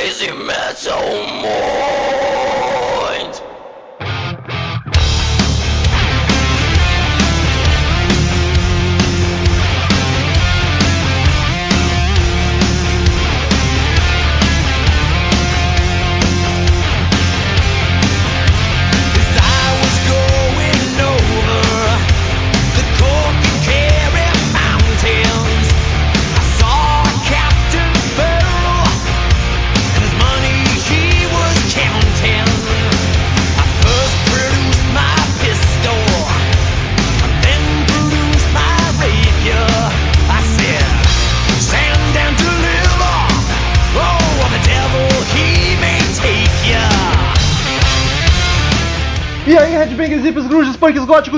crazy 0.00 0.32
metal 0.32 0.94
oh, 0.96 1.42
mind. 1.42 2.09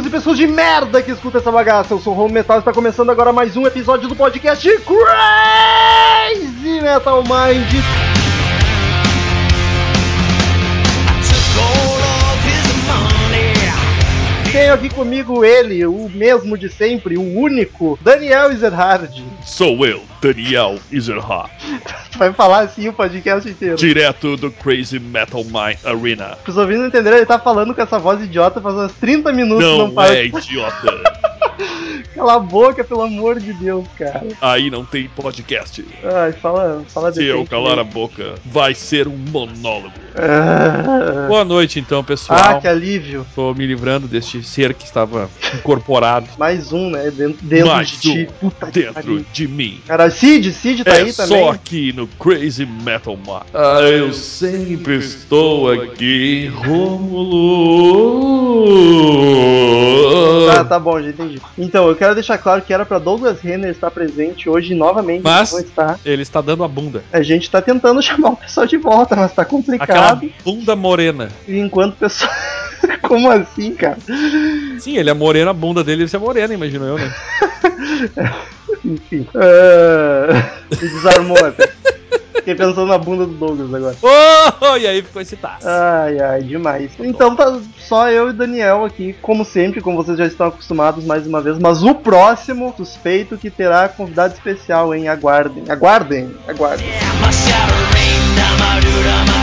Góticos 0.02 0.06
e 0.06 0.10
pessoas 0.10 0.38
de 0.38 0.46
merda 0.46 1.02
que 1.02 1.10
escuta 1.10 1.38
essa 1.38 1.50
bagaça. 1.50 1.94
Eu 1.94 2.00
sou 2.00 2.14
o 2.14 2.20
Home 2.20 2.34
Metal 2.34 2.56
e 2.56 2.60
está 2.60 2.72
começando 2.72 3.10
agora 3.10 3.32
mais 3.32 3.56
um 3.56 3.66
episódio 3.66 4.08
do 4.08 4.16
podcast 4.16 4.68
Crazy 4.80 6.80
Metal 6.80 7.22
Mind. 7.22 8.21
Tenho 14.52 14.74
aqui 14.74 14.90
comigo 14.90 15.42
ele, 15.42 15.86
o 15.86 16.10
mesmo 16.10 16.58
de 16.58 16.68
sempre, 16.68 17.16
o 17.16 17.22
único, 17.22 17.98
Daniel 18.02 18.52
Ezerhard. 18.52 19.24
Sou 19.42 19.86
eu, 19.86 20.02
Daniel 20.20 20.78
Ezerhard, 20.92 21.50
Vai 22.18 22.34
falar 22.34 22.60
assim 22.60 22.86
o 22.86 22.92
podcast 22.92 23.48
inteiro. 23.48 23.76
direto 23.76 24.36
do 24.36 24.50
Crazy 24.50 24.98
Metal 24.98 25.42
Mind 25.42 25.78
Arena. 25.82 26.36
Os 26.46 26.54
ouvintes 26.54 26.82
não 26.82 26.88
entenderam, 26.88 27.16
ele 27.16 27.24
tá 27.24 27.38
falando 27.38 27.74
com 27.74 27.80
essa 27.80 27.98
voz 27.98 28.22
idiota 28.22 28.60
faz 28.60 28.74
uns 28.74 28.92
30 28.92 29.32
minutos. 29.32 29.64
Não, 29.64 29.90
para. 29.90 30.14
é 30.14 30.26
idiota. 30.26 31.02
Cala 32.14 32.34
a 32.34 32.38
boca, 32.38 32.84
pelo 32.84 33.02
amor 33.02 33.40
de 33.40 33.52
Deus, 33.54 33.86
cara. 33.98 34.26
Aí 34.40 34.70
não 34.70 34.84
tem 34.84 35.08
podcast. 35.08 35.84
Ai, 36.04 36.32
fala, 36.32 36.84
fala 36.88 37.12
Se 37.12 37.24
eu 37.24 37.44
calar 37.46 37.78
a 37.78 37.84
mesmo. 37.84 37.92
boca, 37.92 38.34
vai 38.44 38.74
ser 38.74 39.08
um 39.08 39.16
monólogo. 39.16 39.92
Ah, 40.14 41.26
Boa 41.28 41.44
noite, 41.44 41.80
então, 41.80 42.04
pessoal. 42.04 42.38
ah, 42.42 42.60
que 42.60 42.68
alívio. 42.68 43.26
Tô 43.34 43.54
me 43.54 43.66
livrando 43.66 44.06
deste 44.06 44.42
ser 44.42 44.74
que 44.74 44.84
estava 44.84 45.30
incorporado. 45.54 46.26
Mais 46.38 46.72
um, 46.72 46.90
né? 46.90 47.10
Dentro, 47.10 47.38
dentro 47.42 47.68
Mais 47.68 47.88
de 47.88 47.98
ti. 48.00 48.28
um 48.42 48.50
Puta 48.50 48.66
que 48.66 48.82
dentro 48.82 49.24
de 49.32 49.48
mim. 49.48 49.80
Cara, 49.86 50.10
Cid, 50.10 50.52
Cid 50.52 50.84
tá 50.84 50.90
é 50.92 51.02
aí 51.02 51.12
também. 51.12 51.38
só 51.40 51.50
aqui 51.50 51.92
no 51.94 52.06
Crazy 52.06 52.66
Metal 52.66 53.16
Mind. 53.16 53.42
Ah, 53.54 53.80
eu 53.82 54.12
sempre 54.12 54.96
estou 54.98 55.70
aqui, 55.70 56.46
Rômulo. 59.22 60.46
Tá, 60.54 60.64
tá 60.64 60.78
bom, 60.78 61.00
já 61.00 61.08
entendi. 61.08 61.40
Então, 61.58 61.86
eu 61.88 61.94
quero 61.94 62.14
deixar 62.14 62.38
claro 62.38 62.62
que 62.62 62.72
era 62.72 62.84
pra 62.86 62.98
Douglas 62.98 63.40
Renner 63.40 63.70
estar 63.70 63.90
presente 63.90 64.48
hoje 64.48 64.74
novamente. 64.74 65.22
Mas- 65.22 65.52
está. 65.52 65.98
Ele 66.04 66.22
está 66.22 66.40
dando 66.40 66.64
a 66.64 66.68
bunda. 66.68 67.02
A 67.12 67.22
gente 67.22 67.50
tá 67.50 67.60
tentando 67.60 68.00
chamar 68.02 68.30
o 68.30 68.36
pessoal 68.36 68.66
de 68.66 68.76
volta, 68.78 69.14
mas 69.14 69.32
tá 69.32 69.42
Aquela 69.42 69.60
complicado. 69.60 70.30
bunda 70.44 70.74
morena. 70.74 71.28
E 71.46 71.58
enquanto 71.58 71.92
o 71.94 71.96
pessoal. 71.96 72.30
Como 73.02 73.30
assim, 73.30 73.74
cara? 73.74 73.96
Sim, 74.80 74.96
ele 74.96 75.10
é 75.10 75.14
moreno, 75.14 75.50
a 75.50 75.52
bunda 75.52 75.84
dele 75.84 75.98
deve 75.98 76.10
ser 76.10 76.18
morena, 76.18 76.52
imagino 76.54 76.84
eu, 76.86 76.96
né? 76.98 77.12
Enfim. 78.84 79.26
Me 80.70 80.76
desarmou 80.88 81.38
até. 81.44 81.70
Fiquei 82.34 82.54
pensando 82.54 82.86
na 82.86 82.98
bunda 82.98 83.26
do 83.26 83.34
Douglas 83.34 83.72
agora. 83.74 83.96
Oh, 84.60 84.76
e 84.76 84.86
aí 84.86 85.02
ficou 85.02 85.22
excitado. 85.22 85.66
Ai, 85.66 86.18
ai, 86.18 86.42
demais. 86.42 86.92
Então 86.98 87.36
tá 87.36 87.60
só 87.78 88.10
eu 88.10 88.28
e 88.28 88.30
o 88.30 88.32
Daniel 88.34 88.84
aqui, 88.84 89.14
como 89.20 89.44
sempre, 89.44 89.80
como 89.80 89.96
vocês 89.96 90.18
já 90.18 90.26
estão 90.26 90.46
acostumados 90.46 91.04
mais 91.04 91.26
uma 91.26 91.40
vez. 91.40 91.58
Mas 91.58 91.82
o 91.82 91.94
próximo 91.94 92.72
suspeito 92.76 93.36
que 93.36 93.50
terá 93.50 93.88
convidado 93.88 94.34
especial, 94.34 94.94
hein? 94.94 95.08
Aguardem, 95.08 95.64
aguardem, 95.68 96.34
aguardem. 96.48 96.86
Yeah, 99.04 99.41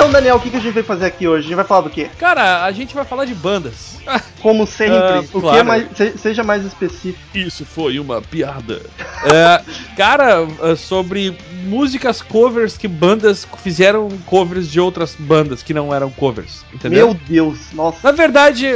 Então, 0.00 0.10
Daniel, 0.12 0.36
o 0.36 0.40
que, 0.40 0.48
que 0.48 0.56
a 0.56 0.60
gente 0.60 0.72
vai 0.72 0.82
fazer 0.82 1.04
aqui 1.04 1.28
hoje? 1.28 1.40
A 1.40 1.48
gente 1.48 1.56
vai 1.56 1.64
falar 1.66 1.82
do 1.82 1.90
quê? 1.90 2.08
Cara, 2.18 2.64
a 2.64 2.72
gente 2.72 2.94
vai 2.94 3.04
falar 3.04 3.26
de 3.26 3.34
bandas. 3.34 3.98
Como 4.40 4.66
sempre, 4.66 4.96
Ah, 4.96 5.20
o 5.20 5.22
que 5.24 5.40
claro. 5.40 5.58
é 5.58 5.62
mais, 5.62 5.86
se- 5.94 6.16
seja 6.16 6.42
mais 6.42 6.64
específico. 6.64 7.20
Isso 7.34 7.66
foi 7.66 7.98
uma 8.00 8.22
piada. 8.22 8.80
É, 9.26 9.60
cara, 9.94 10.48
é, 10.62 10.74
sobre 10.74 11.36
músicas 11.64 12.22
covers 12.22 12.78
que 12.78 12.88
bandas 12.88 13.46
fizeram 13.62 14.08
covers 14.24 14.70
de 14.70 14.80
outras 14.80 15.14
bandas 15.18 15.62
que 15.62 15.74
não 15.74 15.94
eram 15.94 16.08
covers, 16.10 16.64
entendeu? 16.72 17.08
Meu 17.08 17.14
Deus, 17.28 17.58
nossa. 17.74 17.98
Na 18.02 18.12
verdade, 18.12 18.66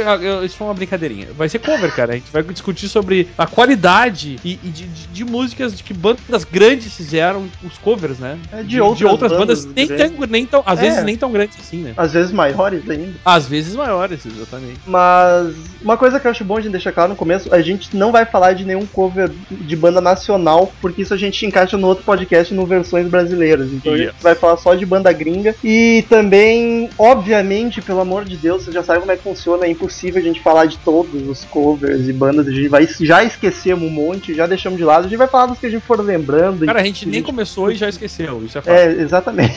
isso 0.45 0.55
foi 0.55 0.67
uma 0.67 0.73
brincadeirinha. 0.75 1.29
Vai 1.35 1.49
ser 1.49 1.57
cover, 1.57 1.91
cara. 1.95 2.11
A 2.13 2.15
gente 2.15 2.31
vai 2.31 2.43
discutir 2.43 2.87
sobre 2.87 3.27
a 3.35 3.47
qualidade 3.47 4.35
e, 4.45 4.59
e 4.63 4.69
de, 4.69 4.85
de- 4.85 5.07
de 5.07 5.25
músicas 5.25 5.75
de 5.75 5.81
que 5.83 5.95
bandas 5.95 6.43
grandes 6.43 6.93
fizeram 6.95 7.47
os 7.63 7.79
covers, 7.79 8.19
né? 8.19 8.37
É 8.53 8.61
de 8.61 8.79
outras 8.79 9.31
bandas 9.31 9.65
nem, 9.65 9.87
grandes. 9.87 10.15
tão, 10.15 10.27
nem 10.27 10.45
tão, 10.45 10.61
às 10.63 10.77
É. 10.77 10.81
vezes 10.83 11.03
nem 11.03 11.14
tão 11.17 11.31
grandes 11.31 11.57
assim, 11.59 11.77
né? 11.81 11.93
Às 11.97 12.13
vezes 12.13 12.31
maiores 12.31 12.89
ainda. 12.89 13.13
Às 13.23 13.47
vezes 13.47 13.75
maiores, 13.75 14.25
exatamente. 14.25 14.79
Mas 14.85 15.53
uma 15.81 15.97
coisa 15.97 16.19
que 16.19 16.27
eu 16.27 16.31
acho 16.31 16.43
bom 16.43 16.57
a 16.57 16.61
gente 16.61 16.71
deixar 16.71 16.91
claro 16.91 17.09
no 17.09 17.15
começo, 17.15 17.53
a 17.53 17.61
gente 17.61 17.95
não 17.95 18.11
vai 18.11 18.25
falar 18.25 18.53
de 18.53 18.65
nenhum 18.65 18.85
cover 18.85 19.29
de 19.51 19.75
banda 19.75 20.01
nacional, 20.01 20.71
porque 20.81 21.01
isso 21.01 21.13
a 21.13 21.17
gente 21.17 21.45
encaixa 21.45 21.77
no 21.77 21.87
outro 21.87 22.03
podcast 22.03 22.53
no 22.53 22.65
versões 22.65 23.07
brasileiras. 23.07 23.71
Então 23.71 23.93
a 23.93 23.97
gente 23.97 24.05
Yes. 24.07 24.15
vai 24.21 24.35
falar 24.35 24.57
só 24.57 24.75
de 24.75 24.85
banda 24.85 25.11
gringa. 25.11 25.55
E 25.63 26.05
também, 26.09 26.89
obviamente, 26.97 27.81
pelo 27.81 27.99
amor 28.01 28.25
de 28.25 28.35
Deus, 28.37 28.63
você 28.63 28.71
já 28.71 28.83
sabe 28.83 28.99
como 28.99 29.11
é 29.11 29.17
que 29.17 29.23
funciona, 29.23 29.65
é 29.65 29.69
impossível 29.69 30.21
a 30.21 30.23
gente 30.23 30.41
falar 30.41 30.65
de 30.65 30.77
todos 30.79 31.27
os 31.27 31.43
covers 31.45 32.07
e 32.07 32.13
bandas, 32.13 32.47
a 32.47 32.51
gente 32.51 32.67
vai 32.67 32.85
já 33.01 33.23
esquecemos 33.23 33.83
um 33.87 33.91
monte, 33.91 34.33
já 34.33 34.45
deixamos 34.47 34.77
de 34.77 34.83
lado, 34.85 35.05
a 35.05 35.09
gente 35.09 35.17
vai 35.17 35.27
falar 35.27 35.47
dos 35.47 35.59
que 35.59 35.65
a 35.65 35.69
gente 35.69 35.83
for 35.85 35.99
lembrando. 35.99 36.65
Cara, 36.65 36.81
a 36.81 36.83
gente 36.83 37.07
nem 37.07 37.21
começou 37.21 37.71
e 37.71 37.75
já 37.75 37.89
esqueceu. 37.89 38.43
Isso 38.45 38.57
é 38.57 38.61
fato. 38.61 38.73
É, 38.73 38.91
exatamente. 39.01 39.55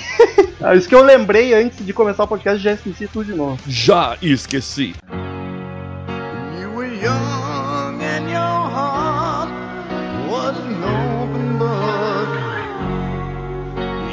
Ah, 0.61 0.75
Isso 0.79 0.89
que 0.89 0.95
eu 0.95 1.03
lembrei 1.03 1.48
antes 1.55 1.85
de 1.85 1.93
começar 1.93 2.25
o 2.25 2.29
podcast, 2.29 2.63
já 2.63 2.73
esqueci 2.73 3.07
tudo 3.09 3.27
de 3.27 3.35
novo. 3.35 3.59
Já 3.67 4.17
esqueci. 4.21 4.95
You 6.61 6.71
were 6.75 6.95
young 6.95 8.01
and 8.03 8.29
your 8.29 8.71
heart 8.71 9.51
was 10.29 10.57
an 10.59 10.83
open 10.85 11.59
book. 11.59 12.29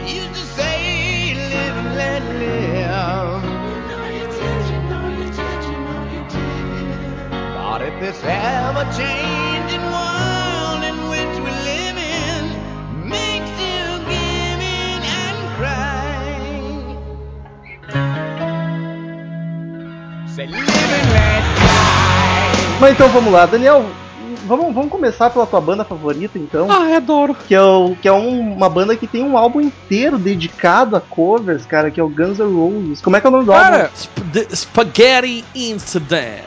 You 0.07 0.15
used 0.21 0.33
to 0.33 0.45
say, 0.55 1.33
live 1.33 1.77
and 1.77 1.95
let 1.95 2.21
live. 2.39 3.43
You 3.69 3.79
know 3.89 4.05
you 4.07 4.27
did, 4.27 4.63
you 4.71 4.79
know 4.89 5.05
you 5.09 5.27
did, 5.31 5.63
you 5.65 5.77
know 5.85 6.01
you 6.13 6.21
did. 6.29 7.29
But 7.53 7.81
if 7.81 7.95
this 7.99 8.19
ever-changing 8.23 9.25
world 9.25 9.34
Mas 22.79 22.91
então 22.93 23.07
vamos 23.09 23.31
lá, 23.31 23.45
Daniel. 23.45 23.85
Vamos, 24.47 24.75
vamos 24.75 24.91
começar 24.91 25.29
pela 25.31 25.47
tua 25.47 25.59
banda 25.59 25.83
favorita, 25.83 26.37
então. 26.37 26.67
Ah, 26.69 26.97
adoro. 26.97 27.35
Que 27.47 27.55
é, 27.55 27.61
o, 27.61 27.95
que 27.99 28.07
é 28.07 28.11
um- 28.13 28.53
uma 28.53 28.69
banda 28.69 28.95
que 28.95 29.07
tem 29.07 29.23
um 29.23 29.35
álbum 29.37 29.59
inteiro 29.59 30.19
dedicado 30.19 30.95
a 30.95 31.01
covers, 31.01 31.65
cara, 31.65 31.89
que 31.89 31.99
é 31.99 32.03
o 32.03 32.09
Guns 32.09 32.37
N' 32.39 32.53
Roses. 32.53 33.01
Como 33.01 33.15
é 33.15 33.21
que 33.21 33.25
é 33.25 33.29
o 33.29 33.31
nome 33.31 33.45
do 33.45 33.51
Cara, 33.51 33.89
Sp- 33.95 34.47
Spaghetti 34.55 35.43
Incident. 35.55 36.43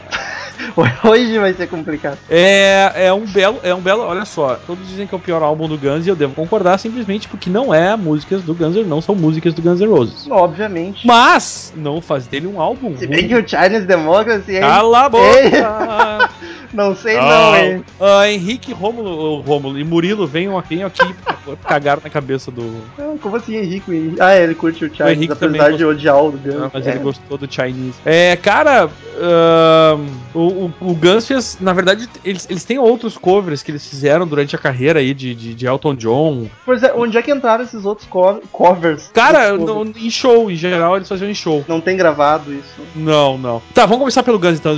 Hoje 1.05 1.39
vai 1.39 1.53
ser 1.55 1.67
complicado. 1.67 2.19
É, 2.29 3.07
é 3.07 3.13
um 3.13 3.27
belo, 3.27 3.61
é 3.63 3.75
um 3.75 3.81
belo, 3.81 4.03
olha 4.03 4.25
só, 4.25 4.59
todos 4.67 4.87
dizem 4.89 5.07
que 5.07 5.15
é 5.15 5.19
o 5.19 5.21
pior 5.21 5.43
álbum 5.43 5.69
do 5.69 5.79
Guns 5.79 6.07
e 6.07 6.09
eu 6.09 6.17
devo 6.17 6.35
concordar 6.35 6.79
simplesmente 6.79 7.29
porque 7.29 7.51
não 7.51 7.73
é 7.73 7.97
músicas 7.97 8.43
do 8.43 8.55
Guns 8.55 8.77
não 8.87 9.01
são 9.01 9.15
músicas 9.15 9.55
do 9.55 9.63
Guns 9.63 9.81
N' 9.81 9.89
Roses. 9.89 10.27
Obviamente. 10.31 11.07
Mas 11.07 11.73
não 11.77 12.01
faz 12.01 12.27
dele 12.27 12.47
um 12.47 12.61
álbum 12.61 12.97
Se 12.97 13.07
bem 13.07 13.21
ruim. 13.21 13.29
que 13.29 13.35
o 13.35 13.49
Chinese 13.49 13.87
Democracy, 13.87 14.55
hein? 14.55 14.61
Cala 14.61 15.07
a 15.07 15.09
boca! 15.09 16.31
Não 16.73 16.95
sei 16.95 17.17
Ah, 17.17 17.23
não, 17.23 17.57
hein? 17.57 17.85
Ah, 18.01 18.31
Henrique, 18.31 18.73
Rômulo, 18.73 19.41
Rômulo 19.41 19.79
e 19.79 19.85
Murilo 19.85 20.27
venham 20.27 20.59
aqui, 20.59 20.83
aqui 20.83 21.15
cagaram 21.67 22.03
na 22.05 22.11
cabeça 22.11 22.51
do. 22.51 22.83
Como 23.21 23.37
assim, 23.37 23.57
Henrique? 23.57 23.91
Henrique? 23.91 24.21
Ah, 24.21 24.35
é, 24.35 24.43
ele 24.43 24.55
curte 24.55 24.85
o 24.85 24.95
Chinese, 24.95 25.15
Henrique 25.15 25.33
apesar 25.33 25.73
de 25.73 25.85
odiar 25.85 26.23
o 26.23 26.33
Guns. 26.33 26.63
Ah, 26.63 26.71
mas 26.73 26.87
é. 26.87 26.91
ele 26.91 26.99
gostou 26.99 27.39
do 27.39 27.51
Chinese. 27.51 27.95
É, 28.05 28.37
cara, 28.37 28.91
ahn, 29.21 30.07
o, 30.35 30.41
o, 30.41 30.73
o 30.81 30.95
Guns 30.95 31.27
fez. 31.27 31.59
Na 31.61 31.73
verdade, 31.73 32.09
eles, 32.25 32.47
eles 32.49 32.65
têm 32.65 32.79
outros 32.79 33.17
covers 33.17 33.63
que 33.63 33.71
eles 33.71 33.87
fizeram 33.87 34.27
durante 34.27 34.55
a 34.55 34.59
carreira 34.59 35.01
aí 35.01 35.13
de, 35.15 35.35
de, 35.35 35.55
de 35.55 35.67
Elton 35.67 35.95
John. 35.95 36.49
Pois 36.65 36.83
é, 36.83 36.93
onde 36.95 37.17
é 37.19 37.23
que 37.23 37.31
entraram 37.33 37.65
esses 37.65 37.85
outros 37.85 38.07
co- 38.09 38.41
covers? 38.53 39.11
Cara, 39.13 39.53
no- 39.53 39.67
covers? 39.67 39.97
em 40.05 40.11
show, 40.11 40.51
em 40.51 40.57
geral, 40.57 40.97
eles 40.97 41.09
faziam 41.09 41.31
em 41.31 41.35
show. 41.35 41.65
Não 41.69 41.81
tem 41.81 41.97
gravado 41.97 42.53
isso. 42.53 42.81
Não, 42.95 43.37
não. 43.39 43.63
Tá, 43.75 43.83
vamos 43.85 43.99
começar 44.01 44.23
pelo 44.23 44.39
Guns 44.39 44.59
então. 44.59 44.77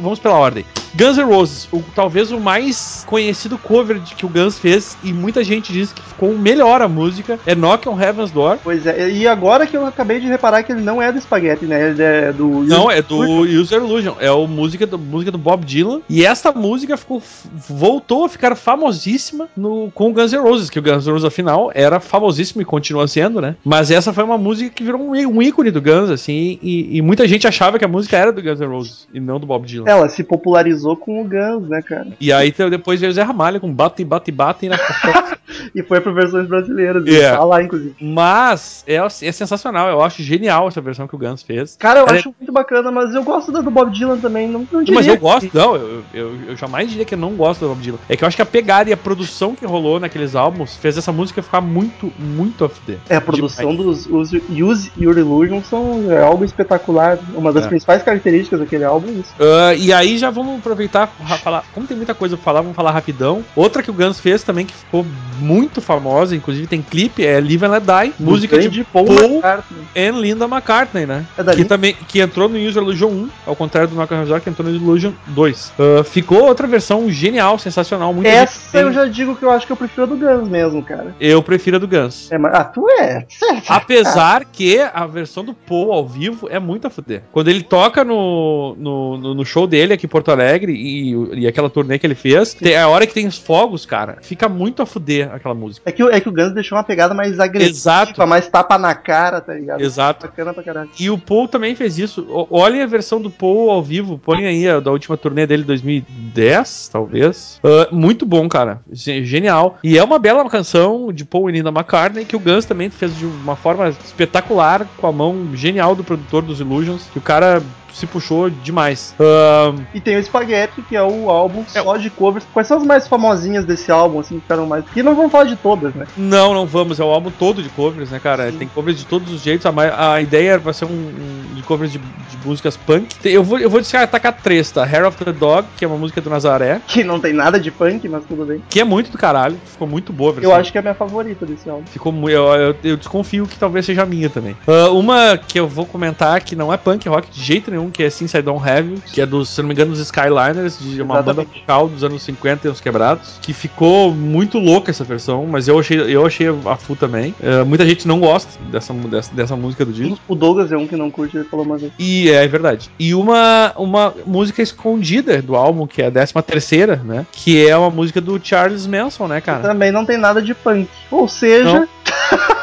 Vamos 0.00 0.18
pela 0.18 0.34
ordem. 0.34 0.64
Guns 0.94 1.16
N' 1.18 1.24
Roses, 1.24 1.68
o, 1.72 1.82
talvez 1.94 2.30
o 2.30 2.38
mais 2.38 3.04
conhecido 3.06 3.58
cover 3.58 3.98
de, 3.98 4.14
que 4.14 4.24
o 4.24 4.28
Guns 4.28 4.58
fez, 4.58 4.96
e 5.02 5.12
muita 5.12 5.42
gente 5.42 5.72
diz 5.72 5.92
que 5.92 6.00
ficou 6.02 6.36
melhor 6.38 6.80
a 6.82 6.88
música, 6.88 7.38
é 7.44 7.54
Knock 7.54 7.88
on 7.88 8.00
Heaven's 8.00 8.30
Door. 8.30 8.58
Pois 8.62 8.86
é, 8.86 9.10
e 9.10 9.26
agora 9.26 9.66
que 9.66 9.76
eu 9.76 9.84
acabei 9.86 10.20
de 10.20 10.28
reparar 10.28 10.62
que 10.62 10.70
ele 10.72 10.82
não 10.82 11.02
é 11.02 11.10
do 11.10 11.20
Spaghetti, 11.20 11.64
né? 11.64 11.90
Ele 11.90 12.02
é 12.02 12.32
do. 12.32 12.48
Não, 12.64 12.88
é 12.90 13.02
do 13.02 13.44
User 13.76 13.82
Illusion. 13.82 14.14
É 14.20 14.28
a 14.28 14.34
música 14.46 14.86
do, 14.86 14.98
música 14.98 15.30
do 15.30 15.38
Bob 15.38 15.64
Dylan. 15.64 16.00
E 16.08 16.24
essa 16.24 16.52
música 16.52 16.96
ficou, 16.96 17.22
voltou 17.68 18.24
a 18.24 18.28
ficar 18.28 18.54
famosíssima 18.54 19.48
no, 19.56 19.90
com 19.92 20.10
o 20.10 20.12
Guns 20.12 20.32
N' 20.32 20.38
Roses, 20.40 20.70
que 20.70 20.78
o 20.78 20.82
Guns 20.82 21.06
N' 21.06 21.12
Roses, 21.12 21.24
afinal, 21.24 21.70
era 21.74 22.00
famosíssimo 22.00 22.62
e 22.62 22.64
continua 22.64 23.06
sendo, 23.08 23.40
né? 23.40 23.56
Mas 23.64 23.90
essa 23.90 24.12
foi 24.12 24.24
uma 24.24 24.38
música 24.38 24.70
que 24.70 24.82
virou 24.84 25.00
um, 25.00 25.10
um 25.12 25.42
ícone 25.42 25.70
do 25.70 25.80
Guns, 25.82 26.10
assim, 26.10 26.58
e, 26.62 26.96
e 26.98 27.02
muita 27.02 27.26
gente 27.26 27.46
achava 27.46 27.78
que 27.78 27.84
a 27.84 27.88
música 27.88 28.16
era 28.16 28.32
do 28.32 28.42
Guns 28.42 28.60
N' 28.60 28.66
Roses 28.68 29.08
e 29.12 29.20
não 29.20 29.38
do 29.40 29.46
Bob 29.46 29.66
Dylan. 29.66 29.88
Ela 29.88 30.08
se 30.08 30.22
popularizou 30.22 30.96
com 30.96 31.20
o 31.20 31.24
Guns, 31.24 31.68
né, 31.68 31.82
cara? 31.82 32.08
E 32.20 32.32
aí 32.32 32.50
te- 32.52 32.68
depois 32.70 33.00
veio 33.00 33.10
o 33.10 33.14
Zé 33.14 33.22
Ramalho 33.22 33.60
com 33.60 33.72
bate, 33.72 34.04
bate, 34.04 34.30
bate 34.30 34.68
na 34.68 34.76
E 35.74 35.82
foi 35.82 36.00
pra 36.00 36.12
versões 36.12 36.46
brasileiras. 36.48 37.04
Yeah. 37.06 37.38
Tá 37.38 37.44
lá, 37.44 37.62
inclusive. 37.62 37.94
Mas 38.00 38.84
é, 38.86 38.96
é 38.96 39.32
sensacional, 39.32 39.88
eu 39.88 40.02
acho 40.02 40.22
genial 40.22 40.68
essa 40.68 40.80
versão 40.80 41.06
que 41.06 41.14
o 41.14 41.18
Guns 41.18 41.42
fez. 41.42 41.76
Cara, 41.78 42.00
eu 42.00 42.06
Ela 42.06 42.16
é- 42.16 42.18
acho 42.18 42.34
muito 42.38 42.52
bacana, 42.52 42.90
mas 42.90 43.14
eu 43.14 43.22
gosto 43.22 43.50
da 43.52 43.62
do 43.64 43.70
Bob 43.70 43.90
Dylan 43.90 44.18
também. 44.18 44.48
Não, 44.48 44.66
não 44.70 44.82
diria 44.82 44.94
Mas 44.94 45.06
eu 45.06 45.16
gosto, 45.16 45.50
não, 45.52 45.74
eu, 45.76 46.02
eu, 46.12 46.36
eu 46.48 46.56
jamais 46.56 46.88
diria 46.88 47.04
que 47.04 47.14
eu 47.14 47.18
não 47.18 47.30
gosto 47.32 47.60
do 47.60 47.68
Bob 47.68 47.80
Dylan. 47.82 47.98
É 48.08 48.16
que 48.16 48.24
eu 48.24 48.28
acho 48.28 48.36
que 48.36 48.42
a 48.42 48.46
pegada 48.46 48.90
e 48.90 48.92
a 48.92 48.96
produção 48.96 49.54
que 49.54 49.64
rolou 49.66 49.98
naqueles 49.98 50.34
álbuns 50.34 50.76
fez 50.76 50.96
essa 50.98 51.12
música 51.12 51.42
ficar 51.42 51.60
muito, 51.60 52.12
muito 52.18 52.64
a 52.64 52.68
fuder. 52.68 52.98
É, 53.08 53.16
a 53.16 53.20
produção 53.20 53.74
dos 53.74 54.06
os 54.06 54.30
Use 54.50 54.92
Your 54.98 55.16
Illusion 55.18 55.62
são 55.62 56.10
é 56.10 56.22
algo 56.22 56.44
espetacular. 56.44 57.18
Uma 57.34 57.52
das 57.52 57.64
É. 57.64 57.68
principais 57.68 58.02
características 58.02 58.60
daquele 58.60 58.84
álbum 58.84 59.08
é 59.08 59.12
isso. 59.12 59.34
Ah, 59.40 59.74
e 59.74 59.92
aí 59.92 60.18
já 60.18 60.30
vamos 60.30 60.58
aproveitar 60.58 61.06
pra 61.06 61.36
falar. 61.38 61.64
Como 61.72 61.86
tem 61.86 61.96
muita 61.96 62.14
coisa 62.14 62.36
pra 62.36 62.44
falar, 62.44 62.60
vamos 62.60 62.76
falar 62.76 62.90
rapidão. 62.90 63.44
Outra 63.56 63.82
que 63.82 63.90
o 63.90 63.94
Guns 63.94 64.20
fez 64.20 64.42
também 64.42 64.66
que 64.66 64.74
ficou 64.74 65.04
muito 65.38 65.80
famosa, 65.80 66.34
inclusive 66.36 66.66
tem 66.66 66.82
clipe, 66.82 67.24
é 67.24 67.40
Live 67.40 67.64
and 67.64 67.70
Let 67.70 67.82
Die, 67.84 68.12
música 68.20 68.58
de 68.68 68.84
Paul, 68.84 69.06
Paul 69.06 69.18
McCartney. 69.36 69.80
and 69.96 70.20
Linda 70.20 70.44
McCartney, 70.46 71.06
né? 71.06 71.24
É? 71.38 71.54
Que 71.56 71.64
também 71.64 71.94
que 72.08 72.20
entrou 72.20 72.48
no 72.48 72.56
User 72.58 72.82
Illusion 72.82 73.08
1, 73.08 73.28
ao 73.54 73.56
contrário 73.56 73.88
do 73.88 74.40
que 74.40 74.50
entrou 74.50 74.68
no 74.68 74.74
Illusion 74.74 75.12
2. 75.28 75.72
Ah, 75.78 76.04
ficou 76.04 76.44
outra 76.44 76.66
versão 76.66 77.08
genial, 77.10 77.58
sensacional, 77.58 78.12
muito 78.12 78.26
Essa 78.26 78.78
eu 78.78 78.92
já 78.92 79.06
digo 79.06 79.36
que 79.36 79.44
eu 79.44 79.50
acho 79.50 79.66
que 79.66 79.72
eu 79.72 79.76
prefiro 79.76 80.02
a 80.02 80.06
do 80.06 80.16
Guns 80.16 80.48
mesmo, 80.48 80.82
cara. 80.82 81.14
eu 81.20 81.42
prefiro 81.42 81.76
a 81.76 81.78
do 81.80 81.88
Guns. 81.88 82.30
É, 82.30 82.38
mas, 82.38 82.54
ah, 82.54 82.64
tu 82.64 82.84
é. 82.90 83.24
Certo. 83.28 83.70
Apesar 83.70 84.44
que 84.44 84.80
a 84.80 85.06
versão 85.06 85.44
do 85.44 85.54
Paul 85.54 85.92
ao 85.92 86.06
vivo 86.06 86.48
é 86.50 86.58
muito 86.58 86.86
a 86.86 86.90
fuder. 86.90 87.22
Quando 87.32 87.48
ele 87.48 87.62
toca 87.62 88.04
no, 88.04 88.74
no, 88.78 89.18
no- 89.18 89.34
no 89.34 89.44
show 89.44 89.66
dele 89.66 89.92
aqui 89.94 90.06
em 90.06 90.08
Porto 90.08 90.30
Alegre 90.30 90.72
e, 90.72 91.40
e 91.40 91.46
aquela 91.46 91.70
turnê 91.70 91.98
que 91.98 92.06
ele 92.06 92.14
fez, 92.14 92.54
tem, 92.54 92.76
a 92.76 92.88
hora 92.88 93.06
que 93.06 93.14
tem 93.14 93.26
os 93.26 93.38
fogos, 93.38 93.86
cara, 93.86 94.18
fica 94.22 94.48
muito 94.48 94.82
a 94.82 94.86
fuder 94.86 95.32
aquela 95.32 95.54
música. 95.54 95.88
É 95.88 95.92
que, 95.92 96.02
o- 96.02 96.10
é 96.10 96.20
que 96.20 96.28
o 96.28 96.32
Guns 96.32 96.52
deixou 96.52 96.76
uma 96.76 96.84
pegada 96.84 97.14
mais 97.14 97.38
agressiva, 97.40 97.70
Exato. 97.70 98.26
mais 98.26 98.48
tapa 98.48 98.76
na 98.78 98.94
cara, 98.94 99.40
tá 99.40 99.54
ligado? 99.54 99.80
Exato. 99.80 100.26
Bacana 100.26 100.52
pra 100.52 100.62
caralho. 100.62 100.90
E 100.98 101.10
o 101.10 101.18
Paul 101.18 101.46
também 101.48 101.74
fez 101.74 101.98
isso. 101.98 102.26
Olhem 102.50 102.82
a 102.82 102.86
versão 102.86 103.20
do 103.20 103.30
Paul 103.38 103.70
ao 103.70 103.82
vivo. 103.82 104.18
Põe 104.18 104.46
aí 104.46 104.64
da 104.80 104.90
última 104.90 105.16
turnê 105.16 105.46
dele, 105.46 105.62
2010, 105.64 106.88
talvez. 106.92 107.60
Ah, 107.62 107.88
muito 107.92 108.24
bom, 108.26 108.48
cara. 108.48 108.80
Ge- 108.92 109.24
Genial. 109.24 109.78
E 109.82 109.98
é 109.98 110.04
uma 110.04 110.18
bela 110.18 110.48
canção 110.48 111.12
de 111.12 111.24
Paul 111.24 111.48
e 111.48 111.52
Linda 111.52 111.70
McCartney 111.70 112.24
que 112.24 112.36
o 112.36 112.40
Guns 112.40 112.64
também 112.64 112.90
fez 112.90 113.16
de 113.16 113.24
uma 113.26 113.56
forma 113.56 113.88
espetacular 113.88 114.86
com 114.96 115.06
a 115.06 115.12
mão 115.12 115.50
genial 115.54 115.94
do 115.94 116.04
produtor 116.04 116.42
dos 116.42 116.60
Illusions. 116.60 117.08
Que 117.12 117.18
o 117.18 117.22
cara 117.22 117.62
se 117.94 118.06
puxou 118.06 118.50
demais. 118.50 119.14
Ah, 119.18 119.72
E 119.94 120.00
tem 120.00 120.16
o 120.16 120.22
Spaghetti, 120.22 120.82
que 120.82 120.96
é 120.96 121.02
o 121.02 121.30
álbum 121.30 121.64
só 121.66 121.96
de 121.96 122.10
covers. 122.10 122.44
Quais 122.52 122.66
são 122.66 122.78
as 122.78 122.84
mais 122.84 123.08
famosinhas 123.08 123.64
desse 123.64 123.90
álbum, 123.90 124.20
assim, 124.20 124.36
que 124.36 124.42
ficaram 124.42 124.66
mais. 124.66 124.84
Porque 124.84 125.02
não 125.02 125.14
vamos 125.14 125.32
falar 125.32 125.44
de 125.44 125.56
todas, 125.56 125.94
né? 125.94 126.06
não, 126.16 126.52
não 126.52 126.66
vamos. 126.66 127.00
É 127.00 127.04
o 127.04 127.08
álbum 127.08 127.30
todo 127.30 127.62
de 127.62 127.68
covers, 127.70 128.10
né, 128.10 128.18
cara? 128.18 128.50
Sim. 128.50 128.58
Tem 128.58 128.68
covers 128.68 128.98
de 128.98 129.06
todos 129.06 129.32
os 129.32 129.42
jeitos. 129.42 129.64
A, 129.66 130.14
a 130.14 130.20
ideia 130.20 130.58
vai 130.58 130.74
ser 130.74 130.84
um, 130.86 130.88
um 130.90 131.54
de 131.54 131.62
covers 131.62 131.92
de, 131.92 131.98
de 131.98 132.36
músicas 132.44 132.76
punk. 132.76 133.14
Eu 133.24 133.42
vou, 133.42 133.58
eu 133.58 133.70
vou 133.70 133.80
atacar 133.94 134.32
três, 134.32 134.70
tá? 134.70 134.84
Hair 134.84 135.06
of 135.06 135.24
the 135.24 135.32
Dog, 135.32 135.66
que 135.76 135.84
é 135.84 135.88
uma 135.88 135.96
música 135.96 136.20
do 136.20 136.28
Nazaré. 136.28 136.80
Que 136.86 137.04
não 137.04 137.20
tem 137.20 137.32
nada 137.32 137.58
de 137.58 137.70
punk, 137.70 138.08
mas 138.08 138.24
tudo 138.24 138.44
bem. 138.44 138.62
Que 138.68 138.80
é 138.80 138.84
muito 138.84 139.10
do 139.10 139.18
caralho, 139.18 139.56
ficou 139.64 139.86
muito 139.86 140.12
boa. 140.12 140.34
Eu 140.40 140.54
acho 140.54 140.72
que 140.72 140.78
é 140.78 140.80
a 140.80 140.82
minha 140.82 140.94
favorita 140.94 141.46
desse 141.46 141.68
álbum. 141.68 141.84
Ficou 141.86 142.12
eu, 142.28 142.44
eu, 142.54 142.76
eu 142.82 142.96
desconfio 142.96 143.46
que 143.46 143.58
talvez 143.58 143.86
seja 143.86 144.02
a 144.02 144.06
minha 144.06 144.28
também. 144.28 144.56
Ah, 144.66 144.90
uma 144.90 145.36
que 145.36 145.58
eu 145.58 145.68
vou 145.68 145.86
comentar 145.86 146.40
que 146.40 146.56
não 146.56 146.72
é 146.72 146.76
punk 146.76 147.08
rock 147.08 147.30
de 147.30 147.42
jeito 147.42 147.70
nenhum, 147.70 147.83
que 147.90 148.02
é 148.02 148.10
Since 148.10 148.36
I 148.36 148.42
Don't 148.42 148.68
Have 148.68 148.94
que 149.12 149.20
é 149.20 149.26
dos, 149.26 149.48
se 149.48 149.60
não 149.60 149.68
me 149.68 149.74
engano, 149.74 149.92
dos 149.92 150.00
Skyliners, 150.00 150.78
de 150.78 151.02
uma 151.02 151.16
banda 151.22 151.42
Exatamente. 151.42 151.60
vocal 151.60 151.88
dos 151.88 152.04
anos 152.04 152.22
50 152.22 152.66
e 152.66 152.70
uns 152.70 152.80
quebrados, 152.80 153.38
que 153.40 153.52
ficou 153.52 154.12
muito 154.12 154.58
louca 154.58 154.90
essa 154.90 155.04
versão, 155.04 155.46
mas 155.46 155.68
eu 155.68 155.78
achei, 155.78 155.98
eu 155.98 156.26
achei 156.26 156.48
a 156.48 156.76
full 156.76 156.96
também. 156.96 157.34
Ah, 157.42 157.64
muita 157.64 157.86
gente 157.86 158.06
não 158.06 158.20
gosta 158.20 158.50
dessa, 158.70 158.92
dessa, 158.92 159.34
dessa 159.34 159.56
música 159.56 159.84
do 159.84 159.92
disco. 159.92 160.18
O 160.26 160.34
Douglas 160.34 160.72
é 160.72 160.76
um 160.76 160.86
que 160.86 160.96
não 160.96 161.10
curte, 161.10 161.36
ele 161.36 161.44
falou 161.44 161.64
vez. 161.76 161.92
E 161.98 162.30
é 162.30 162.46
verdade. 162.46 162.90
E 162.98 163.14
uma, 163.14 163.72
uma 163.76 164.14
música 164.26 164.62
escondida 164.62 165.40
do 165.40 165.56
álbum, 165.56 165.86
que 165.86 166.02
é 166.02 166.06
a 166.06 166.10
13 166.10 166.34
terceira, 166.46 166.96
né? 167.04 167.26
Que 167.32 167.66
é 167.66 167.76
uma 167.76 167.90
música 167.90 168.20
do 168.20 168.40
Charles 168.42 168.86
Manson, 168.86 169.28
né, 169.28 169.40
cara? 169.40 169.60
Também 169.60 169.90
não 169.90 170.04
tem 170.04 170.18
nada 170.18 170.40
de 170.40 170.54
punk. 170.54 170.88
Ou 171.10 171.28
seja, 171.28 171.88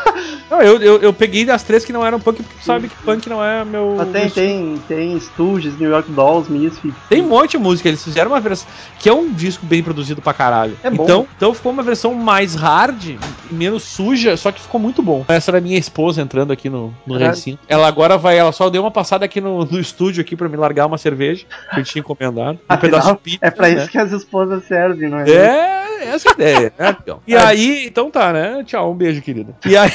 Não. 0.52 0.62
Eu, 0.62 0.82
eu, 0.82 0.98
eu 0.98 1.14
peguei 1.14 1.46
das 1.46 1.64
três 1.64 1.86
que 1.86 1.94
não 1.94 2.06
eram 2.06 2.20
punk, 2.20 2.44
porque 2.44 2.60
tu 2.60 2.66
sabe 2.66 2.90
que 2.90 2.96
punk 2.98 3.28
não 3.30 3.44
é 3.44 3.64
meu. 3.64 3.96
mas 3.98 4.10
tem, 4.10 4.22
meu 4.24 4.32
tem, 4.32 4.78
tem 4.88 5.18
Stooges, 5.18 5.80
New 5.80 5.90
York 5.90 6.12
Dolls, 6.12 6.52
Misfits. 6.52 6.94
Tem 7.08 7.22
um 7.22 7.30
monte 7.30 7.52
de 7.52 7.58
música, 7.58 7.88
eles 7.88 8.04
fizeram 8.04 8.32
uma 8.32 8.40
versão 8.42 8.68
que 9.00 9.08
é 9.08 9.14
um 9.14 9.32
disco 9.32 9.66
bem 9.66 9.82
produzido 9.82 10.22
pra 10.22 10.34
caralho. 10.34 10.78
É 10.84 10.90
bom. 10.90 11.04
Então, 11.04 11.28
então 11.38 11.54
ficou 11.54 11.72
uma 11.72 11.82
versão 11.82 12.14
mais 12.14 12.54
hard 12.54 13.18
e 13.50 13.54
menos 13.54 13.84
suja, 13.84 14.36
só 14.36 14.52
que 14.52 14.62
ficou 14.62 14.80
muito 14.80 15.02
bom. 15.02 15.24
Essa 15.30 15.52
era 15.52 15.62
minha 15.62 15.78
esposa 15.78 16.22
entrando 16.22 16.52
aqui 16.52 16.70
no, 16.70 16.94
no 17.08 17.18
recinto. 17.18 17.60
Ela 17.68 17.88
agora 17.88 18.18
vai, 18.18 18.38
ela 18.38 18.52
só 18.52 18.70
deu 18.70 18.82
uma 18.82 18.92
passada 18.92 19.24
aqui 19.24 19.40
no, 19.40 19.64
no 19.66 19.80
estúdio 19.80 20.22
aqui 20.22 20.36
pra 20.36 20.50
me 20.50 20.58
largar 20.58 20.86
uma 20.86 20.98
cerveja 20.98 21.46
que 21.74 21.80
eu 21.80 21.84
tinha 21.84 22.02
encomendado. 22.02 22.60
Um 22.70 22.74
Afinal, 22.74 22.80
pedaço 22.82 23.12
de 23.14 23.18
pizza. 23.20 23.40
É 23.42 23.52
pra 23.52 23.70
né? 23.70 23.76
isso 23.76 23.90
que 23.90 23.98
as 23.98 24.12
esposas 24.12 24.66
servem, 24.66 25.10
não 25.10 25.20
é? 25.20 25.30
É, 25.30 25.91
essa 26.04 26.30
é 26.30 26.32
a 26.32 26.34
ideia, 26.34 26.74
né. 26.78 26.98
E 27.28 27.36
aí, 27.36 27.86
então 27.88 28.10
tá, 28.10 28.34
né? 28.34 28.64
Tchau, 28.66 28.92
um 28.92 28.96
beijo, 28.96 29.22
querida. 29.22 29.56
E 29.66 29.76
aí. 29.78 29.92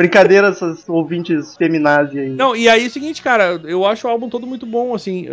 Brincadeira, 0.00 0.48
essas 0.48 0.88
ouvintes 0.88 1.54
feminazes 1.56 2.16
aí. 2.16 2.30
Não, 2.30 2.56
e 2.56 2.68
aí 2.68 2.84
é 2.84 2.86
o 2.86 2.90
seguinte, 2.90 3.20
cara, 3.20 3.60
eu 3.64 3.84
acho 3.84 4.06
o 4.06 4.10
álbum 4.10 4.30
todo 4.30 4.46
muito 4.46 4.64
bom, 4.64 4.94
assim, 4.94 5.26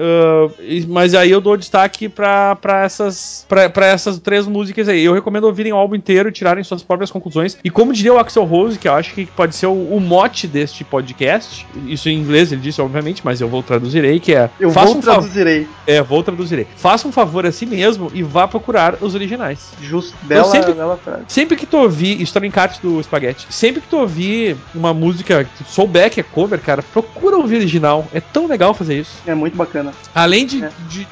e- 0.59 0.85
mas 0.87 1.13
aí 1.13 1.31
eu 1.31 1.39
dou 1.39 1.55
destaque 1.55 2.09
pra, 2.09 2.53
pra, 2.57 2.83
essas, 2.83 3.45
pra, 3.47 3.69
pra 3.69 3.85
essas 3.87 4.19
três 4.19 4.45
músicas 4.45 4.89
aí. 4.89 5.01
Eu 5.05 5.13
recomendo 5.13 5.45
ouvirem 5.45 5.71
o 5.71 5.77
álbum 5.77 5.95
inteiro 5.95 6.27
e 6.27 6.31
tirarem 6.33 6.63
suas 6.65 6.83
próprias 6.83 7.09
conclusões. 7.09 7.57
E 7.63 7.69
como 7.69 7.93
diria 7.93 8.13
o 8.13 8.17
Axel 8.19 8.43
Rose, 8.43 8.77
que 8.77 8.89
eu 8.89 8.93
acho 8.93 9.13
que 9.13 9.25
pode 9.25 9.55
ser 9.55 9.67
o, 9.67 9.71
o 9.71 10.01
mote 10.01 10.47
deste 10.47 10.83
podcast, 10.83 11.65
isso 11.87 12.09
em 12.09 12.17
inglês 12.19 12.51
ele 12.51 12.59
disse, 12.59 12.81
obviamente, 12.81 13.21
mas 13.23 13.39
eu 13.39 13.47
vou 13.47 13.63
traduzirei, 13.63 14.19
que 14.19 14.35
é... 14.35 14.49
Eu 14.59 14.69
vou 14.69 14.97
um 14.97 14.99
traduzirei. 14.99 15.65
é, 15.87 16.01
vou 16.01 16.21
traduzirei. 16.23 16.67
Faça 16.75 17.07
um 17.07 17.11
favor 17.13 17.45
a 17.45 17.51
si 17.53 17.65
mesmo 17.65 18.11
e 18.13 18.21
vá 18.21 18.45
procurar 18.49 18.97
os 18.99 19.15
originais. 19.15 19.71
Justo, 19.81 20.13
bela, 20.23 20.43
sempre- 20.51 20.73
bela 20.73 20.97
frase. 20.97 21.23
Sempre 21.29 21.55
que 21.55 21.65
tu 21.65 21.77
ouvir, 21.77 22.21
isso 22.21 22.33
tá 22.33 22.41
no 22.41 22.45
encarte 22.45 22.81
do 22.81 23.01
Spaghetti, 23.01 23.47
sempre 23.49 23.79
que 23.81 23.87
tu 23.87 23.97
ouvir 23.97 24.56
uma 24.73 24.93
música 24.93 25.43
que 25.43 25.63
souber 25.63 26.09
que 26.09 26.19
é 26.19 26.23
cover, 26.23 26.59
cara, 26.61 26.81
procura 26.81 27.37
ouvir 27.37 27.57
original. 27.57 28.07
É 28.13 28.19
tão 28.19 28.47
legal 28.47 28.73
fazer 28.73 28.99
isso. 28.99 29.11
É 29.25 29.33
muito 29.35 29.55
bacana. 29.57 29.91
Além 30.13 30.45
de, 30.45 30.63
É. 30.63 30.69
de, 30.89 31.07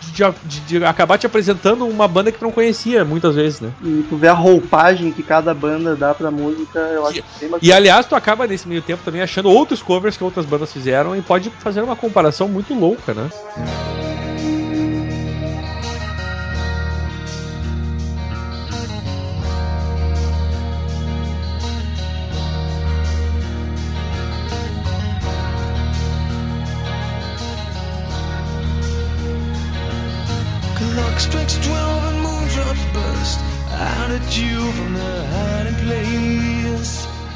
de- 0.45 0.59
de- 0.79 0.85
acabar 0.85 1.17
te 1.17 1.25
apresentando 1.25 1.85
uma 1.87 2.07
banda 2.07 2.31
que 2.31 2.39
tu 2.39 2.45
não 2.45 2.51
conhecia, 2.51 3.03
muitas 3.05 3.35
vezes, 3.35 3.59
né? 3.61 3.69
E 3.83 4.05
tu 4.09 4.15
vê 4.17 4.27
a 4.27 4.33
roupagem 4.33 5.11
que 5.11 5.23
cada 5.23 5.53
banda 5.53 5.95
dá 5.95 6.13
pra 6.13 6.31
música, 6.31 6.79
eu 6.79 7.05
acho 7.05 7.23
bem 7.39 7.49
bacana. 7.49 7.59
E 7.61 7.71
aliás, 7.73 8.05
tu 8.05 8.15
acaba 8.15 8.47
nesse 8.47 8.67
meio 8.67 8.81
tempo 8.81 9.03
também 9.03 9.21
achando 9.21 9.49
outros 9.49 9.81
covers 9.81 10.17
que 10.17 10.23
outras 10.23 10.45
bandas 10.45 10.71
fizeram 10.71 11.15
e 11.15 11.21
pode 11.21 11.49
fazer 11.59 11.81
uma 11.81 11.95
comparação 11.95 12.47
muito 12.47 12.73
louca, 12.73 13.13
né? 13.13 13.29
Clock 13.55 14.24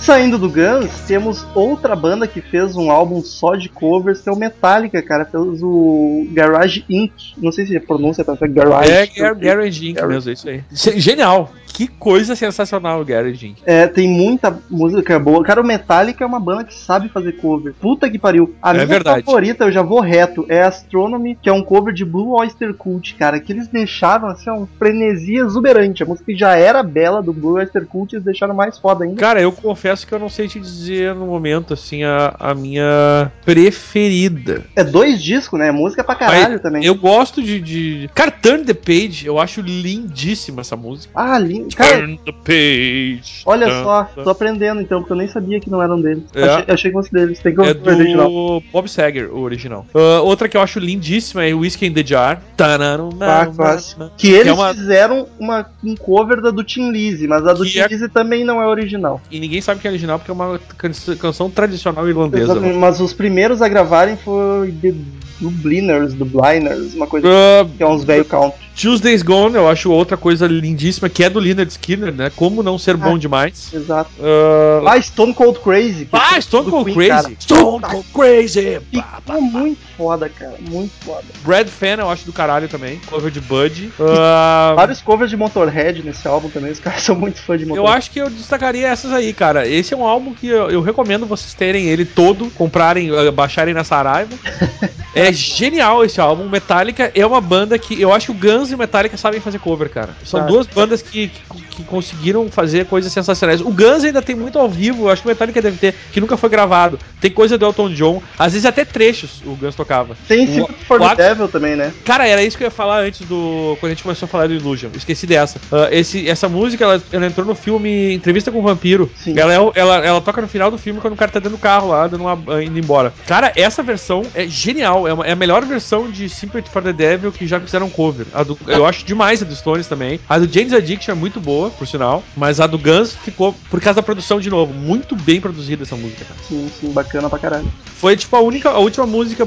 Saindo 0.09 0.39
do 0.39 0.49
Guns, 0.49 0.89
temos 1.05 1.45
outra 1.53 1.95
banda 1.95 2.25
que 2.27 2.41
fez 2.41 2.75
um 2.75 2.89
álbum 2.89 3.21
só 3.21 3.53
de 3.55 3.69
covers, 3.69 4.19
que 4.21 4.27
é 4.27 4.31
o 4.31 4.35
Metallica, 4.35 5.03
cara. 5.03 5.23
Fez 5.23 5.61
o 5.61 6.25
Garage 6.31 6.83
Inc. 6.89 7.13
Não 7.37 7.51
sei 7.51 7.67
se 7.67 7.77
a 7.77 7.79
pronúncia 7.81 8.23
tá 8.25 8.35
certo, 8.35 8.51
Garage. 8.51 8.91
É, 8.91 9.05
Gar 9.05 9.35
Garage 9.35 9.87
Inc. 9.87 10.01
mesmo, 10.07 10.31
é 10.31 10.33
isso 10.33 10.49
aí. 10.49 10.63
Genial. 10.99 11.51
Que 11.71 11.87
coisa 11.87 12.35
sensacional 12.35 12.99
o 12.99 13.05
Garage 13.05 13.47
Inc. 13.49 13.59
É, 13.63 13.85
tem 13.85 14.09
muita 14.09 14.59
música 14.69 15.17
boa. 15.19 15.43
Cara, 15.43 15.61
o 15.61 15.63
Metallica 15.63 16.23
é 16.23 16.27
uma 16.27 16.39
banda 16.39 16.63
que 16.63 16.73
sabe 16.73 17.07
fazer 17.09 17.33
cover. 17.33 17.73
Puta 17.79 18.09
que 18.09 18.17
pariu. 18.17 18.53
A 18.61 18.71
É 18.71 18.73
minha 18.73 18.85
verdade. 18.87 19.23
favorita, 19.23 19.65
eu 19.65 19.71
já 19.71 19.83
vou 19.83 19.99
reto, 20.01 20.43
é 20.49 20.63
Astronomy, 20.63 21.37
que 21.39 21.47
é 21.47 21.53
um 21.53 21.61
cover 21.63 21.93
de 21.93 22.03
Blue 22.03 22.31
Oyster 22.31 22.73
Cult, 22.73 23.13
cara. 23.15 23.39
Que 23.39 23.53
eles 23.53 23.67
deixaram, 23.67 24.27
assim, 24.27 24.49
um 24.49 24.67
frenesi 24.79 25.35
exuberante. 25.35 26.01
A 26.01 26.05
música 26.07 26.25
que 26.25 26.37
já 26.37 26.55
era 26.55 26.81
bela 26.81 27.21
do 27.21 27.31
Blue 27.31 27.53
Oyster 27.53 27.85
Cult, 27.85 28.13
eles 28.13 28.25
deixaram 28.25 28.55
mais 28.55 28.77
foda 28.79 29.05
ainda. 29.05 29.15
Cara, 29.21 29.39
eu 29.39 29.51
confesso 29.51 29.98
que 30.05 30.13
eu 30.13 30.19
não 30.19 30.29
sei 30.29 30.47
te 30.47 30.59
dizer 30.59 31.13
no 31.15 31.25
momento, 31.25 31.73
assim, 31.73 32.03
a, 32.03 32.35
a 32.39 32.53
minha 32.55 33.31
preferida. 33.45 34.63
É 34.75 34.83
dois 34.83 35.21
discos, 35.21 35.59
né? 35.59 35.71
Música 35.71 36.03
pra 36.03 36.15
caralho 36.15 36.59
também. 36.59 36.83
Eu 36.85 36.95
gosto 36.95 37.41
de, 37.41 37.59
de. 37.59 38.09
Cara, 38.13 38.31
Turn 38.31 38.63
the 38.65 38.73
Page, 38.73 39.25
eu 39.25 39.39
acho 39.39 39.61
lindíssima 39.61 40.61
essa 40.61 40.75
música. 40.75 41.11
Ah, 41.15 41.37
lindo. 41.37 41.75
Cara, 41.75 41.97
Turn 41.99 42.19
the 42.25 42.31
page. 42.31 43.41
olha 43.45 43.67
só, 43.83 44.03
tô 44.23 44.29
aprendendo 44.29 44.81
então, 44.81 44.99
porque 44.99 45.13
eu 45.13 45.17
nem 45.17 45.27
sabia 45.27 45.59
que 45.59 45.69
não 45.69 45.81
eram 45.81 45.99
deles. 45.99 46.23
É. 46.33 46.43
Achei, 46.43 46.65
achei 46.73 46.91
que 46.91 46.97
fosse 46.97 47.11
deles. 47.11 47.39
Tem 47.39 47.53
que 47.53 47.61
É 47.61 47.67
ouvir 47.67 47.79
o 47.89 47.93
original. 47.93 48.29
do 48.29 48.63
Bob 48.71 48.87
Sager, 48.89 49.29
o 49.33 49.39
original. 49.41 49.85
Ah, 49.93 50.21
outra 50.21 50.47
que 50.49 50.57
eu 50.57 50.61
acho 50.61 50.79
lindíssima 50.79 51.45
é 51.45 51.53
Whiskey 51.53 51.87
in 51.87 51.93
the 51.93 52.05
Jar. 52.05 52.41
Nano, 52.57 53.09
clássico. 53.55 54.11
Que 54.17 54.27
eles 54.29 54.47
é 54.47 54.53
uma- 54.53 54.73
fizeram 54.73 55.27
uma, 55.39 55.65
um 55.83 55.95
cover 55.95 56.41
da 56.41 56.51
do 56.51 56.63
Tim 56.63 56.91
Lizzy, 56.91 57.27
mas 57.27 57.45
a 57.45 57.53
do 57.53 57.65
Tim 57.65 57.79
é- 57.79 57.87
Lizzy 57.87 58.07
também 58.09 58.43
não 58.45 58.61
é 58.61 58.67
original. 58.67 59.21
E 59.31 59.39
ninguém 59.39 59.59
sabe 59.61 59.81
que 59.81 59.87
original 59.89 60.17
porque 60.19 60.31
é 60.31 60.33
uma 60.33 60.59
can- 60.77 60.91
canção 61.19 61.49
tradicional 61.49 62.07
irlandesa. 62.07 62.43
Exatamente, 62.43 62.77
mas 62.77 62.99
os 63.01 63.13
primeiros 63.13 63.61
a 63.61 63.67
gravarem 63.67 64.15
foi 64.17 64.71
The 64.81 64.93
Dubliners, 65.41 66.13
Dubliners, 66.13 66.93
uma 66.95 67.07
coisa 67.07 67.27
Ah, 67.27 67.65
que 67.77 67.81
é 67.81 67.87
uns 67.87 68.03
velho 68.03 68.25
country. 68.25 68.59
Tuesdays 68.75 69.21
Gone, 69.21 69.55
eu 69.55 69.67
acho 69.69 69.91
outra 69.91 70.15
coisa 70.17 70.47
lindíssima, 70.47 71.09
que 71.09 71.23
é 71.23 71.29
do 71.29 71.39
Leonard 71.39 71.71
Skinner, 71.71 72.13
né? 72.13 72.31
Como 72.35 72.61
não 72.63 72.77
ser 72.77 72.95
bom 72.97 73.15
Ah. 73.15 73.17
demais. 73.19 73.69
Exato. 73.73 74.09
Ah, 74.21 74.81
Ah, 74.93 75.01
Stone 75.01 75.33
Cold 75.33 75.59
Crazy. 75.59 76.07
ah, 76.11 76.37
é 76.37 76.41
Stone 76.41 76.69
Cold 76.69 76.85
Queen, 76.85 76.95
Crazy. 76.95 77.09
cara. 77.23 77.35
Stone 77.39 77.81
Cold 77.81 78.05
Crazy. 78.13 78.79
Ficou 78.91 79.41
muito 79.41 79.88
foda, 79.99 80.29
cara. 80.29 80.55
Muito 80.69 80.93
foda. 81.03 81.25
Brad 81.43 81.67
Fan, 81.67 81.97
eu 81.99 82.09
acho 82.09 82.23
do 82.25 82.31
caralho 82.31 82.69
também. 82.69 82.99
Cover 83.07 83.29
de 83.29 83.41
Bud. 83.41 83.91
Ah, 84.31 84.73
Vários 84.75 85.01
covers 85.01 85.29
de 85.29 85.35
Motorhead 85.37 86.01
nesse 86.03 86.25
álbum 86.27 86.49
também. 86.49 86.71
Os 86.71 86.79
caras 86.79 87.01
são 87.01 87.15
muito 87.15 87.39
fãs 87.41 87.57
de 87.59 87.65
eu 87.65 87.69
Motorhead. 87.69 87.97
acho 87.97 88.11
que 88.11 88.19
eu 88.19 88.29
destacaria 88.29 88.87
essas 88.87 89.11
aí, 89.11 89.33
cara. 89.33 89.67
Esse 89.67 89.93
é 89.93 89.97
um 89.97 90.05
álbum 90.05 90.33
que 90.33 90.47
eu, 90.47 90.69
eu 90.69 90.81
recomendo 90.81 91.25
vocês 91.25 91.53
terem 91.53 91.85
ele 91.87 92.05
todo, 92.05 92.49
comprarem, 92.51 93.09
ah, 93.11 93.29
baixarem 93.31 93.73
na 93.73 93.83
Saraiva. 93.83 94.33
é 95.13 95.31
genial 95.33 96.03
esse 96.05 96.21
álbum. 96.21 96.47
Metallica 96.47 97.11
é 97.13 97.25
uma 97.25 97.41
banda 97.41 97.77
que 97.77 97.99
eu 97.99 98.13
acho 98.13 98.27
que 98.27 98.31
o 98.31 98.35
Guns 98.35 98.71
e 98.71 98.75
o 98.75 98.77
Metallica 98.77 99.17
sabem 99.17 99.39
fazer 99.41 99.59
cover, 99.59 99.89
cara. 99.89 100.09
São 100.23 100.39
Tá. 100.39 100.45
duas 100.45 100.65
bandas 100.67 101.01
que, 101.01 101.27
que, 101.27 101.61
que 101.63 101.83
conseguiram 101.83 102.49
fazer 102.49 102.85
coisas 102.85 103.11
sensacionais. 103.11 103.59
O 103.61 103.69
Guns 103.71 104.03
ainda 104.03 104.21
tem 104.21 104.35
muito 104.35 104.57
ao 104.57 104.69
vivo, 104.69 105.05
eu 105.05 105.09
acho 105.09 105.21
que 105.21 105.27
o 105.27 105.31
Metallica 105.31 105.61
deve 105.61 105.77
ter, 105.77 105.95
que 106.11 106.21
nunca 106.21 106.37
foi 106.37 106.49
gravado. 106.49 106.97
Tem 107.19 107.29
coisa 107.31 107.57
do 107.57 107.65
Elton 107.65 107.89
John, 107.89 108.21
às 108.37 108.53
vezes 108.53 108.65
até 108.65 108.85
trechos 108.85 109.41
o 109.45 109.55
Guns 109.55 109.75
tocava. 109.89 110.15
Tem 110.27 110.61
O- 110.61 110.67
for 110.87 111.01
o 111.01 111.15
Devil 111.15 111.47
também, 111.47 111.75
né? 111.75 111.91
Cara, 112.05 112.27
era 112.27 112.43
isso 112.43 112.55
que 112.57 112.63
eu 112.63 112.67
ia 112.67 112.71
falar 112.71 113.01
antes 113.01 113.21
do. 113.27 113.75
Quando 113.79 113.91
a 113.91 113.95
gente 113.95 114.03
começou 114.03 114.27
a 114.27 114.29
falar 114.29 114.47
do 114.47 114.53
Illusion. 114.53 114.89
Esqueci 114.95 115.25
dessa. 115.25 115.59
Ah, 115.71 115.87
esse, 115.91 116.29
essa 116.29 116.47
música, 116.47 116.83
ela, 116.83 117.01
ela 117.11 117.25
entrou 117.25 117.45
no 117.45 117.55
filme 117.55 118.13
Entrevista 118.13 118.51
com 118.51 118.59
o 118.59 118.61
Vampiro. 118.61 119.09
Sim. 119.15 119.37
Ela, 119.37 119.53
é 119.53 119.71
ela, 119.79 119.95
ela 120.05 120.21
toca 120.21 120.41
no 120.41 120.47
final 120.47 120.69
do 120.69 120.77
filme 120.77 120.99
quando 121.01 121.13
o 121.13 121.17
cara 121.17 121.31
tá 121.31 121.39
dentro 121.39 121.57
do 121.57 121.61
carro 121.61 121.89
lá, 121.89 122.07
dando 122.07 122.21
uma, 122.21 122.33
ah, 122.55 122.63
indo 122.63 122.77
embora. 122.77 123.11
Cara, 123.25 123.51
essa 123.55 123.81
versão 123.81 124.21
é 124.35 124.47
genial. 124.47 125.07
É, 125.07 125.13
uma- 125.13 125.25
é 125.25 125.31
a 125.31 125.35
melhor 125.35 125.65
versão 125.65 126.09
de 126.09 126.29
Sympathy 126.29 126.69
for 126.69 126.83
the 126.83 126.93
Devil 126.93 127.31
que 127.31 127.47
já 127.47 127.59
fizeram 127.59 127.89
cover. 127.89 128.27
A 128.33 128.43
do- 128.43 128.57
eu 128.67 128.85
acho 128.85 129.03
demais 129.05 129.41
a 129.41 129.45
do 129.45 129.55
Stones 129.55 129.87
também. 129.87 130.19
A 130.29 130.37
do 130.37 130.51
James 130.51 130.73
Addiction 130.73 131.11
é 131.11 131.15
muito 131.15 131.39
boa, 131.39 131.69
por 131.71 131.87
sinal. 131.87 132.23
Mas 132.35 132.59
a 132.59 132.67
do 132.67 132.77
Guns 132.77 133.13
ficou, 133.13 133.53
por 133.69 133.81
causa 133.81 133.95
da 133.95 134.03
produção 134.03 134.39
de 134.39 134.49
novo, 134.49 134.73
muito 134.73 135.15
bem 135.15 135.41
produzida 135.41 135.83
essa 135.83 135.95
música, 135.95 136.25
cara. 136.25 136.39
Sim, 136.47 136.69
sim, 136.79 136.91
bacana 136.91 137.29
pra 137.29 137.39
caralho. 137.39 137.67
Foi 137.85 138.15
tipo 138.15 138.35
a 138.35 138.41
única, 138.41 138.69
a 138.69 138.79
última 138.79 139.05
música 139.05 139.45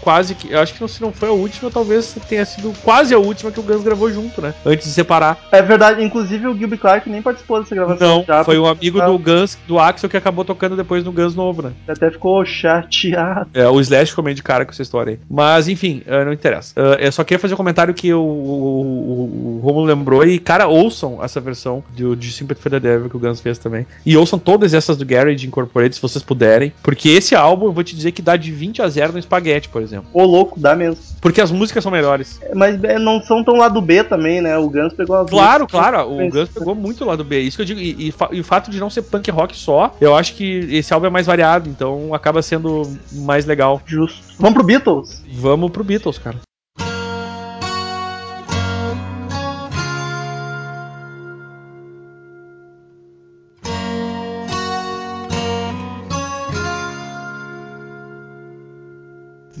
quase 0.00 0.34
que. 0.34 0.50
Eu 0.50 0.60
acho 0.60 0.74
que 0.74 0.88
se 0.88 1.00
não 1.00 1.12
foi 1.12 1.28
a 1.28 1.32
última, 1.32 1.70
talvez 1.70 2.16
tenha 2.28 2.44
sido 2.44 2.72
quase 2.82 3.14
a 3.14 3.18
última 3.18 3.50
que 3.50 3.60
o 3.60 3.62
Guns 3.62 3.82
gravou 3.82 4.12
junto, 4.12 4.40
né? 4.40 4.54
Antes 4.64 4.86
de 4.86 4.92
separar. 4.92 5.38
É 5.50 5.62
verdade, 5.62 6.02
inclusive 6.02 6.46
o 6.46 6.56
Gilby 6.56 6.76
Clark 6.76 7.08
nem 7.08 7.22
participou 7.22 7.60
dessa 7.60 7.74
gravação. 7.74 8.18
Não, 8.18 8.24
já, 8.24 8.44
foi 8.44 8.58
um 8.58 8.66
amigo 8.66 9.00
do 9.00 9.18
Guns, 9.18 9.58
do 9.66 9.78
Axel, 9.78 10.08
que 10.08 10.16
acabou 10.16 10.44
tocando 10.44 10.76
depois 10.76 11.04
no 11.04 11.12
Guns 11.12 11.34
novo, 11.34 11.62
né? 11.62 11.72
Até 11.88 12.10
ficou 12.10 12.44
chateado. 12.44 13.50
É, 13.54 13.68
o 13.68 13.80
Slash 13.80 14.10
ficou 14.10 14.24
meio 14.24 14.34
de 14.34 14.42
cara 14.42 14.64
com 14.64 14.72
essa 14.72 14.82
história 14.82 15.12
aí. 15.12 15.18
Mas, 15.30 15.68
enfim, 15.68 16.02
eh, 16.06 16.24
não 16.24 16.32
interessa. 16.32 16.74
Eh, 16.76 17.06
eu 17.06 17.12
só 17.12 17.24
queria 17.24 17.38
fazer 17.38 17.54
um 17.54 17.56
comentário 17.56 17.94
que 17.94 18.12
o, 18.12 18.20
o, 18.20 19.58
o, 19.58 19.60
Romulo 19.62 19.86
lembrou. 19.86 20.24
E, 20.24 20.38
cara, 20.38 20.66
ouçam 20.66 21.22
essa 21.22 21.40
versão 21.40 21.82
do, 21.96 22.16
de 22.16 22.32
Sympathy 22.32 22.60
for 22.60 22.70
the 22.70 22.80
Devil 22.80 23.10
que 23.10 23.16
o 23.16 23.20
Guns 23.20 23.40
fez 23.40 23.58
também. 23.58 23.86
E 24.04 24.16
ouçam 24.16 24.38
todas 24.38 24.74
essas 24.74 24.96
do 24.96 25.04
Garage 25.04 25.46
Incorporated, 25.46 25.94
se 25.94 26.02
vocês 26.02 26.22
puderem. 26.22 26.72
Porque 26.82 27.08
esse 27.08 27.34
álbum, 27.34 27.66
eu 27.66 27.72
vou 27.72 27.84
te 27.84 27.94
dizer 27.94 28.12
que 28.12 28.22
dá 28.22 28.36
de 28.36 28.50
20 28.50 28.82
a 28.82 28.88
0 28.88 29.12
no 29.12 29.22
Spaghetti, 29.22 29.68
por 29.72 29.82
exemplo. 29.82 30.08
Ô, 30.12 30.24
louco, 30.24 30.60
dá 30.60 30.76
mesmo. 30.76 30.98
Porque 31.20 31.40
as 31.40 31.50
músicas 31.50 31.82
são 31.82 31.90
melhores. 31.90 32.40
Mas 32.54 32.82
é, 32.84 32.98
não 32.98 33.22
são 33.22 33.42
tão 33.42 33.56
lá 33.56 33.68
do 33.68 33.80
B 33.80 34.04
também, 34.04 34.40
né? 34.40 34.56
O 34.58 34.68
Guns 34.68 34.92
pegou 34.92 35.16
as 35.16 35.30
Claro, 35.30 35.66
claro, 35.66 36.12
o 36.12 36.28
Guns 36.28 36.48
pegou 36.48 36.74
muito 36.74 37.04
lá 37.04 37.16
do 37.16 37.24
B. 37.24 37.40
Isso 37.40 37.56
que 37.56 37.62
eu 37.62 37.66
digo. 37.66 37.80
E, 37.80 38.08
e 38.08 38.12
e 38.30 38.40
o 38.40 38.44
fato 38.44 38.70
de 38.70 38.78
não 38.78 38.90
ser 38.90 39.02
punk 39.02 39.30
rock 39.30 39.56
só, 39.56 39.94
eu 40.00 40.14
acho 40.14 40.34
que 40.34 40.44
esse 40.70 40.92
álbum 40.92 41.06
é 41.06 41.10
mais 41.10 41.26
variado, 41.26 41.68
então 41.68 42.14
acaba 42.14 42.42
sendo 42.42 42.82
mais 43.12 43.46
legal. 43.46 43.80
Justo. 43.86 44.20
Vamos 44.38 44.54
pro 44.54 44.64
Beatles? 44.64 45.22
Vamos 45.32 45.70
pro 45.70 45.84
Beatles, 45.84 46.18
cara. 46.18 46.38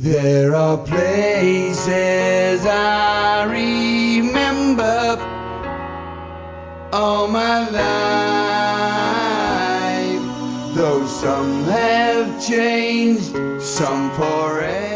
There 0.02 0.56
are 0.56 0.78
places 0.78 2.66
I 2.66 3.44
remember 3.44 5.16
all 6.92 7.28
my 7.28 7.60
life, 7.70 7.84
though 10.74 11.06
some 11.06 11.62
have. 11.66 11.91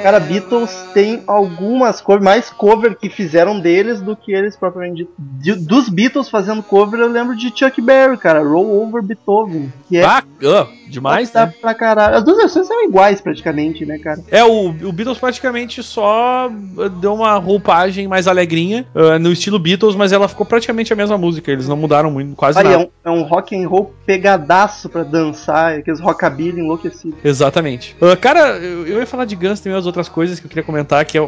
Cara, 0.03 0.21
Beatles 0.21 0.71
tem 0.95 1.23
algumas 1.27 2.01
covers, 2.01 2.25
mais 2.25 2.51
cover 2.51 2.97
que 2.97 3.09
fizeram 3.09 3.59
deles 3.59 4.01
do 4.01 4.17
que 4.17 4.33
eles 4.33 4.57
propriamente. 4.57 5.09
De- 5.19 5.55
dos 5.55 5.89
Beatles 5.89 6.29
fazendo 6.29 6.63
cover, 6.63 7.01
eu 7.01 7.09
lembro 7.09 7.37
de 7.37 7.53
Chuck 7.57 7.81
Berry, 7.81 8.17
cara, 8.17 8.43
Roll 8.43 8.83
Over 8.87 9.03
Beethoven. 9.03 9.73
Que 9.89 9.99
é 9.99 10.05
Ah, 10.05 10.23
ah, 10.45 10.67
demais, 10.89 11.31
foda 11.31 11.47
né? 11.47 11.55
pra 11.61 11.75
caralho. 11.75 12.17
As 12.17 12.25
duas 12.25 12.37
versões 12.39 12.67
são 12.67 12.85
iguais 12.85 13.21
praticamente, 13.21 13.85
né, 13.85 13.99
cara? 13.99 14.21
É, 14.31 14.45
o, 14.45 14.69
o 14.69 14.93
Beatles 14.93 15.19
praticamente 15.19 15.83
só 15.83 16.49
ah, 16.79 16.89
deu 16.89 17.15
uma 17.15 17.35
roupagem 17.37 18.07
mais 18.07 18.27
alegrinha 18.29 18.87
ah, 18.95 19.19
no 19.19 19.33
estilo 19.33 19.59
Beatles, 19.59 19.97
mas 19.97 20.13
ela 20.13 20.29
ficou 20.29 20.47
praticamente 20.47 20.93
a 20.93 20.97
mesma 20.97 21.19
música. 21.19 21.51
Eles 21.51 21.69
não 21.69 21.77
mudaram 21.77 22.11
muito, 22.11 22.35
quase 22.37 22.59
Aí 22.59 22.67
é 22.67 22.71
nada. 22.77 22.91
um, 23.05 23.11
é 23.11 23.11
um 23.11 23.23
rock 23.23 23.57
and 23.57 23.69
roll 23.69 23.93
pegadaço 24.05 24.89
pra 24.89 25.03
dançar, 25.03 25.79
aqueles 25.79 26.01
rockabilly 26.01 26.61
enlouquecidos. 26.61 27.19
Exatamente. 27.37 27.95
Ah, 28.01 28.17
cara, 28.17 28.57
eu, 28.59 28.87
eu 28.87 28.99
ia 29.01 29.07
falar 29.07 29.25
de 29.27 29.37
Guns 29.37 29.61
também, 29.61 29.79
as 29.79 29.87
outras 29.87 30.09
coisas 30.09 30.41
que 30.41 30.47
eu 30.47 30.49
queria 30.49 30.65
comentar, 30.65 31.05
que 31.05 31.19
é 31.19 31.21
o, 31.21 31.25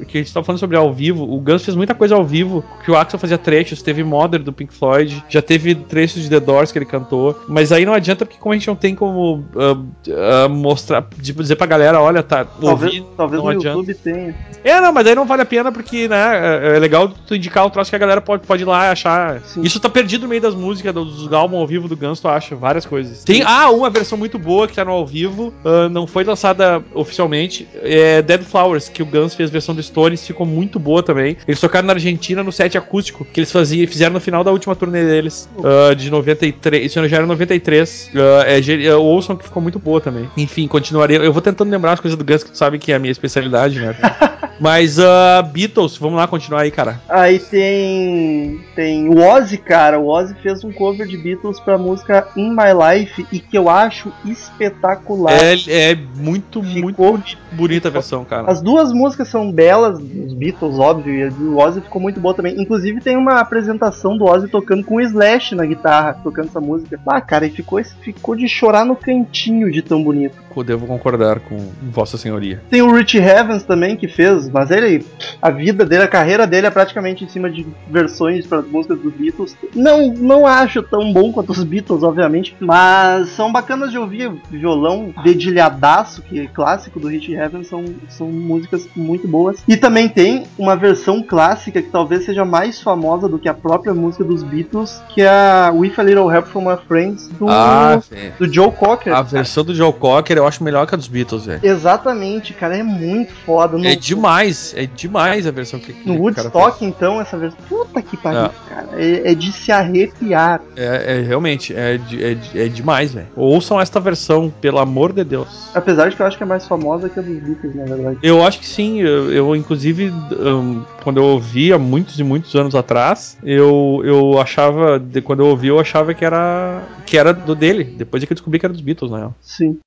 o- 0.00 0.04
que 0.06 0.18
a 0.18 0.20
gente 0.20 0.32
tava 0.32 0.44
falando 0.44 0.60
sobre 0.60 0.76
ao 0.76 0.92
vivo. 0.92 1.24
O 1.24 1.40
Guns 1.40 1.64
fez 1.64 1.74
muita 1.76 1.94
coisa 1.94 2.14
ao 2.14 2.24
vivo, 2.24 2.62
que 2.84 2.90
o 2.90 2.96
Axel 2.96 3.18
fazia 3.18 3.38
trechos, 3.38 3.80
teve 3.82 4.04
Mother 4.04 4.42
do 4.42 4.52
Pink 4.52 4.72
Floyd, 4.74 5.24
já 5.28 5.40
teve 5.40 5.74
trechos 5.74 6.22
de 6.22 6.28
The 6.30 6.40
Doors 6.40 6.70
que 6.72 6.78
ele 6.78 6.84
cantou, 6.84 7.38
mas 7.48 7.72
aí 7.72 7.86
não 7.86 7.94
adianta 7.94 8.26
porque 8.26 8.38
como 8.40 8.52
a 8.52 8.56
gente 8.56 8.68
não 8.68 8.76
tem 8.76 8.94
como 8.94 9.44
ah, 9.56 10.44
ah, 10.44 10.48
mostrar, 10.48 11.06
tipo, 11.22 11.40
dizer 11.42 11.56
pra 11.56 11.66
galera, 11.66 12.00
olha, 12.00 12.22
tá, 12.22 12.44
Talvez, 12.44 12.94
ouvi, 13.00 13.06
talvez 13.16 13.42
não 13.42 13.50
no 13.52 13.56
adianta. 13.58 13.78
YouTube 13.78 13.94
tenha. 13.94 14.34
É, 14.62 14.80
não, 14.80 14.92
mas 14.92 15.06
aí 15.06 15.14
não 15.14 15.24
vale 15.24 15.42
a 15.42 15.46
pena 15.46 15.70
porque, 15.72 16.08
né, 16.08 16.72
é 16.72 16.76
é 16.76 16.78
legal 16.78 17.08
tu 17.08 17.34
indicar 17.34 17.64
o 17.64 17.70
troço 17.70 17.88
que 17.90 17.96
a 17.96 17.98
galera 17.98 18.20
pode, 18.20 18.46
pode 18.46 18.62
ir 18.62 18.66
lá 18.66 18.86
e 18.86 18.90
achar. 18.90 19.40
Sim. 19.40 19.62
Isso 19.62 19.78
tá 19.80 19.88
perdido 19.88 20.22
no 20.22 20.28
meio 20.28 20.40
das 20.42 20.54
músicas, 20.54 20.92
dos 20.92 21.32
álbuns 21.32 21.60
ao 21.60 21.66
vivo 21.66 21.86
do 21.88 21.96
Guns, 21.96 22.20
tu 22.20 22.28
acha 22.28 22.54
várias 22.56 22.84
coisas. 22.84 23.22
Tem, 23.24 23.42
ah, 23.42 23.70
uma 23.70 23.88
versão 23.88 24.18
muito 24.18 24.38
boa 24.38 24.66
que 24.66 24.74
tá 24.74 24.84
no 24.84 24.90
ao 24.90 25.06
vivo, 25.06 25.35
vivo, 25.36 25.52
ah, 25.64 25.88
não 25.88 26.06
foi 26.06 26.24
lançada 26.24 26.82
oficialmente. 26.94 27.68
É 27.82 28.22
Dead 28.22 28.42
Flowers, 28.42 28.88
que 28.88 29.02
o 29.02 29.06
Guns 29.06 29.34
fez 29.34 29.50
versão 29.50 29.74
do 29.74 29.82
Stones, 29.82 30.26
ficou 30.26 30.46
muito 30.46 30.78
boa 30.78 31.02
também. 31.02 31.36
Eles 31.46 31.60
tocaram 31.60 31.86
na 31.86 31.92
Argentina 31.92 32.42
no 32.42 32.50
set 32.50 32.78
acústico, 32.78 33.24
que 33.24 33.40
eles 33.40 33.52
faziam, 33.52 33.86
fizeram 33.86 34.14
no 34.14 34.20
final 34.20 34.42
da 34.42 34.50
última 34.50 34.74
turnê 34.74 35.04
deles, 35.04 35.48
ah, 35.62 35.94
de 35.94 36.10
93. 36.10 36.86
Isso 36.86 37.08
já 37.08 37.16
era 37.18 37.26
93. 37.26 38.10
Ah, 38.14 38.44
é, 38.46 38.86
é, 38.86 38.94
ouçam 38.94 39.36
que 39.36 39.44
ficou 39.44 39.62
muito 39.62 39.78
boa 39.78 40.00
também. 40.00 40.28
Enfim, 40.36 40.66
continuaria. 40.66 41.18
Eu 41.18 41.32
vou 41.32 41.42
tentando 41.42 41.70
lembrar 41.70 41.92
as 41.92 42.00
coisas 42.00 42.18
do 42.18 42.24
Guns, 42.24 42.42
que 42.42 42.50
tu 42.50 42.58
sabe 42.58 42.78
que 42.78 42.92
é 42.92 42.96
a 42.96 42.98
minha 42.98 43.12
especialidade, 43.12 43.78
né? 43.78 43.94
Mas 44.58 44.98
ah, 44.98 45.42
Beatles, 45.42 45.96
vamos 45.96 46.16
lá 46.16 46.26
continuar 46.26 46.62
aí, 46.62 46.70
cara. 46.70 47.00
Aí 47.08 47.38
tem. 47.38 48.60
Tem 48.74 49.08
o 49.08 49.18
Ozzy, 49.18 49.58
cara. 49.58 49.98
O 49.98 50.08
Ozzy 50.08 50.34
fez 50.42 50.64
um 50.64 50.72
cover 50.72 51.06
de 51.06 51.16
Beatles 51.16 51.60
pra 51.60 51.76
música 51.76 52.26
In 52.36 52.50
My 52.50 52.72
Life 52.72 53.26
e 53.30 53.38
que 53.38 53.56
eu 53.56 53.68
acho 53.68 54.12
espetacular. 54.24 55.25
É, 55.30 55.90
é 55.90 55.94
muito, 56.16 56.62
Ficou- 56.62 56.82
muito 56.82 56.96
boni- 56.96 57.38
bonita 57.52 57.88
a 57.88 57.90
versão, 57.90 58.24
cara. 58.24 58.50
As 58.50 58.60
duas 58.60 58.92
músicas 58.92 59.28
são 59.28 59.50
belas, 59.50 59.98
os 59.98 60.32
Beatles, 60.34 60.78
óbvio, 60.78 61.14
e 61.14 61.22
a 61.24 61.28
do 61.30 61.56
Ozzy 61.58 61.80
ficou 61.80 62.00
muito 62.00 62.20
boa 62.20 62.34
também. 62.34 62.60
Inclusive 62.60 63.00
tem 63.00 63.16
uma 63.16 63.40
apresentação 63.40 64.16
do 64.16 64.24
Ozzy 64.24 64.48
tocando 64.48 64.84
com 64.84 64.96
o 64.96 65.00
Slash 65.00 65.54
na 65.54 65.64
guitarra, 65.66 66.14
tocando 66.22 66.46
essa 66.48 66.60
música. 66.60 66.98
Ah, 67.06 67.20
cara, 67.20 67.46
e 67.46 67.50
ficou, 67.50 67.82
ficou 68.00 68.34
de 68.36 68.48
chorar 68.48 68.84
no 68.84 68.96
cantinho 68.96 69.70
de 69.70 69.82
tão 69.82 70.02
bonito. 70.02 70.46
Eu 70.56 70.64
devo 70.64 70.86
concordar 70.86 71.38
com 71.40 71.54
Vossa 71.82 72.16
Senhoria. 72.16 72.62
Tem 72.70 72.80
o 72.80 72.90
Rich 72.94 73.18
Evans 73.18 73.62
também 73.62 73.94
que 73.94 74.08
fez, 74.08 74.48
mas 74.48 74.70
ele, 74.70 75.04
a 75.40 75.50
vida 75.50 75.84
dele, 75.84 76.04
a 76.04 76.08
carreira 76.08 76.46
dele 76.46 76.66
é 76.66 76.70
praticamente 76.70 77.22
em 77.24 77.28
cima 77.28 77.50
de 77.50 77.66
versões 77.90 78.46
para 78.46 78.62
músicas 78.62 78.98
dos 78.98 79.12
Beatles. 79.12 79.54
Não, 79.74 80.14
não 80.14 80.46
acho 80.46 80.82
tão 80.82 81.12
bom 81.12 81.30
quanto 81.30 81.52
os 81.52 81.62
Beatles, 81.62 82.02
obviamente, 82.02 82.56
mas 82.58 83.28
são 83.30 83.52
bacanas 83.52 83.90
de 83.90 83.98
ouvir. 83.98 84.32
Violão 84.50 85.12
dedilhadaço, 85.22 86.22
que 86.22 86.40
é 86.40 86.46
clássico 86.46 86.98
do 87.00 87.08
Rich 87.08 87.32
Evans, 87.32 87.68
são, 87.68 87.84
são 88.08 88.26
músicas 88.28 88.86
muito 88.96 89.26
boas. 89.28 89.62
E 89.66 89.76
também 89.76 90.08
tem 90.08 90.44
uma 90.58 90.76
versão 90.76 91.22
clássica 91.22 91.80
que 91.82 91.88
talvez 91.90 92.24
seja 92.24 92.44
mais 92.44 92.80
famosa 92.80 93.28
do 93.28 93.38
que 93.38 93.48
a 93.48 93.54
própria 93.54 93.94
música 93.94 94.24
dos 94.24 94.42
Beatles, 94.42 95.02
que 95.08 95.22
é 95.22 95.28
a 95.28 95.70
With 95.74 95.92
a 95.96 96.02
Little 96.02 96.30
Help 96.32 96.46
from 96.46 96.62
My 96.70 96.76
Friends 96.86 97.28
do, 97.28 97.48
Ah, 97.48 98.00
do 98.38 98.52
Joe 98.52 98.70
Cocker. 98.72 99.14
A 99.14 99.22
versão 99.22 99.64
do 99.64 99.74
Joe 99.74 99.92
Cocker 99.92 100.36
eu 100.36 100.46
acho 100.46 100.62
melhor 100.62 100.86
que 100.86 100.94
a 100.94 100.98
dos 100.98 101.08
Beatles, 101.08 101.46
velho. 101.46 101.60
Exatamente, 101.62 102.52
cara, 102.52 102.76
é 102.76 102.82
muito 102.82 103.32
foda. 103.44 103.76
No- 103.78 103.84
É 103.86 103.94
demais, 103.94 104.74
é 104.76 104.86
demais 104.86 105.46
a 105.46 105.50
versão 105.50 105.78
que, 105.80 105.92
que 105.92 106.08
No 106.08 106.20
Woodstock, 106.20 106.84
então, 106.84 107.20
essa 107.20 107.36
versão. 107.36 107.58
Puta 107.68 108.02
que 108.02 108.16
pariu, 108.16 108.40
É. 108.40 108.50
cara. 108.76 108.88
É, 109.02 109.32
é 109.32 109.34
de 109.34 109.52
se 109.52 109.72
arrepiar. 109.72 110.60
É, 110.76 111.18
é 111.18 111.22
realmente, 111.22 111.74
é, 111.74 111.96
de- 111.96 112.22
é, 112.24 112.34
de- 112.34 112.60
é 112.60 112.68
demais, 112.68 113.12
velho. 113.14 113.26
Ouçam 113.36 113.80
esta 113.80 113.98
versão, 113.98 114.52
pelo 114.60 114.78
amor 114.78 115.12
de 115.12 115.24
Deus. 115.24 115.70
Apesar 115.74 116.08
de 116.10 116.16
que 116.16 116.22
eu 116.22 116.26
acho 116.26 116.36
que 116.36 116.42
é 116.42 116.46
mais 116.46 116.66
famosa 116.66 117.08
que 117.08 117.18
a 117.18 117.22
dos 117.22 117.38
Beatles, 117.40 117.74
na 117.74 117.84
verdade. 117.84 118.18
Eu 118.22 118.44
acho 118.44 118.60
que 118.60 118.66
sim, 118.66 119.00
eu, 119.00 119.32
eu, 119.32 119.56
inclusive, 119.56 120.10
hum, 120.40 120.82
quando 121.02 121.18
eu 121.18 121.24
ouvi 121.24 121.72
há 121.72 121.78
muitos 121.78 122.18
e 122.18 122.24
muitos 122.24 122.54
anos 122.54 122.74
atrás, 122.74 123.36
eu, 123.42 124.02
eu 124.04 124.38
achava, 124.40 124.98
de- 124.98 125.22
quando 125.22 125.40
eu 125.40 125.46
ouvi, 125.46 125.68
eu 125.68 125.78
achava 125.80 126.12
que 126.14 126.24
era, 126.24 126.82
que 127.06 127.16
era 127.16 127.32
do 127.32 127.54
dele. 127.54 127.84
Depois 127.84 128.22
é 128.22 128.26
que 128.26 128.32
eu 128.32 128.36
descobri 128.36 128.58
que 128.60 128.66
era 128.66 128.72
dos 128.72 128.82
Beatles, 128.82 129.10
na 129.10 129.18
real. 129.18 129.34
Sim. 129.40 129.78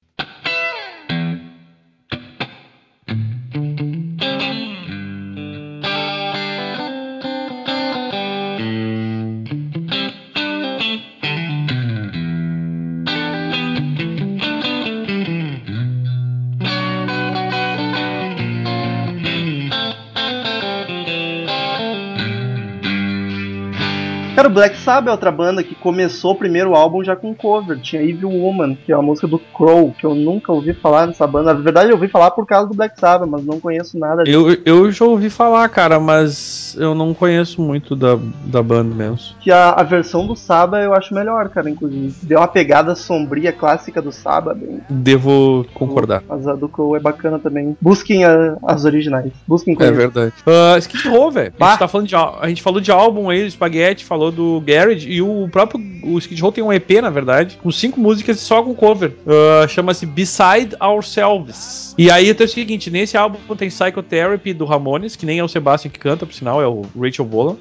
Black 24.60 24.78
Sabbath 24.78 25.08
é 25.08 25.12
outra 25.12 25.32
banda 25.32 25.63
que 25.63 25.74
começou 25.75 26.32
o 26.32 26.36
primeiro 26.36 26.75
álbum 26.75 27.01
já 27.04 27.16
com 27.16 27.34
cover. 27.34 27.80
Tinha 27.80 28.01
Evil 28.01 28.30
Woman, 28.30 28.75
que 28.75 28.92
é 28.92 28.96
uma 28.98 29.04
música 29.04 29.25
do 29.28 29.39
Crow, 29.39 29.94
que 29.98 30.06
eu 30.06 30.13
nunca 30.13 30.51
ouvi 30.51 30.74
falar 30.74 31.08
nessa 31.08 31.25
banda. 31.25 31.54
Na 31.54 31.60
verdade, 31.62 31.89
eu 31.89 31.96
ouvi 31.96 32.08
falar 32.10 32.32
por 32.32 32.46
causa 32.46 32.68
do 32.68 32.74
Black 32.75 33.00
Sabbath, 33.00 33.30
mas 33.30 33.46
não 33.46 33.60
conheço 33.60 33.98
nada 33.98 34.24
Eu, 34.28 34.58
eu 34.66 34.92
já 34.92 35.06
ouvi 35.06 35.30
falar, 35.30 35.68
cara, 35.70 36.00
mas 36.00 36.75
eu 36.78 36.94
não 36.94 37.13
conheço 37.13 37.62
muito 37.62 37.96
da, 37.96 38.18
da 38.46 38.62
banda 38.62 38.94
mesmo. 38.94 39.18
que 39.39 39.50
a, 39.51 39.70
a 39.72 39.84
versão 39.84 40.28
do 40.28 40.36
Saba 40.36 40.82
eu 40.82 40.94
acho 40.94 41.13
melhor, 41.13 41.48
cara, 41.50 41.70
inclusive. 41.70 42.13
Deu 42.24 42.39
uma 42.39 42.48
pegada 42.48 42.96
sombria 42.96 43.54
clássica 43.54 44.01
do 44.01 44.12
Saba, 44.12 44.54
bem. 44.54 44.82
Devo 44.89 45.66
concordar. 45.74 46.22
Mas 46.28 46.46
a 46.48 46.54
do 46.54 46.68
Crow 46.68 46.96
é 46.96 47.00
bacana 47.00 47.39
também. 47.39 47.78
Busquem 47.82 48.25
a- 48.25 48.58
as 48.63 48.84
originais. 48.86 49.32
Busquem 49.48 49.78
É 49.80 49.92
verdade. 49.92 50.34
Uh, 50.46 50.78
Skid 50.80 51.08
Row, 51.08 51.32
velho. 51.32 51.54
A, 51.56 51.60
Bah. 51.60 51.70
gente 51.70 51.80
tá 51.80 51.88
falando 51.88 52.08
de 52.08 52.16
al- 52.16 52.38
a 52.42 52.50
gente 52.50 52.62
falou 52.62 52.82
de 52.82 52.92
álbum 52.92 53.30
aí, 53.30 53.44
do 53.46 53.51
Spaghetti, 53.51 54.04
falou 54.06 54.32
do 54.32 54.49
Garage, 54.62 55.10
e 55.10 55.22
o 55.22 55.48
próprio 55.51 55.79
o 56.03 56.18
Skid 56.18 56.41
Row 56.41 56.51
tem 56.51 56.63
um 56.63 56.72
EP, 56.72 56.89
na 57.01 57.10
verdade, 57.10 57.58
com 57.62 57.72
cinco 57.72 58.00
músicas 58.00 58.39
só 58.39 58.63
com 58.63 58.74
cover. 58.74 59.12
Uh, 59.25 59.67
Chama-se 59.67 60.06
Beside 60.06 60.76
Ourselves. 60.80 61.93
E 61.97 62.10
aí 62.10 62.34
tem 62.34 62.45
o 62.45 62.50
seguinte, 62.50 62.89
nesse 62.89 63.17
álbum 63.17 63.56
tem 63.56 63.69
Psychotherapy 63.69 64.54
do 64.54 64.65
Ramones, 64.65 65.15
que 65.15 65.26
nem 65.26 65.39
é 65.39 65.43
o 65.43 65.47
Sebastian 65.47 65.91
que 65.91 66.00
canta, 66.00 66.26
por 66.26 66.34
sinal, 66.34 66.62
é 66.62 66.67
o 66.67 66.84
Rachel 67.00 67.26
Bolan. 67.26 67.58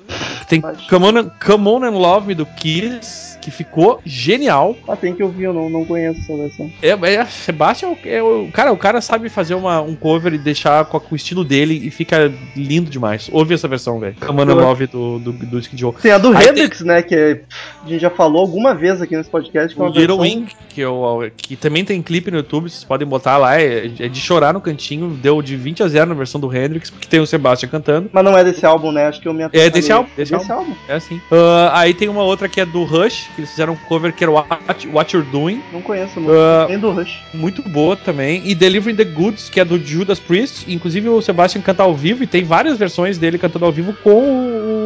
Tem 0.48 0.60
Come 0.60 1.06
On, 1.06 1.30
Come 1.44 1.68
On 1.68 1.84
and 1.84 1.90
Love 1.98 2.28
Me 2.28 2.34
do 2.34 2.46
Kiss, 2.46 3.36
que 3.40 3.50
ficou 3.50 4.00
genial. 4.06 4.76
Ah, 4.88 4.96
tem 4.96 5.14
que 5.14 5.22
ouvir, 5.22 5.44
eu 5.44 5.52
não, 5.52 5.68
não 5.68 5.84
conheço 5.84 6.20
essa 6.20 6.36
versão. 6.36 6.70
É, 6.80 6.90
é, 6.90 7.24
Sebastian 7.26 7.88
é 7.88 7.92
o, 7.92 7.98
é 8.16 8.22
o- 8.22 8.48
cara, 8.52 8.72
o 8.72 8.76
cara 8.76 9.00
sabe 9.00 9.28
fazer 9.28 9.54
uma, 9.54 9.80
um 9.82 9.94
cover 9.94 10.32
e 10.32 10.38
deixar 10.38 10.84
com, 10.86 10.98
com 11.00 11.14
o 11.14 11.16
estilo 11.16 11.44
dele 11.44 11.74
e 11.84 11.90
fica 11.90 12.32
lindo 12.56 12.90
demais. 12.90 13.28
Ouve 13.32 13.54
essa 13.54 13.68
versão, 13.68 13.98
velho. 13.98 14.16
Amanda 14.22 14.52
Eu- 14.52 14.60
Love 14.60 14.86
do, 14.86 15.18
do, 15.18 15.32
do 15.32 15.58
Skid 15.58 15.82
Row. 15.84 15.92
Tem 16.00 16.12
a 16.12 16.18
do 16.18 16.34
Aí 16.36 16.46
Hendrix, 16.68 16.80
né? 16.82 17.02
Que 17.02 17.14
é- 17.14 17.40
a 17.84 17.88
gente 17.88 18.00
já 18.00 18.10
falou 18.10 18.40
alguma 18.42 18.74
vez 18.74 19.00
aqui 19.00 19.16
nesse 19.16 19.30
podcast. 19.30 19.74
Que 19.74 19.82
é 19.82 19.86
Little 19.86 20.18
versão- 20.18 20.20
Wing, 20.20 20.46
que, 20.68 20.80
eu, 20.80 21.30
que 21.36 21.56
também 21.56 21.84
tem 21.84 22.00
clipe 22.02 22.30
no 22.30 22.38
YouTube, 22.38 22.68
vocês 22.70 22.84
podem 22.84 23.06
botar 23.06 23.36
lá, 23.38 23.60
é, 23.60 23.86
é 23.98 24.08
de 24.08 24.20
chorar 24.20 24.52
no 24.52 24.60
cantinho, 24.60 25.10
deu 25.10 25.40
de 25.42 25.56
20 25.56 25.82
a 25.82 25.88
0 25.88 26.08
na 26.10 26.14
versão 26.14 26.40
do 26.40 26.54
Hendrix, 26.54 26.90
porque 26.90 27.08
tem 27.08 27.20
o 27.20 27.26
Sebastian 27.26 27.68
cantando. 27.68 28.10
Mas 28.12 28.24
não 28.24 28.36
é 28.36 28.44
desse 28.44 28.64
álbum, 28.66 28.92
né? 28.92 29.06
Acho 29.06 29.20
que 29.20 29.28
eu 29.28 29.32
me 29.34 29.42
É 29.52 29.70
desse 29.70 29.90
álbum, 29.92 30.10
Desse, 30.16 30.32
desse 30.32 30.52
álbum. 30.52 30.72
É 30.88 30.94
assim. 30.94 31.20
Ah, 31.32 31.80
aí 31.80 31.94
tem 31.94 32.08
uma 32.08 32.22
outra 32.22 32.48
que 32.48 32.60
é 32.60 32.66
do 32.66 32.84
Rush, 32.84 33.28
que 33.34 33.40
eles 33.40 33.50
fizeram 33.50 33.72
um 33.72 33.76
cover 33.88 34.12
que 34.12 34.22
era 34.22 34.30
What, 34.32 34.88
What 34.92 35.16
You're 35.16 35.30
Doing, 35.30 35.62
Não 35.72 35.80
conheço, 35.82 36.20
não. 36.20 36.68
Nem 36.68 36.78
do 36.78 36.90
Rush. 36.90 37.18
muito 37.34 37.62
boa 37.68 37.96
também. 37.96 38.42
E 38.44 38.54
Delivering 38.54 38.96
the 38.96 39.04
Goods, 39.04 39.48
que 39.48 39.60
é 39.60 39.64
do 39.64 39.78
Judas 39.78 40.18
Priest. 40.18 40.70
Inclusive 40.72 41.08
o 41.08 41.20
Sebastian 41.22 41.62
canta 41.62 41.82
ao 41.82 41.94
vivo 41.94 42.22
e 42.22 42.26
tem 42.26 42.44
várias 42.44 42.76
versões 42.78 43.18
dele 43.18 43.38
cantando 43.38 43.64
ao 43.64 43.72
vivo 43.72 43.92
com 44.02 44.10
o. 44.10 44.77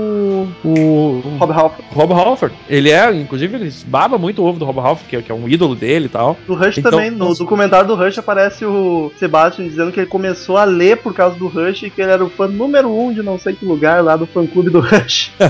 o 0.65 1.23
Rob 1.39 1.53
Halford. 1.53 1.85
Rob 1.93 2.13
Halford. 2.13 2.55
Ele 2.69 2.91
é, 2.91 3.13
inclusive, 3.15 3.57
ele 3.57 3.73
baba 3.87 4.19
muito 4.19 4.43
o 4.43 4.47
ovo 4.47 4.59
do 4.59 4.65
Rob 4.65 4.79
Halford, 4.79 5.09
que 5.09 5.17
é, 5.17 5.23
que 5.23 5.33
é 5.33 5.35
um 5.35 5.49
ídolo 5.49 5.75
dele 5.75 6.07
e 6.07 6.09
tal. 6.09 6.37
Do 6.47 6.55
Rush 6.55 6.79
Então, 6.79 6.91
também, 6.91 7.11
no 7.11 7.35
documentário 7.35 7.87
do 7.87 7.95
Rush 7.95 8.19
aparece 8.19 8.65
o 8.65 9.13
Sebastian 9.19 9.67
dizendo 9.67 9.93
que 9.93 10.01
ele 10.01 10.07
começou 10.07 10.57
a 10.57 10.65
ler 10.65 10.97
por 10.99 11.15
causa 11.15 11.37
do 11.37 11.47
Rush 11.49 11.85
e 11.85 11.91
que 11.91 12.01
ele 12.03 12.11
era 12.11 12.25
o 12.25 12.31
fã 12.31 12.47
número 12.49 12.91
um 12.91 13.13
de 13.13 13.23
não 13.23 13.39
sei 13.39 13.55
que 13.55 13.65
lugar 13.65 14.03
lá 14.03 14.17
do 14.17 14.27
fã 14.27 14.47
clube 14.47 14.71
do 14.71 14.81
Rush. 14.81 15.31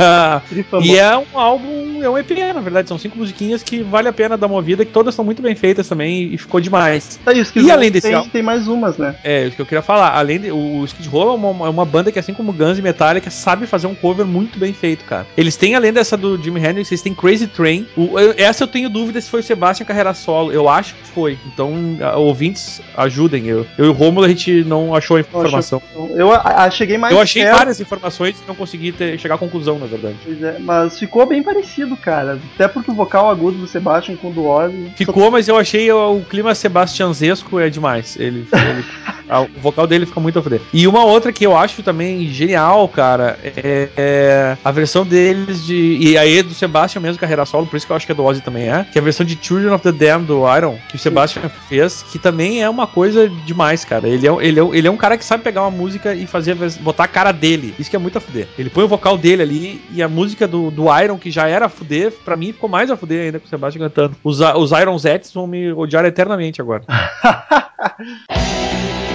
E 0.83 0.97
é 0.99 1.17
um 1.17 1.25
álbum, 1.39 2.03
é 2.03 2.09
um 2.09 2.19
EP, 2.19 2.31
na 2.55 2.61
verdade. 2.61 2.89
São 2.89 2.99
cinco 2.99 3.19
musiquinhas 3.19 3.63
que 3.63 3.83
vale 3.83 4.09
a 4.09 4.13
pena 4.13 4.37
dar 4.37 4.47
uma 4.47 4.57
ouvida, 4.57 4.85
que 4.85 4.93
todas 4.93 5.15
são 5.15 5.25
muito 5.25 5.43
bem 5.43 5.55
feitas 5.55 5.89
também 5.89 6.33
e 6.33 6.39
ficou 6.39 6.61
demais. 6.61 7.19
Tá, 7.25 7.33
e 7.33 7.41
os 7.41 7.55
E 7.55 7.71
além 7.71 7.91
desse 7.91 8.09
tem, 8.09 8.17
álbum? 8.17 8.29
tem 8.31 8.43
mais 8.43 8.69
umas, 8.69 8.97
né? 8.99 9.15
É, 9.23 9.47
isso 9.47 9.57
que 9.57 9.63
eu 9.63 9.67
queria 9.67 9.83
falar. 9.83 10.17
Além 10.17 10.41
de, 10.41 10.51
o 10.51 10.85
Skid 10.85 11.09
Row 11.09 11.31
é 11.31 11.35
uma, 11.35 11.67
é 11.67 11.71
uma 11.71 11.85
banda 11.85 12.11
que, 12.11 12.19
assim 12.19 12.35
como 12.35 12.53
Guns 12.53 12.79
e 12.79 12.83
Metallica, 12.83 13.31
sabe 13.31 13.67
fazer 13.67 13.87
um 13.87 13.95
cover 13.95 14.27
muito 14.27 14.59
bem 14.59 14.73
feito, 14.73 14.82
cara. 15.05 15.27
Eles 15.37 15.57
têm, 15.57 15.75
além 15.75 15.93
dessa 15.93 16.17
do 16.17 16.37
Jimi 16.43 16.61
Hendrix, 16.61 16.91
eles 16.91 17.03
têm 17.03 17.15
Crazy 17.15 17.47
Train. 17.47 17.87
O- 17.97 18.19
eu- 18.19 18.35
essa 18.37 18.65
eu 18.65 18.69
tenho 18.69 18.89
dúvida 18.89 19.21
se 19.21 19.31
foi 19.31 19.41
o 19.41 19.43
Sebastian 19.43 19.87
carreira 19.87 20.13
solo. 20.15 20.53
Eu 20.53 20.69
acho 20.69 20.95
que 20.95 21.09
foi. 21.09 21.39
Então, 21.47 21.73
a- 22.01 22.17
ouvintes, 22.17 22.81
ajudem. 22.97 23.47
Eu, 23.47 23.67
eu 23.79 23.87
e 23.87 23.89
o 23.89 23.93
Romulo, 23.93 24.27
a 24.27 24.29
gente 24.29 24.65
não 24.65 24.95
achou 24.95 25.17
a 25.17 25.21
informação. 25.21 25.81
Eu 26.15 26.33
a, 26.33 26.65
a- 26.65 26.71
cheguei 26.71 26.99
mais 26.99 27.15
Eu 27.15 27.21
achei 27.21 27.43
perto, 27.43 27.57
várias 27.59 27.81
informações 27.81 28.37
e 28.39 28.49
não 28.49 28.55
consegui 28.55 28.93
ter- 28.93 29.19
chegar 29.19 29.35
à 29.37 29.39
conclusão, 29.39 29.79
na 29.79 29.87
verdade. 29.87 30.17
pois 30.25 30.43
é, 30.43 30.57
mas 30.59 30.99
ficou 30.99 31.27
bem 31.27 31.43
parecido, 31.43 31.97
cara. 31.97 32.39
Até 32.55 32.67
porque 32.69 32.91
o 32.91 32.95
vocal 32.95 33.29
agudo 33.31 33.59
do 33.59 33.67
Sebastian 33.67 34.17
com 34.17 34.31
o 34.31 34.33
do 34.33 34.47
Ozzy. 34.47 34.93
Ficou, 34.97 35.31
mas 35.31 35.49
eu 35.49 35.57
achei 35.57 35.91
o, 35.91 36.17
o 36.17 36.25
clima 36.25 36.55
sebastianzesco 36.55 37.59
é 37.61 37.69
demais. 37.71 38.17
Ele, 38.19 38.47
ele 38.53 38.85
O 39.41 39.61
vocal 39.61 39.87
dele 39.87 40.07
fica 40.07 40.21
muito 40.21 40.39
a 40.39 40.43
fuder. 40.43 40.61
E 40.73 40.87
uma 40.87 41.05
outra 41.05 41.33
que 41.33 41.45
eu 41.45 41.57
acho 41.57 41.83
também 41.83 42.29
genial, 42.29 42.89
cara, 42.89 43.39
é, 43.43 43.89
é 43.97 44.57
a 44.65 44.71
versão 44.71 45.05
deles 45.05 45.65
de. 45.65 45.99
E 46.01 46.19
aí 46.19 46.43
do 46.43 46.55
Sebastian 46.55 47.01
mesmo, 47.01 47.21
carreira 47.21 47.47
solo, 47.47 47.67
por 47.67 47.77
isso 47.77 47.87
que 47.87 47.93
eu 47.93 47.97
acho 47.97 48.07
que 48.07 48.13
é 48.13 48.15
do 48.15 48.25
Ozzy 48.25 48.41
também 48.41 48.69
é. 48.69 48.87
Que 48.91 48.99
é 48.99 49.01
a 49.01 49.05
versão 49.05 49.25
de 49.25 49.39
Children 49.41 49.75
of 49.75 49.83
the 49.83 49.93
Damned 49.93 50.27
do 50.27 50.43
Iron, 50.57 50.77
que 50.89 50.97
o 50.97 50.99
Sebastian 50.99 51.49
fez, 51.69 52.03
que 52.03 52.19
também 52.19 52.63
é 52.63 52.69
uma 52.69 52.87
coisa 52.87 53.29
demais, 53.29 53.85
cara. 53.85 54.09
Ele 54.09 54.27
é, 54.27 54.33
ele, 54.41 54.61
é, 54.61 54.69
ele 54.73 54.89
é 54.89 54.91
um 54.91 54.97
cara 54.97 55.17
que 55.17 55.25
sabe 55.25 55.43
pegar 55.43 55.63
uma 55.63 55.71
música 55.71 56.15
e 56.15 56.27
fazer 56.27 56.53
a 56.53 56.83
botar 56.83 57.05
a 57.05 57.09
cara 57.09 57.33
dele. 57.33 57.75
Isso 57.79 57.91
que 57.91 57.97
é 57.97 57.99
muito 57.99 58.19
a 58.19 58.21
fuder. 58.21 58.49
Ele 58.59 58.71
põe 58.71 58.85
o 58.85 58.89
vocal 58.89 59.17
dele 59.17 59.43
ali 59.43 59.83
e 59.91 60.03
a 60.03 60.09
música 60.09 60.47
do, 60.47 60.71
do 60.71 60.85
Iron, 61.01 61.19
que 61.19 61.31
já 61.31 61.49
era 61.49 61.67
a 61.67 61.69
fuder, 61.69 62.13
pra 62.25 62.37
mim 62.37 62.53
ficou 62.53 62.69
mais 62.69 62.91
a 62.91 62.97
fuder 62.97 63.27
ainda 63.27 63.39
com 63.39 63.47
o 63.47 63.49
Sebastian 63.49 63.83
cantando. 63.83 64.17
Os, 64.23 64.41
os 64.41 64.73
Iron 64.73 64.99
Zettes 64.99 65.33
vão 65.33 65.47
me 65.47 65.73
odiar 65.73 66.05
eternamente 66.05 66.61
agora. 66.61 66.83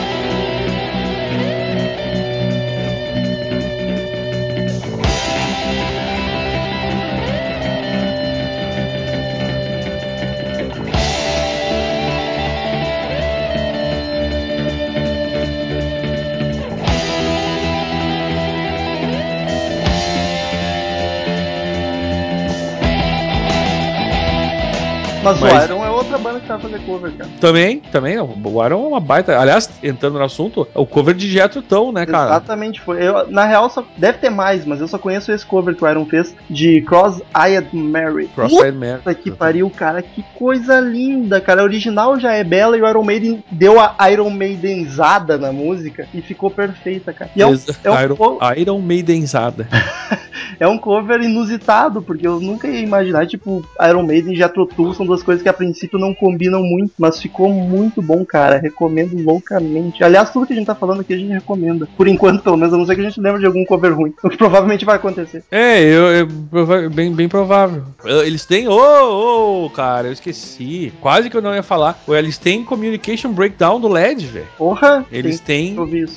Mas, 25.27 25.39
Mas- 25.41 25.69
é 25.83 25.86
outra 25.97 26.17
banda 26.17 26.39
que 26.39 26.47
vai 26.47 26.59
fazer 26.59 26.79
cover, 26.85 27.11
cara. 27.13 27.29
Também, 27.39 27.79
também, 27.79 28.17
o 28.19 28.65
Iron 28.65 28.85
é 28.85 28.87
uma 28.87 28.99
baita. 28.99 29.37
Aliás, 29.39 29.69
entrando 29.83 30.17
no 30.17 30.23
assunto, 30.23 30.67
o 30.73 30.85
cover 30.85 31.15
de 31.15 31.29
Jethro 31.29 31.61
Tull, 31.61 31.91
né, 31.91 32.05
cara? 32.05 32.31
Exatamente, 32.31 32.81
foi. 32.81 33.01
Eu, 33.05 33.29
na 33.29 33.45
real, 33.45 33.69
só, 33.69 33.83
deve 33.97 34.17
ter 34.19 34.29
mais, 34.29 34.65
mas 34.65 34.79
eu 34.79 34.87
só 34.87 34.97
conheço 34.97 35.31
esse 35.31 35.45
cover 35.45 35.75
que 35.75 35.83
o 35.83 35.89
Iron 35.89 36.05
fez 36.05 36.35
de 36.49 36.81
Cross-Eyed 36.81 37.69
Mary. 37.73 38.27
Cross-Eyed 38.35 38.77
Man. 38.77 38.97
Puta 38.97 39.13
que 39.15 39.31
pariu, 39.31 39.69
cara, 39.69 40.01
que 40.01 40.23
coisa 40.35 40.79
linda, 40.79 41.39
cara. 41.41 41.61
A 41.61 41.63
original 41.63 42.19
já 42.19 42.33
é 42.33 42.43
bela 42.43 42.77
e 42.77 42.81
o 42.81 42.87
Iron 42.89 43.03
Maiden 43.03 43.43
deu 43.51 43.79
a 43.79 43.95
Iron 44.11 44.29
Maidenzada 44.29 45.37
na 45.37 45.51
música 45.51 46.07
e 46.13 46.21
ficou 46.21 46.49
perfeita, 46.51 47.13
cara. 47.13 47.31
E 47.35 47.41
é 47.41 47.47
um, 47.47 47.53
é 47.83 47.91
um 47.91 48.01
Iron, 48.01 48.15
co- 48.15 48.39
Iron 48.57 48.79
Maidenzada. 48.79 49.67
é 50.59 50.67
um 50.67 50.77
cover 50.77 51.21
inusitado, 51.21 52.01
porque 52.01 52.27
eu 52.27 52.39
nunca 52.39 52.67
ia 52.67 52.79
imaginar, 52.79 53.27
tipo, 53.27 53.63
Iron 53.87 54.03
Maiden 54.03 54.33
e 54.33 54.37
Jethro 54.37 54.65
Tull 54.65 54.93
são 54.93 55.05
duas 55.05 55.21
coisas 55.23 55.41
que 55.43 55.49
a 55.49 55.53
princípio 55.53 55.86
não 55.95 56.13
combinam 56.13 56.63
muito, 56.63 56.91
mas 56.97 57.21
ficou 57.21 57.49
muito 57.53 58.01
bom, 58.01 58.25
cara. 58.25 58.57
Recomendo 58.57 59.15
loucamente. 59.23 60.03
Aliás, 60.03 60.31
tudo 60.31 60.47
que 60.47 60.53
a 60.53 60.55
gente 60.55 60.65
tá 60.65 60.73
falando 60.75 61.01
aqui 61.01 61.13
a 61.13 61.17
gente 61.17 61.31
recomenda. 61.33 61.87
Por 61.95 62.07
enquanto, 62.07 62.41
pelo 62.41 62.57
menos, 62.57 62.73
a 62.73 62.77
não 62.77 62.85
ser 62.85 62.95
que 62.95 63.01
a 63.01 63.03
gente 63.03 63.21
lembre 63.21 63.39
de 63.41 63.45
algum 63.45 63.63
cover 63.65 63.93
ruim. 63.95 64.13
O 64.23 64.29
que 64.29 64.37
provavelmente 64.37 64.83
vai 64.85 64.95
acontecer. 64.95 65.43
É, 65.51 65.79
eu, 65.83 66.27
eu- 66.51 66.89
bem, 66.89 67.13
bem 67.13 67.29
provável. 67.29 67.83
Eles 68.03 68.45
têm. 68.45 68.67
Ô, 68.67 69.65
ô, 69.65 69.69
cara, 69.69 70.07
eu 70.07 70.13
esqueci. 70.13 70.91
Quase 70.99 71.29
que 71.29 71.37
eu 71.37 71.41
não 71.41 71.53
ia 71.53 71.63
falar. 71.63 71.99
Eles 72.07 72.37
têm 72.37 72.63
Communication 72.63 73.31
Breakdown 73.31 73.79
do 73.79 73.87
LED, 73.87 74.25
velho. 74.25 74.47
Porra! 74.57 75.05
Eles 75.11 75.39
têm 75.39 75.75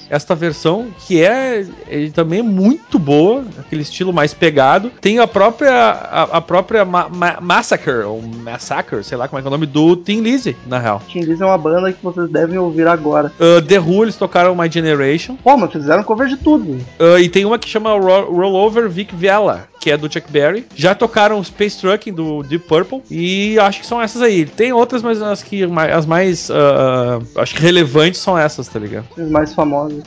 esta 0.08 0.34
versão 0.34 0.88
que 1.06 1.22
é, 1.22 1.66
é 1.88 2.08
também 2.08 2.42
muito 2.42 2.98
boa, 2.98 3.44
aquele 3.58 3.82
estilo 3.82 4.12
mais 4.12 4.32
pegado. 4.32 4.90
Tem 5.00 5.18
a 5.18 5.26
própria 5.26 5.70
a, 5.72 6.22
a 6.22 6.40
própria 6.40 6.84
Ma- 6.84 7.08
Ma- 7.08 7.38
Massacre, 7.40 8.02
ou 8.04 8.22
Massacre, 8.22 9.02
sei 9.04 9.16
lá 9.18 9.28
como 9.28 9.38
é 9.38 9.42
que 9.42 9.46
é 9.46 9.50
o 9.50 9.50
nome 9.50 9.59
do 9.66 9.96
Tim 9.96 10.20
Lizzy, 10.20 10.56
na 10.66 10.78
real. 10.78 11.02
Tim 11.08 11.20
Lizzy 11.20 11.42
é 11.42 11.46
uma 11.46 11.58
banda 11.58 11.92
que 11.92 12.02
vocês 12.02 12.28
devem 12.30 12.58
ouvir 12.58 12.86
agora. 12.86 13.32
Uh, 13.38 13.62
The 13.62 13.78
Who, 13.78 14.04
eles 14.04 14.16
tocaram 14.16 14.54
My 14.54 14.70
Generation. 14.70 15.36
Pô, 15.42 15.56
mas 15.56 15.72
fizeram 15.72 16.02
cover 16.02 16.28
de 16.28 16.36
tudo. 16.36 16.72
Uh, 16.98 17.18
e 17.20 17.28
tem 17.28 17.44
uma 17.44 17.58
que 17.58 17.68
chama 17.68 17.92
Ro- 17.92 18.30
Rollover 18.32 18.88
Vic 18.88 19.14
Vela, 19.14 19.68
que 19.80 19.90
é 19.90 19.96
do 19.96 20.12
Chuck 20.12 20.30
Berry. 20.30 20.66
Já 20.74 20.94
tocaram 20.94 21.42
Space 21.42 21.80
Trucking 21.80 22.12
do 22.12 22.42
Deep 22.42 22.66
Purple. 22.66 23.02
E 23.10 23.58
acho 23.58 23.80
que 23.80 23.86
são 23.86 24.00
essas 24.00 24.22
aí. 24.22 24.44
Tem 24.46 24.72
outras, 24.72 25.02
mas 25.02 25.20
as, 25.22 25.42
que, 25.42 25.62
as 25.92 26.06
mais 26.06 26.50
uh, 26.50 26.52
uh, 27.20 27.40
acho 27.40 27.54
que 27.54 27.62
relevantes 27.62 28.20
são 28.20 28.36
essas, 28.38 28.68
tá 28.68 28.78
ligado? 28.78 29.06
Os 29.16 29.30
mais 29.30 29.52
famosos. 29.54 30.02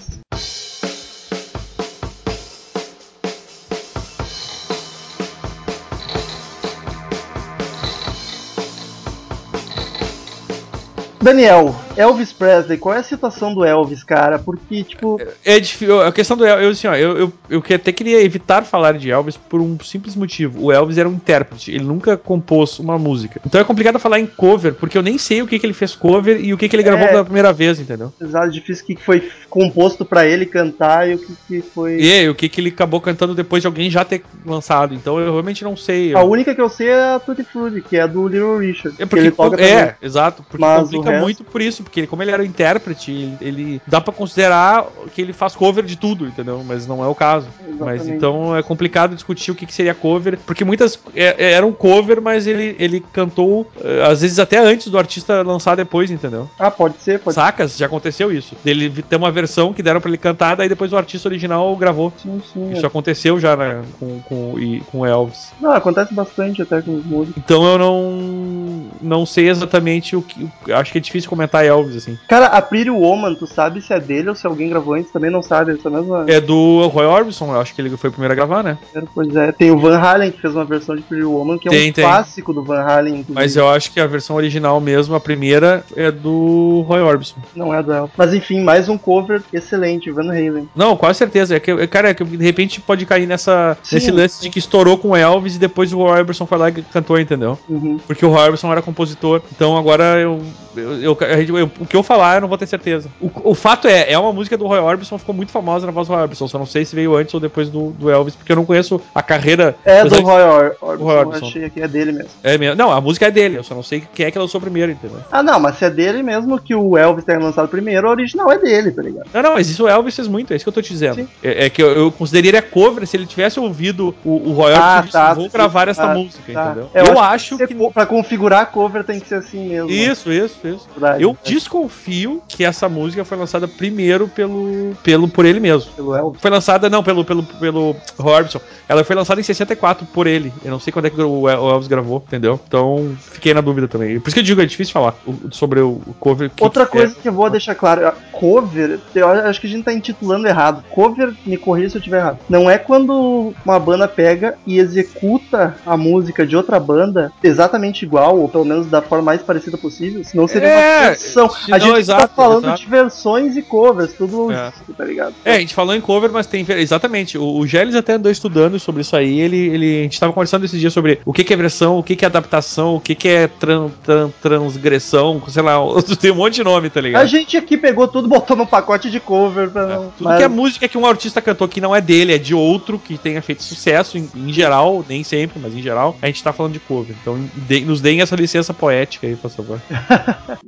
Daniel, 11.23 11.73
Elvis 11.95 12.33
Presley, 12.33 12.77
qual 12.77 12.95
é 12.95 12.99
a 12.99 13.03
situação 13.03 13.53
do 13.53 13.63
Elvis, 13.63 14.03
cara? 14.03 14.37
Porque, 14.37 14.83
tipo, 14.83 15.19
É 15.45 15.59
difícil. 15.59 16.01
A 16.01 16.11
questão 16.11 16.35
do 16.35 16.45
Elvis, 16.45 16.77
assim, 16.77 16.87
ó, 16.87 16.95
eu, 16.95 17.17
eu, 17.17 17.33
eu 17.49 17.61
que- 17.61 17.73
até 17.73 17.91
queria 17.93 18.21
evitar 18.21 18.63
falar 18.65 18.97
de 18.97 19.09
Elvis 19.09 19.37
por 19.37 19.61
um 19.61 19.79
simples 19.79 20.15
motivo. 20.15 20.65
O 20.65 20.71
Elvis 20.71 20.97
era 20.97 21.07
um 21.07 21.13
intérprete, 21.13 21.71
ele 21.71 21.85
nunca 21.85 22.17
compôs 22.17 22.77
uma 22.79 22.97
música. 22.99 23.39
Então 23.45 23.59
é 23.61 23.63
complicado 23.63 23.97
falar 23.99 24.19
em 24.19 24.25
cover, 24.25 24.73
porque 24.73 24.97
eu 24.97 25.01
nem 25.01 25.17
sei 25.17 25.41
o 25.41 25.47
que, 25.47 25.57
que 25.57 25.65
ele 25.65 25.73
fez 25.73 25.95
cover 25.95 26.43
e 26.43 26.53
o 26.53 26.57
que, 26.57 26.67
que 26.67 26.75
ele 26.75 26.83
gravou 26.83 27.05
É. 27.05 27.09
pela 27.09 27.23
primeira 27.23 27.53
vez, 27.53 27.79
entendeu? 27.79 28.11
apesar 28.19 28.49
difícil 28.49 28.83
o 28.83 28.87
que 28.87 28.95
foi 28.97 29.31
composto 29.49 30.03
pra 30.03 30.25
ele 30.25 30.45
cantar 30.45 31.09
e 31.09 31.15
o 31.15 31.19
que, 31.19 31.33
que 31.47 31.61
foi. 31.61 32.01
E 32.01 32.27
o 32.29 32.35
que, 32.35 32.49
que 32.49 32.59
ele 32.59 32.69
acabou 32.69 32.99
cantando 32.99 33.33
depois 33.33 33.61
de 33.63 33.67
alguém 33.67 33.89
já 33.89 34.03
ter 34.03 34.23
lançado. 34.45 34.93
Então 34.93 35.19
eu 35.19 35.31
realmente 35.31 35.63
não 35.63 35.77
sei. 35.77 36.13
A 36.15 36.19
Eu- 36.21 36.29
única 36.29 36.53
que 36.53 36.59
eu 36.61 36.67
sei 36.69 36.89
é 36.89 37.13
a 37.15 37.19
Tutti 37.19 37.43
Frutti, 37.43 37.79
que 37.81 37.95
é 37.97 38.05
do 38.07 38.27
Little 38.27 38.57
Richard. 38.57 38.95
É 38.99 39.03
que 39.03 39.05
porque 39.05 39.19
ele 39.27 39.31
toca 39.31 39.61
é, 39.61 39.79
também. 39.79 39.95
exato, 40.01 40.43
porque 40.49 40.61
Mas 40.65 40.81
complica 40.89 41.12
muito 41.21 41.43
por 41.43 41.61
isso, 41.61 41.83
porque 41.83 42.01
ele- 42.01 42.07
como 42.07 42.21
ele 42.23 42.31
era 42.31 42.41
o 42.41 42.45
intérprete, 42.45 43.11
ele, 43.11 43.37
ele- 43.41 43.81
dá 43.87 43.99
pra 44.01 44.13
considerar 44.13 44.85
que 45.13 45.21
ele 45.21 45.33
faz 45.33 45.55
cover 45.55 45.83
de 45.83 45.95
tudo, 45.95 46.25
entendeu? 46.27 46.63
Mas 46.65 46.87
não 46.87 47.03
é 47.03 47.07
o 47.07 47.15
caso. 47.15 47.47
Mas 47.79 47.95
Exatamente. 48.01 48.11
então 48.17 48.55
é 48.55 48.61
complicado 48.63 49.15
discutir 49.15 49.51
o 49.51 49.55
que, 49.55 49.65
que 49.65 49.73
seria 49.73 49.93
cover, 49.93 50.37
porque 50.45 50.63
muitas 50.63 50.99
é, 51.15 51.35
é, 51.37 51.51
eram 51.53 51.71
cover, 51.71 52.21
mas 52.21 52.45
ele, 52.47 52.75
ele 52.79 52.99
cantou 53.11 53.69
eh, 53.83 54.03
às 54.05 54.21
vezes 54.21 54.39
até 54.39 54.57
antes 54.59 54.87
do 54.89 54.97
artista 54.97 55.41
lançar 55.41 55.75
depois, 55.75 56.11
entendeu? 56.11 56.49
Ah, 56.59 56.69
pode 56.71 56.97
ser, 57.01 57.19
pode 57.19 57.35
Sacas? 57.35 57.77
Já 57.77 57.85
aconteceu 57.87 58.31
isso. 58.31 58.55
Dele 58.63 58.89
vi- 58.89 59.01
ter 59.03 59.15
uma 59.15 59.31
versão 59.31 59.73
que 59.73 59.81
deram 59.83 59.99
pra 59.99 60.09
ele 60.09 60.17
cantar, 60.17 60.55
daí 60.55 60.69
depois 60.69 60.93
o 60.93 60.97
artista 60.97 61.27
original 61.27 61.75
gravou. 61.75 62.13
Sim, 62.21 62.41
sim. 62.53 62.71
Isso 62.73 62.85
aconteceu 62.85 63.39
já 63.39 63.55
né, 63.55 63.81
com, 63.99 64.19
com, 64.21 64.59
e- 64.59 64.81
com 64.91 65.05
Elvis. 65.05 65.51
Não, 65.59 65.71
acontece 65.71 66.13
bastante 66.13 66.61
até 66.61 66.81
com 66.81 66.95
os 66.95 67.05
músicos. 67.05 67.41
Então 67.43 67.63
eu 67.65 67.77
não 67.77 68.83
não 69.01 69.25
sei 69.25 69.49
exatamente 69.49 70.15
o 70.15 70.21
que. 70.21 70.47
Acho 70.71 70.91
que 70.91 70.97
é 70.97 71.01
difícil 71.05 71.29
comentar 71.29 71.65
Elvis, 71.65 71.97
assim. 71.97 72.17
Cara, 72.27 72.47
a 72.47 72.61
Pretty 72.61 72.89
Woman, 72.89 73.35
tu 73.35 73.47
sabe 73.47 73.81
se 73.81 73.93
é 73.93 73.99
dele 73.99 74.29
ou 74.29 74.35
se 74.35 74.45
alguém 74.45 74.69
gravou 74.69 74.93
antes? 74.93 75.11
Também 75.11 75.29
não 75.29 75.41
sabe, 75.41 75.73
essa 75.73 75.89
mesma. 75.89 76.25
É 76.27 76.39
do 76.39 76.87
Roy 76.87 77.05
Orbison, 77.05 77.53
eu 77.53 77.61
acho 77.61 77.73
que 77.73 77.81
ele 77.81 77.95
foi 77.97 78.09
o 78.09 78.13
primeiro 78.13 78.33
a 78.33 78.35
gravar, 78.35 78.63
né? 78.63 78.77
Pois 79.13 79.35
é, 79.35 79.51
tem 79.51 79.71
o 79.71 79.77
Van 79.77 79.97
Halen 79.97 80.31
que 80.31 80.41
fez 80.41 80.53
uma 80.53 80.65
versão 80.65 80.95
de 80.95 81.01
Pretty 81.01 81.25
Woman, 81.25 81.57
que 81.57 81.67
é 81.67 81.71
Tem, 81.71 81.89
um 81.89 81.93
tem. 81.93 82.03
clássico 82.03 82.53
do 82.53 82.63
Van 82.63 82.81
Halen, 82.81 83.13
inclusive. 83.19 83.33
Mas 83.33 83.55
eu 83.55 83.67
acho 83.69 83.91
que 83.91 83.99
a 83.99 84.07
versão 84.07 84.35
original 84.35 84.79
mesmo, 84.79 85.15
a 85.15 85.19
primeira, 85.19 85.83
é 85.95 86.11
do 86.11 86.83
Roy 86.87 87.01
Orbison. 87.01 87.35
Não 87.55 87.73
é 87.73 87.81
do 87.81 87.91
Elvis. 87.91 88.13
Mas 88.17 88.33
enfim, 88.33 88.61
mais 88.61 88.89
um 88.89 88.97
cover 88.97 89.41
excelente, 89.51 90.11
Van 90.11 90.29
Halen. 90.29 90.69
Não, 90.75 90.95
quase 90.95 91.19
certeza. 91.19 91.55
É 91.55 91.59
que, 91.59 91.71
é, 91.71 91.87
cara, 91.87 92.09
é 92.09 92.13
que 92.13 92.23
de 92.23 92.43
repente 92.43 92.79
pode 92.81 93.05
cair 93.05 93.27
nessa, 93.27 93.77
Sim, 93.83 93.95
nesse 93.95 94.11
lance 94.11 94.41
de 94.41 94.49
que 94.49 94.59
estourou 94.59 94.97
com 94.97 95.09
o 95.09 95.15
Elvis 95.15 95.55
e 95.55 95.59
depois 95.59 95.91
o 95.93 95.97
Roy 95.97 96.19
Orbison 96.19 96.45
foi 96.45 96.57
lá 96.57 96.69
e 96.69 96.81
cantou, 96.81 97.19
entendeu? 97.19 97.57
Uhum. 97.67 97.99
Porque 98.05 98.25
o 98.25 98.29
Roy 98.29 98.45
Orbison 98.45 98.71
era 98.71 98.81
compositor. 98.81 99.41
Então 99.55 99.77
agora 99.77 100.19
eu, 100.19 100.41
eu, 100.75 100.92
eu- 101.01 101.17
gente- 101.37 101.51
eu- 101.51 101.71
o 101.79 101.85
que 101.85 101.95
eu 101.95 102.03
falar 102.03 102.35
eu 102.35 102.41
não 102.41 102.47
vou 102.47 102.57
ter 102.57 102.67
certeza. 102.67 103.09
O, 103.21 103.29
o 103.51 103.55
fato 103.55 103.87
é, 103.87 104.11
é 104.11 104.17
uma 104.17 104.31
música 104.33 104.57
do 104.57 104.65
Roy 104.67 104.79
Orbison, 104.79 105.17
ficou 105.17 105.33
muito 105.35 105.51
famosa 105.51 105.85
na 105.85 105.91
voz 105.91 106.07
do 106.07 106.13
Roy 106.13 106.23
Orbison. 106.23 106.47
Só 106.47 106.57
não 106.59 106.65
sei 106.65 106.85
se 106.85 106.95
veio 106.95 107.15
antes 107.15 107.33
ou 107.33 107.39
depois 107.39 107.69
do, 107.69 107.91
do 107.91 108.09
Elvis, 108.09 108.35
porque 108.35 108.51
eu 108.51 108.55
não 108.55 108.65
conheço 108.65 109.01
a 109.13 109.21
carreira. 109.21 109.75
É 109.85 110.03
do 110.03 110.21
Roy 110.21 110.41
Or 110.41 110.75
Orbison, 110.81 111.03
Roy 111.05 111.15
Orbison. 111.17 111.45
eu 111.45 111.49
achei 111.49 111.69
que 111.69 111.81
é 111.81 111.87
dele 111.87 112.11
mesmo. 112.11 112.29
É 112.43 112.57
mesmo. 112.57 112.75
Não, 112.75 112.91
a 112.91 112.99
música 113.01 113.27
é 113.27 113.31
dele, 113.31 113.57
eu 113.57 113.63
só 113.63 113.73
não 113.75 113.83
sei 113.83 114.03
quem 114.13 114.25
é 114.25 114.31
que 114.31 114.39
lançou 114.39 114.59
primeiro, 114.61 114.91
entendeu? 114.91 115.17
Ah, 115.31 115.41
não, 115.43 115.59
mas 115.59 115.77
se 115.77 115.85
é 115.85 115.89
dele 115.89 116.21
mesmo 116.23 116.59
que 116.59 116.75
o 116.75 116.97
Elvis 116.97 117.23
tenha 117.25 117.39
lançado 117.39 117.67
primeiro, 117.67 118.07
o 118.07 118.11
original 118.11 118.51
é 118.51 118.57
dele, 118.57 118.91
tá 118.91 119.01
ligado? 119.01 119.27
Não, 119.33 119.41
não, 119.41 119.53
mas 119.53 119.69
isso 119.69 119.83
o 119.85 119.87
Elvis 119.87 120.15
fez 120.15 120.27
muito, 120.27 120.53
é 120.53 120.55
isso 120.55 120.65
que 120.65 120.69
eu 120.69 120.73
tô 120.73 120.81
te 120.81 120.91
dizendo. 120.91 121.27
É, 121.43 121.65
é 121.65 121.69
que 121.69 121.81
eu, 121.81 121.87
eu 121.91 122.11
consideraria 122.11 122.61
cover 122.61 123.05
se 123.07 123.15
ele 123.17 123.25
tivesse 123.25 123.59
ouvido 123.59 124.15
o, 124.23 124.49
o 124.49 124.53
Roy 124.53 124.73
Ah, 124.73 124.97
Orbison 124.97 125.11
tá, 125.11 125.33
vou 125.33 125.49
gravar 125.49 125.87
essa 125.87 126.07
tá, 126.07 126.13
música, 126.13 126.53
tá. 126.53 126.65
entendeu? 126.65 126.89
Eu 126.93 127.05
Eu, 127.05 127.19
acho 127.19 127.57
que. 127.57 127.73
Pra 127.93 128.05
configurar 128.05 128.61
a 128.61 128.65
cover 128.65 129.03
tem 129.03 129.19
que 129.19 129.27
ser 129.27 129.35
assim 129.35 129.69
mesmo. 129.69 129.89
Isso, 129.89 130.31
isso, 130.31 130.57
isso. 130.67 130.82
Verdade, 130.91 131.23
Eu 131.23 131.29
verdade. 131.33 131.53
desconfio 131.53 132.41
que 132.47 132.63
essa 132.63 132.87
música 132.89 133.23
foi 133.25 133.37
lançada 133.37 133.67
primeiro 133.67 134.27
pelo, 134.27 134.95
pelo 135.03 135.27
por 135.27 135.45
ele 135.45 135.59
mesmo. 135.59 135.91
Pelo 135.93 136.15
Elvis. 136.15 136.41
Foi 136.41 136.51
lançada, 136.51 136.89
não, 136.89 137.03
pelo, 137.03 137.23
pelo, 137.25 137.43
pelo 137.43 137.95
Roy 138.17 138.33
Orbison. 138.33 138.59
Ela 138.87 139.03
foi 139.03 139.15
lançada 139.15 139.39
em 139.39 139.43
64 139.43 140.05
por 140.07 140.27
ele. 140.27 140.51
Eu 140.63 140.71
não 140.71 140.79
sei 140.79 140.91
quando 140.93 141.05
é 141.05 141.09
que 141.09 141.21
o 141.21 141.49
El- 141.49 141.61
o 141.63 141.69
Elvis 141.71 141.87
gravou, 141.87 142.23
entendeu? 142.27 142.59
Então, 142.67 143.15
fiquei 143.19 143.53
na 143.53 143.61
dúvida 143.61 143.87
também. 143.87 144.19
Por 144.19 144.27
isso 144.27 144.35
que 144.35 144.39
eu 144.39 144.43
digo, 144.43 144.61
é 144.61 144.65
difícil 144.65 144.93
falar 144.93 145.15
sobre 145.51 145.79
o 145.79 146.01
cover. 146.19 146.51
Outra 146.59 146.83
é. 146.83 146.85
coisa 146.85 147.15
que 147.15 147.27
eu 147.27 147.33
vou 147.33 147.49
deixar 147.49 147.75
claro, 147.75 148.11
cover, 148.31 148.99
eu 149.15 149.27
acho 149.27 149.59
que 149.61 149.67
a 149.67 149.69
gente 149.69 149.83
tá 149.83 149.93
intitulando 149.93 150.47
errado. 150.47 150.83
Cover, 150.91 151.33
me 151.45 151.57
corrija 151.57 151.89
se 151.91 151.97
eu 151.97 151.99
estiver 151.99 152.17
errado. 152.19 152.39
Não 152.49 152.69
é 152.69 152.77
quando 152.77 153.53
uma 153.65 153.79
banda 153.79 154.07
pega 154.07 154.55
e 154.65 154.77
executa 154.79 155.75
a 155.85 155.95
música 155.97 156.45
de 156.45 156.55
outra 156.55 156.79
banda 156.79 157.31
exatamente 157.43 158.03
igual, 158.03 158.37
ou 158.39 158.49
pelo 158.49 158.65
menos 158.65 158.87
da 158.87 159.01
forma 159.01 159.23
mais 159.23 159.41
parecida 159.41 159.77
possível, 159.77 160.23
senão 160.23 160.47
seria 160.47 160.67
É. 160.69 160.72
versão 160.73 161.47
não. 161.67 161.75
A 161.75 161.79
Não, 161.79 161.87
gente 161.87 161.99
exato, 161.99 162.21
tá 162.21 162.27
falando 162.27 162.63
exato. 162.65 162.79
de 162.81 162.85
versões 162.87 163.57
e 163.57 163.61
covers, 163.61 164.13
tudo 164.13 164.51
É. 164.51 164.71
junto, 164.77 164.93
tá 164.97 165.05
ligado? 165.05 165.33
É, 165.45 165.55
a 165.55 165.59
gente 165.59 165.73
falou 165.73 165.95
em 165.95 166.01
cover, 166.01 166.31
mas 166.31 166.47
tem. 166.47 166.65
Exatamente. 166.69 167.37
O, 167.37 167.57
o 167.57 167.67
Gélis 167.67 167.95
até 167.95 168.13
andou 168.13 168.31
estudando 168.31 168.79
sobre 168.79 169.01
isso 169.01 169.15
aí. 169.15 169.39
Ele, 169.39 169.57
ele, 169.57 169.99
a 169.99 170.03
gente 170.03 170.19
tava 170.19 170.33
conversando 170.33 170.65
esses 170.65 170.79
dias 170.79 170.93
sobre 170.93 171.19
o 171.25 171.33
que, 171.33 171.43
que 171.43 171.53
é 171.53 171.57
versão, 171.57 171.97
o 171.99 172.03
que, 172.03 172.15
que 172.15 172.25
é 172.25 172.27
adaptação, 172.27 172.95
o 172.95 172.99
que, 173.01 173.15
que 173.15 173.27
é 173.27 173.47
tran, 173.47 173.89
tran- 174.03 174.29
transgressão, 174.41 175.41
sei 175.47 175.61
lá, 175.63 175.75
tem 176.19 176.31
um 176.31 176.35
monte 176.35 176.55
de 176.55 176.63
nome, 176.63 176.89
tá 176.89 176.99
A 176.99 177.03
ligado? 177.03 177.27
gente 177.27 177.55
aqui 177.57 177.77
pegou 177.77 178.07
tudo, 178.07 178.27
botou 178.27 178.55
num 178.55 178.65
pacote 178.65 179.09
de 179.09 179.19
cover 179.19 179.69
pra 179.69 179.85
não. 179.85 180.03
Tudo 180.17 180.23
mas- 180.29 180.37
que 180.37 180.43
é 180.43 180.47
música 180.47 180.87
que 180.87 180.97
um 180.97 181.05
artista 181.05 181.41
cantou 181.41 181.67
que 181.67 181.81
não 181.81 181.95
é 181.95 182.01
dele, 182.01 182.33
é 182.33 182.37
de 182.37 182.53
outro 182.53 182.97
que 182.99 183.17
tenha 183.17 183.41
feito 183.41 183.63
sucesso, 183.63 184.17
em, 184.17 184.29
em 184.35 184.51
geral, 184.53 185.03
nem 185.07 185.23
sempre, 185.23 185.59
mas 185.59 185.73
em 185.73 185.81
geral, 185.81 186.15
a 186.21 186.27
gente 186.27 186.43
tá 186.43 186.53
falando 186.53 186.73
de 186.73 186.79
cover. 186.79 187.15
Então 187.21 187.39
de- 187.67 187.81
nos 187.81 188.01
deem 188.01 188.21
essa 188.21 188.35
licença 188.35 188.73
poética 188.73 189.27
aí, 189.27 189.35
por 189.35 189.49
favor. 189.49 189.81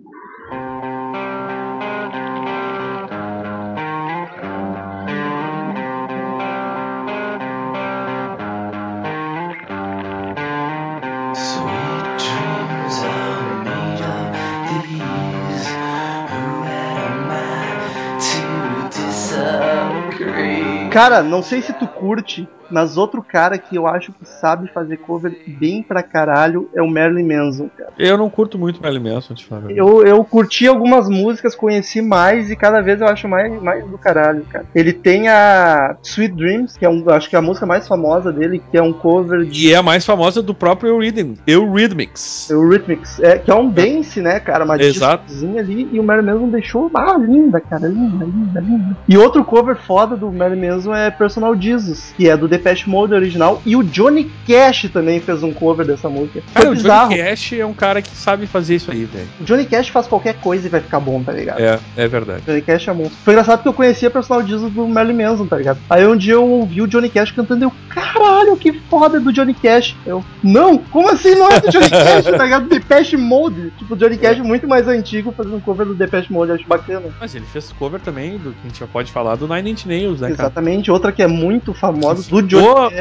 Cara, 20.95 21.21
não 21.21 21.43
sei 21.43 21.62
se 21.62 21.73
tu 21.73 21.86
curte, 21.89 22.47
mas 22.69 22.97
outro 22.97 23.21
cara 23.21 23.58
que 23.58 23.75
eu 23.75 23.88
acho 23.88 24.12
que 24.12 24.25
sabe 24.25 24.67
fazer 24.73 24.97
cover 24.97 25.36
bem 25.47 25.84
pra 25.84 26.04
caralho 26.04 26.69
é 26.73 26.82
o 26.82 26.89
Marilyn 26.89 27.28
Manson, 27.28 27.69
cara. 27.75 27.91
Eu 27.97 28.17
não 28.17 28.30
curto 28.30 28.58
muito 28.58 28.82
Marilyn 28.82 29.13
Manson, 29.13 29.34
te 29.34 29.45
falar. 29.45 29.71
Eu, 29.71 30.04
eu 30.06 30.23
curti 30.23 30.67
algumas 30.67 31.10
músicas, 31.10 31.56
conheci 31.56 32.01
mais 32.01 32.49
e 32.49 32.56
cada 32.56 32.82
vez 32.82 33.01
eu 33.01 33.08
acho 33.08 33.28
mais, 33.28 33.62
mais 33.62 33.86
do 33.86 33.97
caralho, 33.97 34.43
cara. 34.45 34.65
Ele 34.73 34.93
tem 34.93 35.28
a 35.28 35.95
Sweet 36.04 36.36
Dreams, 36.36 36.78
que 36.78 36.86
é 36.86 36.89
um, 36.89 37.04
acho 37.10 37.30
que 37.30 37.36
é 37.36 37.39
a 37.39 37.41
música 37.41 37.65
mais 37.65 37.88
famosa 37.88 38.32
dele, 38.32 38.62
que 38.71 38.78
é 38.78 38.82
um 38.82 38.93
cover 38.93 39.45
de 39.45 39.67
E 39.67 39.73
é 39.73 39.75
a 39.75 39.84
mais 39.84 40.06
famosa 40.06 40.41
do 40.41 40.54
próprio 40.54 40.89
Eurythmics. 40.89 41.41
Eurythmics. 41.47 42.49
Eurythmics, 42.49 43.19
é, 43.19 43.38
que 43.38 43.51
é 43.51 43.56
um 43.56 43.69
dance, 43.69 44.21
né, 44.21 44.39
cara? 44.39 44.65
Uma 44.65 44.82
Exato. 44.82 45.25
discozinha 45.25 45.62
ali 45.62 45.89
e 45.91 45.99
o 45.99 46.04
Marilyn 46.04 46.34
Manson 46.34 46.49
deixou, 46.49 46.91
ah, 46.93 47.17
linda, 47.17 47.60
cara, 47.60 47.88
linda, 47.88 48.25
linda, 48.25 48.60
linda. 48.60 48.97
E 49.08 49.17
outro 49.17 49.43
cover 49.43 49.75
foda 49.75 50.15
do 50.15 50.32
Marilyn 50.32 50.69
Manson 50.69 50.93
é 50.93 51.12
Personal 51.12 51.56
Jesus, 51.60 52.13
que 52.15 52.30
é 52.30 52.36
do 52.36 52.47
Depeche 52.58 52.89
Mode 52.89 53.13
original 53.13 53.62
e 53.65 53.76
o 53.76 53.84
Johnny 53.84 54.32
Cash 54.48 54.89
também 54.91 55.20
fez 55.20 55.44
um 55.44 55.52
cover 55.52 55.86
dessa 55.86 56.10
música. 56.10 56.41
Cara, 56.54 56.65
Foi 56.65 56.74
o 56.74 56.78
bizarro. 56.78 57.10
Johnny 57.12 57.24
Cash 57.24 57.54
é 57.54 57.65
um 57.65 57.74
cara 57.74 58.02
que 58.02 58.15
sabe 58.15 58.48
fazer 58.48 58.76
isso 58.76 58.91
aí, 58.91 59.06
velho. 59.06 59.28
O 59.39 59.44
Johnny 59.44 59.65
Cash 59.65 59.89
faz 59.89 60.08
qualquer 60.08 60.36
coisa 60.36 60.68
e 60.68 60.70
vai 60.70 60.82
ficar 60.82 61.00
bom, 61.00 61.22
tá 61.24 61.32
ligado? 61.32 61.60
É, 61.60 61.80
é 61.98 62.08
verdade. 62.08 62.44
Johnny 62.46 62.62
Cash 62.62 62.88
é 62.88 62.94
monstro. 62.94 63.18
Foi 63.24 63.34
engraçado 63.34 63.58
porque 63.58 63.70
eu 63.70 63.74
conhecia 63.74 64.10
Personal 64.10 64.46
Jesus 64.46 64.72
do 64.74 64.88
Marilyn 64.88 65.24
Manson, 65.24 65.46
tá 65.46 65.58
ligado? 65.58 65.80
Aí 65.89 66.06
um 66.08 66.15
dia 66.15 66.34
eu 66.34 66.44
ouvi 66.44 66.82
o 66.82 66.88
Johnny 66.88 67.10
Cash 67.10 67.32
cantando 67.32 67.63
e 67.63 67.65
eu, 67.65 67.74
caralho, 67.89 68.56
que 68.58 68.72
foda 68.89 69.18
é 69.18 69.20
do 69.20 69.32
Johnny 69.34 69.54
Cash. 69.54 69.96
Eu, 70.06 70.24
não, 70.44 70.78
como 70.78 71.10
assim 71.10 71.36
não 71.36 71.50
é 71.50 71.60
do 71.60 71.70
Johnny 71.70 71.89
Cash, 71.91 72.26
tá 72.26 72.44
ligado? 72.44 72.70
Depeche 72.70 73.18
Mode. 73.18 73.72
Tipo, 73.78 73.94
o 73.94 73.98
Johnny 73.98 74.18
Cash 74.18 74.39
muito 74.39 74.68
mais 74.68 74.88
antigo 74.88 75.34
fazendo 75.36 75.62
cover 75.62 75.86
do 75.86 75.96
Depeche 75.96 76.32
Mode, 76.32 76.50
eu 76.50 76.56
acho 76.56 76.68
bacana. 76.68 77.08
Mas 77.20 77.36
ele 77.36 77.46
fez 77.46 77.72
cover 77.74 78.00
também, 78.00 78.38
do 78.38 78.52
que 78.52 78.58
a 78.63 78.68
gente 78.68 78.80
já 78.80 78.88
pode 78.88 79.12
falar, 79.12 79.36
do 79.36 79.48
Nine 79.48 79.72
Inch 79.72 79.86
Nails, 79.86 80.22
né, 80.22 80.30
cara? 80.30 80.44
Exatamente, 80.44 80.91
outra 80.91 81.12
que 81.12 81.22
é 81.22 81.28
muito 81.28 81.74
famosa 81.74 82.30
do 82.30 82.41
Boa. 82.45 82.91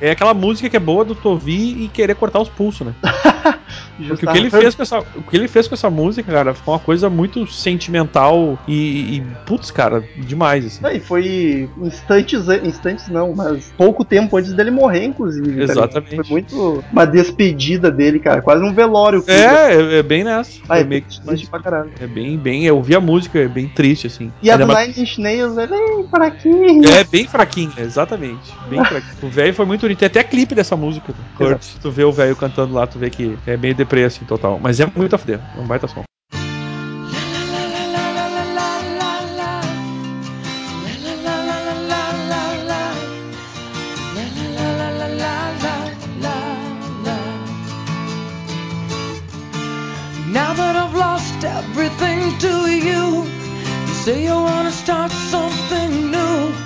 É 0.00 0.10
aquela 0.10 0.34
música 0.34 0.68
que 0.68 0.76
é 0.76 0.80
boa 0.80 1.04
do 1.04 1.14
Tovi 1.14 1.84
e 1.84 1.88
querer 1.88 2.14
cortar 2.14 2.40
os 2.40 2.48
pulsos, 2.48 2.86
né? 2.86 2.94
Porque 3.98 4.24
o 4.26 4.30
que, 4.32 4.38
ele 4.38 4.50
fez 4.50 4.74
com 4.76 4.82
essa, 4.82 4.98
o 5.00 5.22
que 5.22 5.36
ele 5.36 5.48
fez 5.48 5.66
com 5.66 5.74
essa 5.74 5.90
música, 5.90 6.30
cara, 6.32 6.54
foi 6.54 6.74
uma 6.74 6.78
coisa 6.80 7.10
muito 7.10 7.46
sentimental 7.48 8.56
e, 8.66 9.16
e 9.16 9.20
putz, 9.44 9.70
cara, 9.72 10.04
demais, 10.16 10.64
assim. 10.64 10.86
E 10.96 11.00
foi 11.00 11.68
instantes, 11.82 12.46
instantes 12.62 13.08
não, 13.08 13.34
mas 13.34 13.72
pouco 13.76 14.04
tempo 14.04 14.36
antes 14.36 14.52
dele 14.52 14.70
morrer, 14.70 15.04
inclusive. 15.04 15.56
tá? 15.66 15.72
Exatamente. 15.72 16.14
Foi 16.16 16.24
muito 16.28 16.84
uma 16.92 17.04
despedida 17.04 17.90
dele, 17.90 18.20
cara. 18.20 18.40
Quase 18.40 18.62
um 18.62 18.72
velório. 18.72 19.24
É, 19.26 19.74
é, 19.74 19.98
é 19.98 20.02
bem 20.02 20.22
nessa. 20.22 20.60
Ah, 20.68 20.78
é, 20.78 20.82
é 20.82 20.84
meio 20.84 21.02
triste 21.02 21.44
que- 21.44 21.50
pra 21.50 21.60
caralho. 21.60 21.90
é 22.00 22.06
bem, 22.06 22.38
bem. 22.38 22.64
Eu 22.64 22.76
ouvi 22.76 22.94
a 22.94 23.00
música, 23.00 23.38
é 23.40 23.48
bem 23.48 23.68
triste, 23.68 24.06
assim. 24.06 24.32
E 24.40 24.48
a 24.50 24.54
Ainda 24.54 24.66
do 24.66 24.72
mais- 24.72 24.88
Nine 24.96 25.02
Inch 25.02 25.18
Nails, 25.18 25.58
é 25.58 25.68
fraquinho. 26.08 26.88
É 26.88 27.04
bem 27.04 27.26
fraquinha, 27.26 27.72
exatamente. 27.78 28.52
Bem 28.68 28.84
fraquinha. 28.84 29.14
O 29.22 29.28
velho 29.28 29.52
foi 29.54 29.66
muito 29.66 29.80
bonito. 29.80 29.98
Tem 29.98 30.06
até 30.06 30.22
clipe 30.22 30.54
dessa 30.54 30.76
música 30.76 31.12
do 31.12 31.18
Kurt. 31.36 31.64
Tu 31.82 31.90
vê 31.90 32.04
o 32.04 32.12
velho 32.12 32.36
cantando 32.36 32.74
lá, 32.74 32.86
tu 32.86 32.98
vê 32.98 33.10
que 33.10 33.27
é 33.46 33.56
meio 33.56 33.74
deprê, 33.74 34.04
assim, 34.04 34.24
total. 34.24 34.58
Mas 34.62 34.80
é 34.80 34.86
muito 34.94 35.14
a 35.14 35.18
fuder. 35.18 35.40
É 35.56 35.60
um 35.60 35.66
baita 35.66 35.88
som. 35.88 36.02
Now 50.30 50.52
that 50.54 50.76
I've 50.76 50.94
lost 50.94 51.42
everything 51.42 52.38
to 52.38 52.70
you, 52.70 53.24
you 53.88 53.94
say 54.04 54.24
you 54.24 54.34
wanna 54.34 54.70
start. 54.70 55.07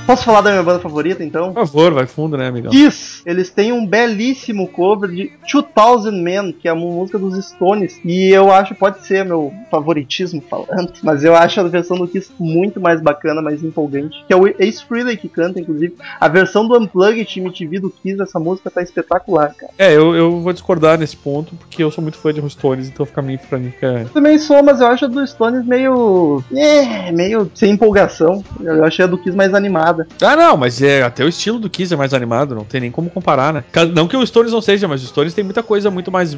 Posso 0.07 0.25
falar 0.25 0.41
da 0.41 0.51
minha 0.51 0.63
banda 0.63 0.81
favorita, 0.81 1.23
então? 1.23 1.53
Por 1.53 1.67
favor, 1.67 1.95
vai 1.95 2.07
fundo, 2.07 2.37
né, 2.37 2.49
amigão? 2.49 2.71
Kiss! 2.71 3.23
Eles 3.25 3.51
têm 3.51 3.73
um 3.73 3.87
belíssimo 3.87 4.67
cover 4.69 5.11
de 5.11 5.33
2000 5.51 6.13
Men, 6.13 6.53
que 6.53 6.69
é 6.69 6.73
uma 6.73 6.87
música 6.87 7.19
dos 7.19 7.37
Stones. 7.45 8.01
E 8.05 8.31
eu 8.31 8.51
acho, 8.51 8.75
pode 8.75 9.07
ser 9.07 9.25
meu 9.25 9.53
favoritismo 9.71 10.43
falando, 10.43 10.93
mas 11.03 11.25
eu 11.25 11.35
acho 11.35 11.61
a 11.61 11.65
versão 11.65 11.97
do 11.97 12.09
Kiss 12.09 12.31
muito 12.39 12.81
mais 12.81 13.01
bacana, 13.01 13.41
mais 13.41 13.63
empolgante. 13.63 14.25
Que 14.27 14.33
é 14.33 14.37
o 14.37 14.47
Ace 14.47 14.85
Frehley 14.85 15.17
que 15.17 15.29
canta, 15.29 15.61
inclusive. 15.61 15.95
A 16.21 16.29
versão 16.29 16.67
do 16.67 16.77
Unplugged 16.79 17.41
MTV 17.41 17.81
do 17.81 17.91
Kiss, 17.91 18.21
essa 18.21 18.41
música 18.41 18.71
tá 18.71 18.83
espetacular, 18.83 19.55
cara. 19.55 19.73
É, 19.79 19.95
eu, 19.95 20.15
eu 20.15 20.41
vou 20.41 20.53
discordar 20.53 20.99
nesse 20.99 21.17
ponto, 21.17 21.55
porque 21.55 21.83
eu 21.83 21.91
sou 21.91 22.03
muito 22.03 22.19
fã 22.19 22.33
de 22.33 22.43
Stones, 22.51 22.89
então 22.89 23.07
fica 23.07 23.23
meio 23.23 23.39
pra 23.39 23.59
mim. 23.59 23.73
Eu 23.81 24.09
também 24.09 24.39
sou, 24.39 24.63
mas 24.63 24.81
eu 24.81 24.87
acho 24.89 25.05
a 25.05 25.09
do 25.09 25.27
Stones 25.27 25.65
meio. 25.65 26.43
É, 26.53 27.13
meio 27.13 27.51
sem 27.55 27.71
empolgação. 27.71 28.43
Eu 28.61 28.85
achei 28.85 29.05
a 29.05 29.09
do 29.09 29.17
Kiss 29.17 29.37
mais 29.37 29.55
animada. 29.55 30.02
Ah, 30.21 30.37
não, 30.37 30.57
mas 30.57 30.81
é 30.83 31.03
até 31.03 31.25
o 31.25 31.29
estilo 31.29 31.59
do 31.59 31.71
Kiss 31.71 31.93
é 31.93 31.97
mais 31.97 32.13
animado, 32.15 32.55
não 32.55 32.65
tem 32.65 32.81
nem 32.81 32.91
como 32.91 33.11
comparar, 33.11 33.53
né? 33.53 33.65
Não 33.95 34.07
que 34.09 34.17
o 34.17 34.27
Stones 34.27 34.53
não 34.53 34.61
seja, 34.61 34.87
mas 34.89 35.03
o 35.03 35.07
Stones 35.07 35.35
tem 35.35 35.45
muita 35.45 35.63
coisa 35.63 35.91
muito 35.91 36.11
mais 36.11 36.35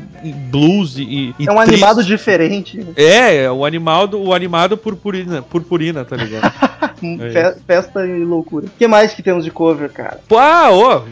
blues 0.50 0.96
e. 0.98 1.35
e 1.38 1.46
É 1.46 1.53
um 1.53 1.57
triste. 1.57 1.70
animado 1.74 2.05
diferente. 2.05 2.79
né? 2.79 2.92
É, 2.96 3.37
é 3.44 3.50
o 3.50 3.64
animado, 3.64 4.20
o 4.20 4.33
animado 4.35 4.77
purpurina, 4.77 5.42
purpurina, 5.42 6.05
tá 6.05 6.16
ligado? 6.16 6.53
É 7.20 7.31
Fe- 7.31 7.61
Festa 7.66 8.07
e 8.07 8.24
loucura. 8.24 8.64
O 8.66 8.70
que 8.79 8.87
mais 8.87 9.12
que 9.12 9.22
temos 9.22 9.44
de 9.44 9.50
cover, 9.50 9.90
cara? 9.90 10.20
Pô, 10.27 10.38
ah, 10.38 10.70
ô, 10.70 11.03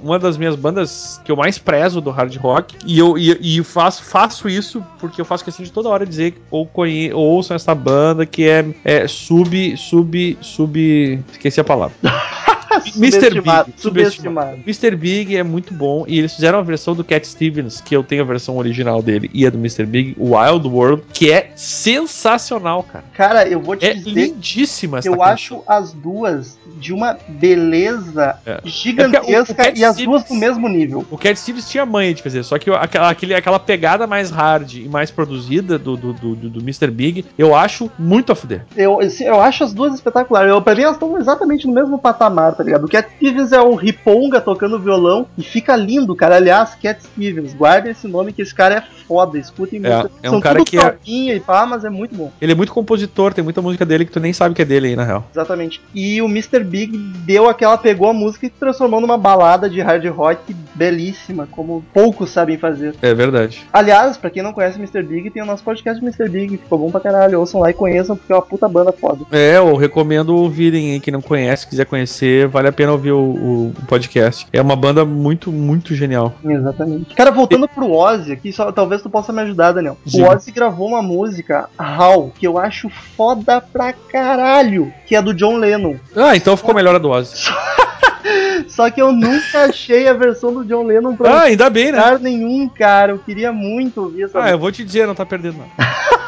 uma, 0.00 0.18
das 0.20 0.36
minhas 0.36 0.54
bandas 0.54 1.20
que 1.24 1.32
eu 1.32 1.36
mais 1.36 1.58
prezo 1.58 2.00
do 2.00 2.10
hard 2.10 2.36
rock, 2.36 2.76
e 2.86 2.96
eu 2.98 3.18
e, 3.18 3.58
e 3.58 3.64
faço, 3.64 4.04
faço 4.04 4.48
isso 4.48 4.84
porque 5.00 5.20
eu 5.20 5.24
faço 5.24 5.44
questão 5.44 5.64
de 5.64 5.72
toda 5.72 5.88
hora 5.88 6.06
dizer 6.06 6.34
ou 6.48 6.64
conhe, 6.64 7.12
ou 7.12 7.24
ouçam 7.24 7.56
essa 7.56 7.74
banda 7.74 8.24
que 8.24 8.46
é, 8.46 8.64
é 8.84 9.08
sub, 9.08 9.76
sub, 9.76 10.38
sub. 10.40 11.20
Esqueci 11.32 11.60
a 11.60 11.64
palavra. 11.66 11.96
Mr. 12.76 12.92
Subestimado, 12.92 13.66
Big. 13.66 13.80
subestimado. 13.82 14.56
Mr. 14.66 14.96
Big 14.96 15.36
é 15.36 15.42
muito 15.42 15.72
bom 15.74 16.04
e 16.06 16.18
eles 16.18 16.34
fizeram 16.34 16.58
a 16.58 16.62
versão 16.62 16.94
do 16.94 17.04
Cat 17.04 17.26
Stevens, 17.26 17.80
que 17.80 17.94
eu 17.96 18.02
tenho 18.02 18.22
a 18.22 18.24
versão 18.26 18.56
original 18.56 19.02
dele 19.02 19.30
e 19.32 19.46
a 19.46 19.50
do 19.50 19.58
Mr. 19.58 19.84
Big, 19.86 20.14
Wild 20.18 20.66
World, 20.68 21.02
que 21.12 21.30
é 21.32 21.50
sensacional, 21.56 22.82
cara. 22.82 23.04
Cara, 23.14 23.48
eu 23.48 23.60
vou 23.60 23.76
te 23.76 23.86
É 23.86 23.94
dizer 23.94 24.10
lindíssima 24.10 24.98
essa 24.98 25.08
eu 25.08 25.12
canção. 25.12 25.26
acho 25.32 25.62
as 25.66 25.92
duas 25.92 26.58
de 26.78 26.92
uma 26.92 27.16
beleza 27.28 28.36
É. 28.44 28.60
gigantesca 28.64 29.62
É 29.62 29.70
o- 29.70 29.74
o 29.74 29.78
e 29.78 29.84
as 29.84 29.94
Stevens- 29.94 30.04
duas 30.04 30.30
no 30.30 30.36
mesmo 30.36 30.68
nível. 30.68 31.04
O 31.10 31.16
Cat 31.18 31.38
Stevens 31.38 31.68
tinha 31.68 31.86
manha 31.86 32.12
de 32.14 32.22
fazer, 32.22 32.42
só 32.42 32.58
que 32.58 32.70
aquela, 32.70 33.10
aquele, 33.10 33.34
aquela 33.34 33.58
pegada 33.58 34.06
mais 34.06 34.30
hard 34.30 34.74
e 34.74 34.88
mais 34.88 35.10
produzida 35.10 35.78
do, 35.78 35.96
do, 35.96 36.12
do, 36.12 36.34
do 36.36 36.60
Mr. 36.60 36.90
Big, 36.90 37.24
eu 37.38 37.54
acho 37.54 37.90
muito 37.98 38.32
a 38.32 38.34
fuder. 38.34 38.64
Eu, 38.76 38.98
eu 39.20 39.40
acho 39.40 39.64
as 39.64 39.72
duas 39.72 39.94
espetaculares. 39.94 40.50
Eu, 40.50 40.60
pra 40.62 40.74
mim, 40.74 40.82
elas 40.82 40.96
estão 40.96 41.16
exatamente 41.18 41.66
no 41.66 41.72
mesmo 41.72 41.98
patamar, 41.98 42.54
tá 42.54 42.62
ligado? 42.66 42.84
O 42.84 42.88
Cat 42.88 43.08
Stevens 43.16 43.52
é 43.52 43.60
o 43.60 43.74
Riponga 43.74 44.40
tocando 44.40 44.78
violão 44.78 45.26
e 45.38 45.42
fica 45.42 45.74
lindo, 45.76 46.14
cara. 46.14 46.36
Aliás, 46.36 46.74
Cat 46.74 47.02
Stevens, 47.02 47.54
guarda 47.54 47.90
esse 47.90 48.06
nome 48.06 48.32
que 48.32 48.42
esse 48.42 48.54
cara 48.54 48.76
é 48.76 48.82
foda. 49.06 49.38
Escutem 49.38 49.80
É, 49.84 49.88
música. 49.96 50.10
é 50.22 50.28
um 50.28 50.32
São 50.32 50.40
cara 50.40 50.58
tudo 50.58 50.68
que 50.70 50.78
é- 50.78 50.96
e 51.06 51.40
pá, 51.40 51.64
mas 51.66 51.84
é 51.84 51.90
muito 51.90 52.14
bom. 52.14 52.30
Ele 52.40 52.52
é 52.52 52.54
muito 52.54 52.72
compositor, 52.72 53.32
tem 53.32 53.42
muita 53.44 53.62
música 53.62 53.84
dele 53.86 54.04
que 54.04 54.10
tu 54.12 54.20
nem 54.20 54.32
sabe 54.32 54.54
que 54.54 54.62
é 54.62 54.64
dele 54.64 54.88
aí, 54.88 54.96
na 54.96 55.04
real. 55.04 55.24
Exatamente. 55.32 55.80
E 55.94 56.20
o 56.20 56.26
Mr. 56.26 56.62
Big 56.64 56.96
deu 57.24 57.48
aquela, 57.48 57.76
pegou 57.78 58.08
a 58.08 58.12
música 58.12 58.46
e 58.46 58.50
transformou 58.50 59.00
numa 59.00 59.16
balada 59.18 59.68
de 59.70 59.80
hard 59.80 60.04
rock 60.06 60.54
belíssima, 60.74 61.48
como 61.50 61.84
poucos 61.92 62.30
sabem 62.30 62.56
fazer. 62.58 62.94
É 63.02 63.12
verdade. 63.14 63.62
Aliás, 63.72 64.16
pra 64.16 64.30
quem 64.30 64.42
não 64.42 64.52
conhece 64.52 64.78
Mr. 64.78 65.02
Big, 65.02 65.30
tem 65.30 65.42
o 65.42 65.46
nosso 65.46 65.62
podcast 65.62 66.02
Mr. 66.02 66.28
Big, 66.28 66.56
ficou 66.58 66.78
bom 66.78 66.90
pra 66.90 67.00
caralho. 67.00 67.40
Ouçam 67.40 67.60
lá 67.60 67.70
e 67.70 67.74
conheçam, 67.74 68.16
porque 68.16 68.32
é 68.32 68.36
uma 68.36 68.42
puta 68.42 68.68
banda 68.68 68.92
foda. 68.92 69.24
É, 69.32 69.56
eu 69.56 69.74
recomendo 69.76 70.36
ouvirem 70.36 70.92
aí, 70.92 71.00
quem 71.00 71.12
não 71.12 71.20
conhece, 71.22 71.66
quiser 71.66 71.86
conhecer, 71.86 72.48
vale 72.56 72.68
a 72.68 72.72
pena 72.72 72.92
ouvir 72.92 73.12
o, 73.12 73.18
o 73.20 73.72
podcast. 73.86 74.46
É 74.50 74.62
uma 74.62 74.74
banda 74.74 75.04
muito, 75.04 75.52
muito 75.52 75.94
genial. 75.94 76.34
Exatamente. 76.42 77.14
Cara, 77.14 77.30
voltando 77.30 77.68
pro 77.68 77.92
Ozzy 77.92 78.32
aqui, 78.32 78.50
só, 78.50 78.72
talvez 78.72 79.02
tu 79.02 79.10
possa 79.10 79.30
me 79.30 79.42
ajudar, 79.42 79.72
Daniel. 79.72 79.98
O 80.06 80.08
Diga. 80.08 80.34
Ozzy 80.34 80.50
gravou 80.52 80.88
uma 80.88 81.02
música, 81.02 81.68
How, 81.78 82.32
que 82.34 82.46
eu 82.46 82.56
acho 82.56 82.88
foda 83.14 83.60
pra 83.60 83.92
caralho, 83.92 84.90
que 85.04 85.14
é 85.14 85.20
do 85.20 85.34
John 85.34 85.58
Lennon. 85.58 85.96
Ah, 86.16 86.34
então 86.34 86.56
ficou 86.56 86.74
melhor 86.74 86.94
a 86.94 86.98
do 86.98 87.10
Ozzy. 87.10 87.44
Só 88.68 88.90
que 88.90 89.00
eu 89.02 89.12
nunca 89.12 89.66
achei 89.66 90.08
a 90.08 90.14
versão 90.14 90.52
do 90.52 90.64
John 90.64 90.84
Lennon 90.84 91.14
pra 91.14 91.30
Ah, 91.30 91.42
ainda 91.42 91.68
bem, 91.68 91.92
né? 91.92 91.98
lugar 91.98 92.18
nenhum, 92.18 92.68
cara. 92.70 93.12
Eu 93.12 93.18
queria 93.18 93.52
muito 93.52 94.00
ouvir 94.00 94.22
essa 94.24 94.42
Ah, 94.42 94.50
eu 94.50 94.58
vou 94.58 94.72
te 94.72 94.82
dizer, 94.82 95.06
não 95.06 95.14
tá 95.14 95.26
perdendo 95.26 95.58
nada. 95.58 95.70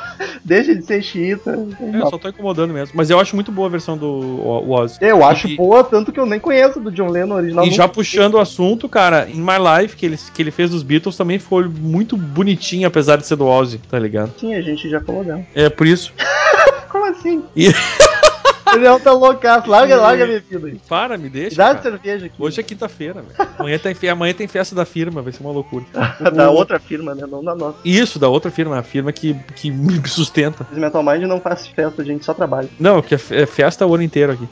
Deixa 0.49 0.75
de 0.75 0.83
ser 0.83 1.03
chita. 1.03 1.51
Eu 1.93 2.09
só 2.09 2.17
tô 2.19 2.29
incomodando 2.29 2.73
mesmo. 2.73 2.95
Mas 2.97 3.11
eu 3.11 3.21
acho 3.21 3.35
muito 3.35 3.53
boa 3.53 3.69
a 3.69 3.71
versão 3.71 3.99
do 3.99 4.07
O- 4.07 4.71
Ozzy. 4.73 4.97
Eu 5.01 5.23
acho 5.25 5.47
E- 5.47 5.57
boa, 5.57 5.85
tanto 5.85 6.11
que 6.11 6.19
eu 6.19 6.25
nem 6.25 6.41
conheço 6.41 6.81
do 6.81 6.91
John 6.91 7.11
Lennon 7.11 7.35
original. 7.37 7.67
E 7.67 7.71
já 7.71 7.87
puxando 7.87 8.35
o 8.35 8.39
assunto, 8.39 8.89
cara, 8.89 9.29
In 9.29 9.41
My 9.43 9.59
Life, 9.83 9.95
que 9.95 10.07
ele, 10.07 10.19
que 10.35 10.41
ele 10.43 10.51
fez 10.51 10.71
dos 10.71 10.83
Beatles, 10.83 11.17
também 11.19 11.39
foi 11.39 11.69
muito 11.69 12.17
bonitinho, 12.17 12.89
apesar 12.89 13.17
de 13.17 13.27
ser 13.27 13.37
do 13.37 13.47
Ozzy, 13.47 13.79
tá 13.91 13.99
ligado? 13.99 14.33
Sim, 14.39 14.55
a 14.55 14.63
gente 14.63 14.89
já 14.89 15.01
falou 15.03 15.23
dela. 15.23 15.43
É 15.55 15.69
por 15.69 15.87
isso. 15.87 16.13
Como 16.91 17.05
assim? 17.05 17.43
E- 17.55 17.69
Ele 18.75 18.87
é 18.87 18.99
tá 18.99 19.13
loucaço. 19.13 19.69
Larga, 19.71 19.97
larga 19.97 20.25
a 20.25 20.27
bebida 20.27 20.67
aí. 20.67 20.81
Para, 20.89 21.17
me 21.19 21.29
deixa. 21.29 21.57
Dá 21.57 21.69
cara. 21.75 21.83
cerveja 21.83 22.27
aqui. 22.27 22.35
Hoje 22.39 22.61
é 22.61 22.63
quinta-feira, 22.63 23.23
velho. 23.23 23.51
Amanhã 23.59 23.79
tem, 23.79 24.11
amanhã 24.11 24.35
tem 24.35 24.47
festa 24.47 24.75
da 24.75 24.85
firma, 24.85 25.23
vai 25.23 25.33
ser 25.33 25.43
uma 25.43 25.53
loucura. 25.53 25.85
da 26.35 26.51
O- 26.51 26.55
outra 26.55 26.79
firma, 26.79 27.15
né? 27.15 27.25
Não 27.29 27.43
da 27.43 27.55
nossa. 27.55 27.79
Isso, 27.85 28.19
da 28.19 28.29
outra 28.29 28.51
firma, 28.51 28.79
a 28.79 28.83
firma 28.83 29.13
que, 29.13 29.35
que 29.57 29.71
me 29.71 30.07
sustenta. 30.09 30.67
Metal 30.73 31.03
Mind 31.03 31.23
não 31.23 31.41
faz 31.41 31.67
festa, 31.67 32.03
a 32.03 32.05
gente 32.05 32.25
só 32.25 32.35
trabalha. 32.35 32.69
Não, 32.79 33.01
que 33.03 33.15
é 33.15 33.19
é 33.31 33.47
festa 33.47 33.87
o 33.87 33.95
ano 33.95 34.03
inteiro 34.03 34.33
aqui. 34.33 34.49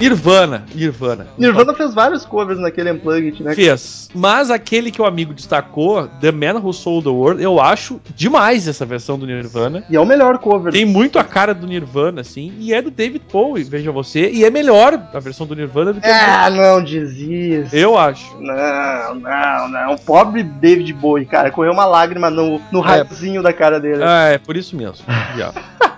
Nirvana, 0.00 0.64
Nirvana. 0.74 1.26
Nirvana 1.38 1.72
fez 1.74 1.94
vários 1.94 2.24
covers 2.26 2.58
naquele 2.58 2.92
Unplugged, 2.92 3.42
né? 3.42 3.54
Fez. 3.54 4.08
Mas 4.14 4.50
aquele 4.50 4.90
que 4.90 5.00
o 5.00 5.06
amigo 5.06 5.32
destacou, 5.32 6.06
The 6.20 6.30
Man 6.30 6.60
Who 6.60 6.72
Sold 6.72 7.04
the 7.04 7.10
World, 7.10 7.42
eu 7.42 7.60
acho 7.60 8.00
demais 8.14 8.68
essa 8.68 8.84
versão 8.84 9.18
do 9.18 9.26
Nirvana. 9.26 9.84
E 9.88 9.96
é 9.96 10.00
o 10.00 10.04
melhor 10.04 10.38
cover. 10.38 10.72
Tem 10.72 10.84
muito 10.84 11.18
a 11.18 11.24
cara 11.24 11.54
do 11.54 11.66
Nirvana, 11.66 12.20
assim, 12.20 12.52
e 12.58 12.74
é 12.74 12.82
do 12.82 12.90
David 12.90 13.22
Bowie, 13.32 13.64
veja 13.64 13.90
você, 13.90 14.30
e 14.30 14.44
é 14.44 14.50
melhor 14.50 15.00
a 15.14 15.18
versão 15.18 15.46
do 15.46 15.56
Nirvana 15.56 15.94
do 15.94 16.00
que 16.00 16.06
Ah, 16.06 16.50
não 16.50 16.84
isso. 17.62 17.74
Eu 17.74 17.96
acho. 17.96 18.36
Não, 18.38 19.14
não, 19.14 19.68
não. 19.68 19.94
O 19.94 20.00
pobre 20.00 20.42
David 20.42 20.92
Bowie, 20.92 21.24
cara, 21.24 21.50
correu 21.50 21.72
uma 21.72 21.86
lágrima 21.86 22.28
no, 22.30 22.60
no 22.70 22.80
É. 22.80 23.42
da 23.42 23.52
cara 23.52 23.80
dele. 23.80 24.02
Ah, 24.04 24.28
é 24.28 24.38
por 24.38 24.56
isso 24.56 24.76
mesmo. 24.76 25.04
viado. 25.34 25.58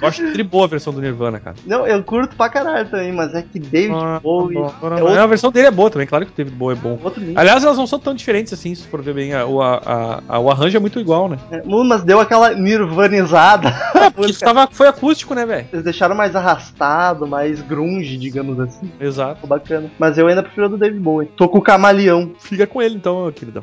Eu 0.00 0.08
acho 0.08 0.32
tri 0.32 0.42
boa 0.42 0.64
a 0.64 0.68
versão 0.68 0.92
do 0.92 1.00
Nirvana, 1.00 1.38
cara. 1.40 1.56
Não, 1.66 1.86
eu 1.86 2.02
curto 2.02 2.36
pra 2.36 2.48
caralho 2.48 2.88
também, 2.90 3.12
mas 3.12 3.34
é 3.34 3.42
que 3.42 3.58
David 3.58 3.94
Ah, 3.94 4.20
Bowie 4.22 4.54
tá 4.56 4.60
bom. 4.60 4.66
é 4.66 4.98
É, 5.00 5.02
outro, 5.02 5.20
A 5.20 5.26
versão 5.26 5.50
dele 5.50 5.66
é 5.68 5.70
boa 5.70 5.90
também, 5.90 6.06
claro 6.06 6.26
que 6.26 6.32
o 6.32 6.34
David 6.36 6.54
Bowie 6.56 6.76
é 6.76 6.80
bom. 6.80 6.98
Aliás, 7.34 7.64
elas 7.64 7.76
não 7.78 7.86
são 7.86 7.98
tão 7.98 8.14
diferentes 8.14 8.52
assim, 8.52 8.74
se 8.74 8.86
for 8.86 9.00
ver 9.02 9.14
bem. 9.14 9.32
A- 9.34 9.46
O, 9.46 9.62
a- 9.62 10.22
a- 10.28 10.38
o 10.38 10.50
arranjo 10.50 10.76
é 10.76 10.80
muito 10.80 10.98
igual, 11.00 11.28
né? 11.28 11.38
É, 11.50 11.62
mas 11.64 12.02
deu 12.02 12.20
aquela 12.20 12.50
nirvanizada. 12.54 13.68
É, 13.94 14.10
porque 14.10 14.30
isso 14.32 14.40
tava, 14.44 14.68
foi 14.70 14.86
acústico, 14.88 15.34
né, 15.34 15.46
velho? 15.46 15.66
Eles 15.72 15.84
deixaram 15.84 16.14
mais 16.14 16.34
arrastado, 16.36 17.26
mais 17.26 17.60
grunge, 17.62 18.16
digamos 18.16 18.58
assim. 18.60 18.90
Exato. 19.00 19.36
Ficou 19.36 19.48
bacana. 19.48 19.90
Mas 19.98 20.18
eu 20.18 20.26
ainda 20.26 20.42
prefiro 20.42 20.66
a 20.66 20.68
do 20.68 20.76
David 20.78 21.00
Bowie. 21.00 21.28
Tô 21.36 21.48
com 21.48 21.58
o 21.58 21.62
camaleão. 21.62 22.32
Fica 22.40 22.66
com 22.66 22.82
ele 22.82 22.96
então, 22.96 23.30
queridão. 23.32 23.62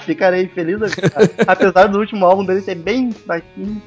Ficarei 0.00 0.46
feliz 0.48 0.78
vida. 0.80 0.90
Apesar 1.46 1.86
do 1.88 1.98
último 1.98 2.24
álbum 2.24 2.44
dele 2.44 2.60
ser 2.60 2.74
bem 2.74 3.10
fraquinho. 3.12 3.82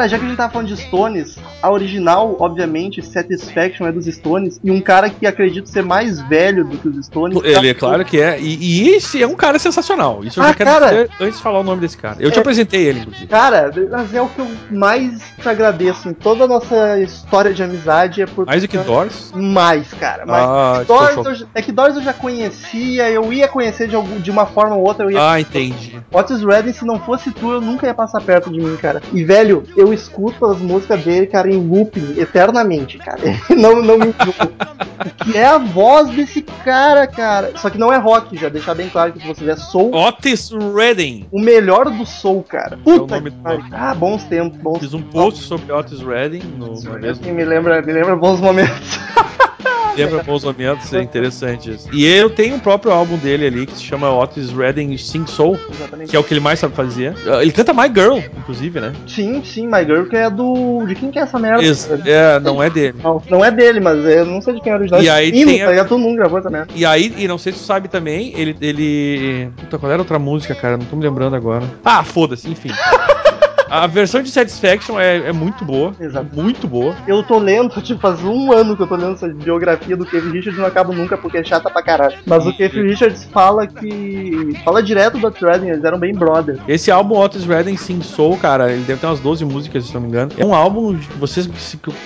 Cara, 0.00 0.08
já 0.08 0.18
que 0.18 0.24
a 0.24 0.28
gente 0.28 0.36
tava 0.38 0.50
falando 0.50 0.68
de 0.68 0.76
Stones, 0.78 1.36
a 1.62 1.70
original, 1.70 2.34
obviamente, 2.40 3.02
Satisfaction 3.04 3.86
é 3.86 3.92
dos 3.92 4.06
Stones, 4.06 4.58
e 4.64 4.70
um 4.70 4.80
cara 4.80 5.10
que 5.10 5.26
acredito 5.26 5.68
ser 5.68 5.82
mais 5.82 6.22
velho 6.22 6.64
do 6.64 6.78
que 6.78 6.88
os 6.88 7.04
Stones. 7.04 7.38
Ele 7.44 7.68
é 7.68 7.74
claro 7.74 8.02
que 8.02 8.18
é. 8.18 8.40
E, 8.40 8.56
e 8.86 8.88
esse 8.90 9.22
é 9.22 9.26
um 9.26 9.34
cara 9.34 9.58
sensacional. 9.58 10.24
Isso 10.24 10.40
eu 10.40 10.44
Ah, 10.44 10.48
já 10.48 10.54
quero 10.54 10.70
cara. 10.70 10.86
dizer 10.88 11.10
antes 11.20 11.36
de 11.36 11.42
falar 11.42 11.60
o 11.60 11.62
nome 11.62 11.82
desse 11.82 11.98
cara. 11.98 12.16
Eu 12.18 12.30
te 12.30 12.38
É. 12.38 12.40
apresentei 12.40 12.82
ele, 12.86 13.00
inclusive. 13.00 13.26
Cara, 13.26 13.70
mas 13.90 14.14
é 14.14 14.22
o 14.22 14.28
que 14.28 14.38
eu 14.38 14.48
mais 14.70 15.20
te 15.38 15.46
agradeço 15.48 16.08
em 16.08 16.14
toda 16.14 16.44
a 16.44 16.48
nossa 16.48 16.98
história 17.00 17.52
de 17.52 17.62
amizade 17.62 18.22
é 18.22 18.26
por. 18.26 18.46
Mais 18.46 18.62
do 18.62 18.68
que 18.68 18.78
Doors. 18.78 19.32
Mais, 19.34 19.92
cara. 19.92 20.24
Mais. 20.24 20.44
Ah, 20.48 20.84
Doors, 20.86 21.40
eu 21.42 21.46
é 21.54 21.60
que 21.60 21.72
Doors 21.72 21.96
eu 21.96 22.02
já 22.02 22.14
conhecia, 22.14 23.10
eu 23.10 23.30
ia 23.34 23.46
conhecer 23.48 23.86
de, 23.86 23.94
algum, 23.96 24.18
de 24.18 24.30
uma 24.30 24.46
forma 24.46 24.76
ou 24.76 24.82
outra, 24.86 25.04
eu 25.04 25.10
ia. 25.10 25.32
Ah, 25.32 25.38
entendi. 25.38 26.00
Otis 26.10 26.42
Redding, 26.42 26.72
se 26.72 26.86
não 26.86 26.98
fosse 26.98 27.30
tu, 27.32 27.50
eu 27.52 27.60
nunca 27.60 27.86
ia 27.86 27.92
passar 27.92 28.22
perto 28.22 28.50
de 28.50 28.58
mim, 28.58 28.76
cara. 28.78 29.02
E, 29.12 29.22
velho, 29.22 29.62
eu 29.76 29.89
escuto 29.92 30.46
as 30.46 30.58
músicas 30.58 31.02
dele, 31.04 31.26
cara, 31.26 31.50
em 31.50 31.56
looping, 31.56 32.18
eternamente, 32.18 32.98
cara. 32.98 33.20
não, 33.56 33.82
não 33.82 33.98
me 33.98 34.14
que 35.24 35.36
é 35.36 35.46
a 35.46 35.58
voz 35.58 36.10
desse 36.10 36.42
cara, 36.42 37.06
cara. 37.06 37.52
Só 37.56 37.70
que 37.70 37.78
não 37.78 37.92
é 37.92 37.96
rock, 37.96 38.36
já 38.36 38.48
deixar 38.48 38.74
bem 38.74 38.88
claro 38.88 39.12
que 39.12 39.20
se 39.20 39.26
você 39.26 39.40
tiver 39.40 39.56
soul, 39.56 39.94
Otis 39.94 40.50
Redding. 40.50 41.26
o 41.30 41.40
melhor 41.40 41.90
do 41.90 42.04
soul, 42.04 42.42
cara. 42.42 42.74
É 42.74 42.90
o 42.90 43.00
Puta 43.00 43.16
nome 43.16 43.30
que 43.30 43.36
do 43.36 43.42
pariu. 43.42 43.64
Ah, 43.72 43.94
bons 43.94 44.24
tempos, 44.24 44.58
bons 44.58 44.78
Fiz 44.80 44.94
um 44.94 45.02
post 45.02 45.44
sobre 45.44 45.72
Otis 45.72 46.00
Redding 46.00 46.42
no, 46.58 46.74
no 46.74 46.98
mesmo. 46.98 47.32
Me 47.32 47.44
lembra, 47.44 47.80
me 47.82 47.92
lembra 47.92 48.16
bons 48.16 48.40
momentos. 48.40 48.98
Lembra 49.96 50.22
bons 50.22 50.44
momentos, 50.44 50.92
é 50.92 51.02
interessante 51.02 51.70
isso. 51.70 51.88
E 51.92 52.06
eu 52.06 52.30
tenho 52.30 52.56
o 52.56 52.60
próprio 52.60 52.92
álbum 52.92 53.16
dele 53.18 53.46
ali 53.46 53.66
que 53.66 53.76
se 53.76 53.82
chama 53.84 54.10
Otis 54.12 54.50
Redding 54.52 54.96
Sing 54.96 55.26
Soul, 55.26 55.58
Exatamente. 55.70 56.10
que 56.10 56.16
é 56.16 56.18
o 56.18 56.24
que 56.24 56.32
ele 56.32 56.40
mais 56.40 56.58
sabe 56.58 56.74
fazer. 56.74 57.14
Ah, 57.26 57.42
Ele 57.42 57.52
canta 57.52 57.72
My 57.74 57.88
Girl, 57.88 58.18
inclusive, 58.38 58.80
né? 58.80 58.92
Sim, 59.06 59.42
sim, 59.44 59.66
My 59.66 59.84
Girl, 59.84 60.04
que 60.04 60.16
é 60.16 60.30
do. 60.30 60.84
De 60.86 60.94
quem 60.94 61.10
que 61.10 61.18
é 61.18 61.22
essa 61.22 61.38
merda? 61.38 61.62
Ex- 61.64 61.88
é, 62.06 62.38
não 62.40 62.62
é 62.62 62.70
dele. 62.70 62.98
Não, 63.02 63.22
não 63.28 63.44
é 63.44 63.50
dele, 63.50 63.80
mas 63.80 63.98
eu 64.04 64.24
não 64.24 64.40
sei 64.40 64.54
de 64.54 64.60
quem 64.60 64.72
é 64.72 64.76
original. 64.76 65.02
E 65.02 65.08
aí 65.10 65.28
Hino, 65.30 65.50
tem 65.50 65.62
a- 65.62 65.64
tá 65.66 65.70
ligado? 65.70 65.88
Todo 65.88 65.98
mundo 65.98 66.16
gravou 66.16 66.38
essa 66.38 66.50
merda. 66.50 66.68
E 66.74 66.84
aí, 66.86 67.12
e 67.18 67.26
não 67.28 67.38
sei 67.38 67.52
se 67.52 67.58
tu 67.58 67.64
sabe 67.64 67.88
também, 67.88 68.32
ele. 68.36 68.56
ele... 68.60 69.50
Puta, 69.56 69.78
qual 69.78 69.90
era 69.92 70.00
a 70.00 70.04
outra 70.04 70.18
música, 70.18 70.54
cara? 70.54 70.76
Não 70.76 70.84
tô 70.86 70.96
me 70.96 71.02
lembrando 71.02 71.34
agora. 71.36 71.64
Ah, 71.84 72.02
foda-se, 72.04 72.48
enfim. 72.48 72.70
A 73.70 73.86
versão 73.86 74.20
de 74.20 74.30
Satisfaction 74.30 74.98
é, 74.98 75.28
é 75.28 75.32
muito 75.32 75.64
boa. 75.64 75.94
Exato. 76.00 76.26
Muito 76.34 76.66
boa. 76.66 76.94
Eu 77.06 77.22
tô 77.22 77.38
lendo, 77.38 77.70
tipo, 77.80 78.00
faz 78.00 78.22
um 78.24 78.52
ano 78.52 78.76
que 78.76 78.82
eu 78.82 78.86
tô 78.86 78.96
lendo 78.96 79.12
essa 79.12 79.28
biografia 79.28 79.96
do 79.96 80.04
Keith 80.04 80.24
Richards 80.24 80.58
e 80.58 80.60
não 80.60 80.66
acabo 80.66 80.92
nunca 80.92 81.16
porque 81.16 81.38
é 81.38 81.44
chata 81.44 81.70
pra 81.70 81.80
caralho. 81.82 82.18
Mas 82.26 82.44
o 82.46 82.52
Keith 82.52 82.72
Richards 82.72 83.24
fala 83.32 83.66
que. 83.66 84.58
fala 84.64 84.82
direto 84.82 85.18
do 85.18 85.28
Redding, 85.30 85.68
eles 85.68 85.84
eram 85.84 85.98
bem 85.98 86.12
brother. 86.12 86.58
Esse 86.66 86.90
álbum 86.90 87.16
Otis 87.16 87.44
Redding 87.44 87.76
Sing 87.76 88.02
Soul, 88.02 88.36
cara, 88.38 88.72
ele 88.72 88.82
deve 88.82 89.00
ter 89.00 89.06
umas 89.06 89.20
12 89.20 89.44
músicas, 89.44 89.84
se 89.84 89.94
não 89.94 90.00
me 90.00 90.08
engano. 90.08 90.32
É 90.36 90.44
um 90.44 90.54
álbum, 90.54 90.94
de- 90.94 91.06
vocês, 91.18 91.46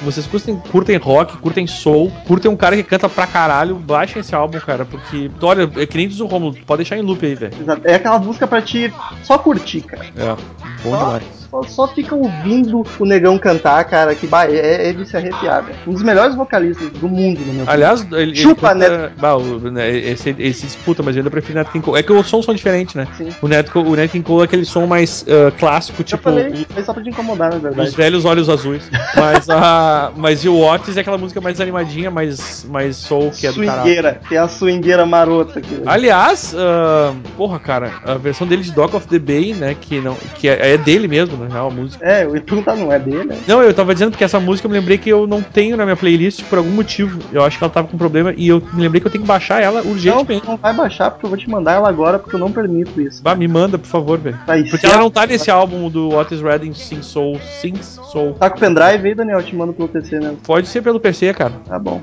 vocês 0.03 0.27
curtem, 0.27 0.57
curtem 0.70 0.96
rock, 0.98 1.38
curtem 1.38 1.66
soul, 1.66 2.12
curtem 2.27 2.50
um 2.50 2.57
cara 2.57 2.77
que 2.77 2.83
canta 2.83 3.09
pra 3.09 3.27
caralho, 3.27 3.77
baixem 3.77 4.20
esse 4.20 4.35
álbum, 4.35 4.59
cara, 4.61 4.85
porque, 4.85 5.31
olha, 5.40 5.70
é 5.77 5.87
que 5.87 5.96
nem 5.96 6.09
diz 6.09 6.20
o 6.20 6.27
Romulo, 6.27 6.57
pode 6.66 6.79
deixar 6.79 6.98
em 6.98 7.03
loop 7.03 7.24
aí, 7.24 7.35
velho. 7.35 7.55
Exato. 7.59 7.81
É 7.85 7.94
aquela 7.94 8.18
música 8.18 8.46
pra 8.46 8.61
te 8.61 8.92
só 9.22 9.38
curtir, 9.38 9.81
cara. 9.83 10.05
É, 10.16 10.37
bom 10.83 10.90
Só, 10.90 10.98
demais. 10.98 11.24
Só, 11.55 11.62
só 11.62 11.88
fica 11.88 12.14
ouvindo 12.14 12.83
o 12.99 13.05
negão 13.05 13.38
cantar, 13.38 13.85
cara, 13.85 14.14
que 14.14 14.27
bah, 14.27 14.47
é, 14.47 14.88
é 14.88 14.93
de 14.93 15.07
se 15.09 15.17
arrepiar, 15.17 15.62
velho. 15.64 15.79
Um 15.87 15.93
dos 15.93 16.03
melhores 16.03 16.35
vocalistas 16.35 16.88
do 16.90 17.09
mundo, 17.09 17.38
minha 17.40 17.62
opinião. 17.62 17.64
Aliás, 17.69 18.01
ele, 18.12 18.23
ele 18.23 18.35
Chupa, 18.37 18.69
canta- 18.73 19.12
bah, 19.19 19.37
o- 19.37 19.59
né, 19.71 19.90
esse, 19.97 20.35
esse 20.38 20.67
disputa, 20.67 21.03
mas 21.03 21.14
eu 21.17 21.21
ainda 21.21 21.31
prefiro 21.31 21.59
Nat 21.59 21.71
King 21.71 21.85
Cole. 21.85 21.99
É 21.99 22.03
que 22.03 22.12
os 22.12 22.27
sons 22.27 22.45
são 22.45 22.55
diferentes, 22.55 22.95
né? 22.95 23.07
Sim. 23.17 23.29
O 23.40 23.49
Nat, 23.49 23.69
o 23.75 23.97
Nat 23.97 24.11
King 24.11 24.25
Cole 24.25 24.43
é 24.43 24.45
aquele 24.45 24.64
som 24.64 24.87
mais 24.87 25.25
ah, 25.29 25.51
clássico, 25.59 26.01
Eu 26.01 26.05
tipo 26.05 26.23
falei, 26.23 26.67
só 26.85 26.93
pra 26.93 27.03
te 27.03 27.11
incomodar, 27.11 27.53
na 27.53 27.59
verdade. 27.59 27.88
os 27.88 27.95
velhos 27.95 28.25
olhos 28.25 28.49
azuis. 28.49 28.90
Mas, 29.17 29.49
a, 29.49 30.12
mas 30.17 30.45
e 30.45 30.49
o 30.49 30.61
Otis 30.61 30.97
é 30.97 31.01
aquela 31.01 31.17
música 31.17 31.40
mais 31.40 31.61
animadinha, 31.61 32.11
mais, 32.11 32.64
mais 32.69 32.97
soul, 32.97 33.31
que 33.31 33.47
é 33.47 33.51
do. 33.51 33.55
Swingueira, 33.55 34.21
tem 34.29 34.37
a 34.38 34.49
swingueira 34.49 35.07
marota 35.07 35.59
aqui. 35.61 35.71
velho. 35.75 35.83
Aliás, 35.88 36.55
ah, 36.57 37.14
porra, 37.37 37.59
cara, 37.59 37.93
a 38.05 38.14
versão 38.14 38.47
dele 38.47 38.62
de 38.62 38.73
Dock 38.73 38.95
of 38.97 39.07
the 39.07 39.19
Bay, 39.19 39.55
né, 39.55 39.77
que, 39.81 40.01
não, 40.01 40.14
que 40.37 40.49
é, 40.49 40.75
é 40.75 40.79
dele 40.79 41.07
mesmo, 41.09 41.37
na 41.45 41.55
real, 41.55 41.69
a 41.69 41.71
música. 41.71 42.05
É, 42.07 42.23
ia 42.25 42.41
perguntar, 42.41 42.77
não 42.77 42.93
é 42.93 42.99
dele, 42.99 43.25
né? 43.25 43.39
Não, 43.47 43.63
eu 43.63 43.73
tava 43.73 43.93
dizendo 43.95 44.17
que 44.17 44.25
essa 44.25 44.41
música 44.41 44.67
eu 44.67 44.71
me 44.71 44.79
lembrei 44.79 44.99
que 44.99 45.09
eu 45.11 45.27
não 45.27 45.41
tenho 45.43 45.77
na 45.77 45.85
minha 45.85 45.97
playlist 45.97 46.43
por 46.45 46.59
algum 46.59 46.71
motivo. 46.71 47.19
Eu 47.33 47.43
acho 47.45 47.59
que 47.59 47.65
ela 47.65 47.73
tava 47.73 47.89
com 47.89 47.97
problema 47.99 48.33
e 48.37 48.49
eu 48.49 48.63
me 48.73 48.83
lembrei 48.83 49.01
que 49.01 49.07
eu 49.07 49.11
tenho 49.11 49.23
que 49.23 49.29
baixar 49.29 49.63
ela 49.63 49.83
Não, 49.83 49.91
urgentemente. 49.93 50.47
não 50.47 50.57
vai 50.57 50.73
baixar 50.75 51.11
porque 51.11 51.27
eu 51.27 51.31
vou 51.31 51.39
te 51.39 51.49
mandar 51.49 51.73
ela 51.73 51.89
agora 51.89 52.19
porque 52.19 52.35
eu 52.37 52.41
não 52.41 52.51
permito 52.53 53.01
isso. 53.01 53.23
Vá, 53.23 53.35
me 53.35 53.47
manda, 53.49 53.79
por 53.79 53.87
favor, 53.87 54.19
velho. 54.19 54.39
Vai 54.47 54.65
Porque 54.65 54.87
ela 54.87 54.99
não 54.99 55.11
tá 55.11 55.27
nesse 55.27 55.51
álbum 55.51 55.89
do 55.89 56.11
What 56.11 56.35
is 56.35 56.41
Red 56.41 56.65
in 56.67 56.75
Sing 56.75 57.03
Soul. 57.03 57.39
Sing 57.61 57.75
Soul. 57.83 58.35
Tá 58.35 58.51
com 58.51 58.57
o 58.57 58.61
pendrive 58.61 59.09
aí, 59.09 59.15
Daniel? 59.15 59.39
Eu 59.39 59.45
te 59.45 59.55
mando 59.55 59.73
pelo 59.73 59.89
PC, 59.89 60.19
né? 60.21 60.35
Pode 60.47 60.67
ser 60.69 60.83
pelo 60.83 60.99
PC, 61.01 61.33
cara. 61.35 61.53
Tá 61.67 61.79
bom. 61.79 62.03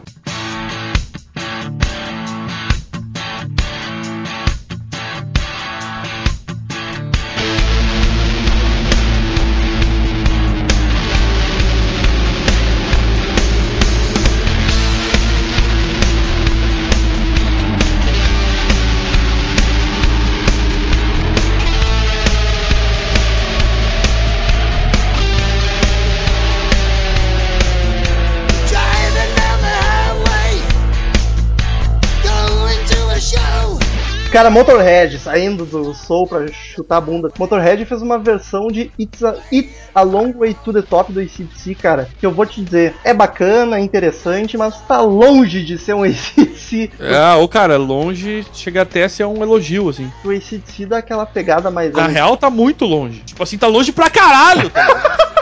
Cara, 34.32 34.50
Motorhead, 34.50 35.20
saindo 35.20 35.66
do 35.66 35.94
Soul 35.94 36.26
pra 36.26 36.48
chutar 36.48 36.98
a 36.98 37.02
bunda. 37.02 37.30
Motorhead 37.38 37.84
fez 37.84 38.02
uma 38.02 38.18
versão 38.18 38.70
de 38.70 38.90
It's 38.98 39.22
a, 39.22 39.36
It's 39.52 39.90
a 39.94 40.04
Long 40.04 40.32
Way 40.32 40.54
to 40.64 40.72
the 40.72 40.82
Top 40.82 41.12
do 41.12 41.20
ACDC, 41.20 41.76
cara. 41.76 42.08
Que 42.18 42.26
eu 42.26 42.32
vou 42.32 42.46
te 42.46 42.64
dizer, 42.64 42.96
é 43.04 43.14
bacana, 43.14 43.76
é 43.76 43.82
interessante, 43.82 44.58
mas 44.58 44.80
tá 44.88 45.02
longe 45.02 45.66
de 45.66 45.78
ser 45.78 45.96
um 45.96 46.04
ACDC. 46.04 46.92
Ah, 47.02 47.36
ô 47.36 47.48
cara, 47.50 47.76
longe 47.76 48.46
chega 48.54 48.84
até 48.84 49.04
a 49.04 49.10
ser 49.10 49.26
um 49.26 49.44
elogio, 49.44 49.90
assim. 49.90 50.10
O 50.24 50.30
ACDC 50.30 50.86
dá 50.86 51.00
aquela 51.00 51.26
pegada 51.26 51.70
mais. 51.70 51.92
Na 51.92 52.08
real, 52.08 52.38
tá 52.38 52.50
muito 52.50 52.86
longe. 52.86 53.20
Tipo 53.26 53.44
assim, 53.44 53.58
tá 53.58 53.68
longe 53.68 53.92
pra 53.92 54.10
caralho, 54.10 54.70
tá 54.70 54.88
ligado? 54.88 55.32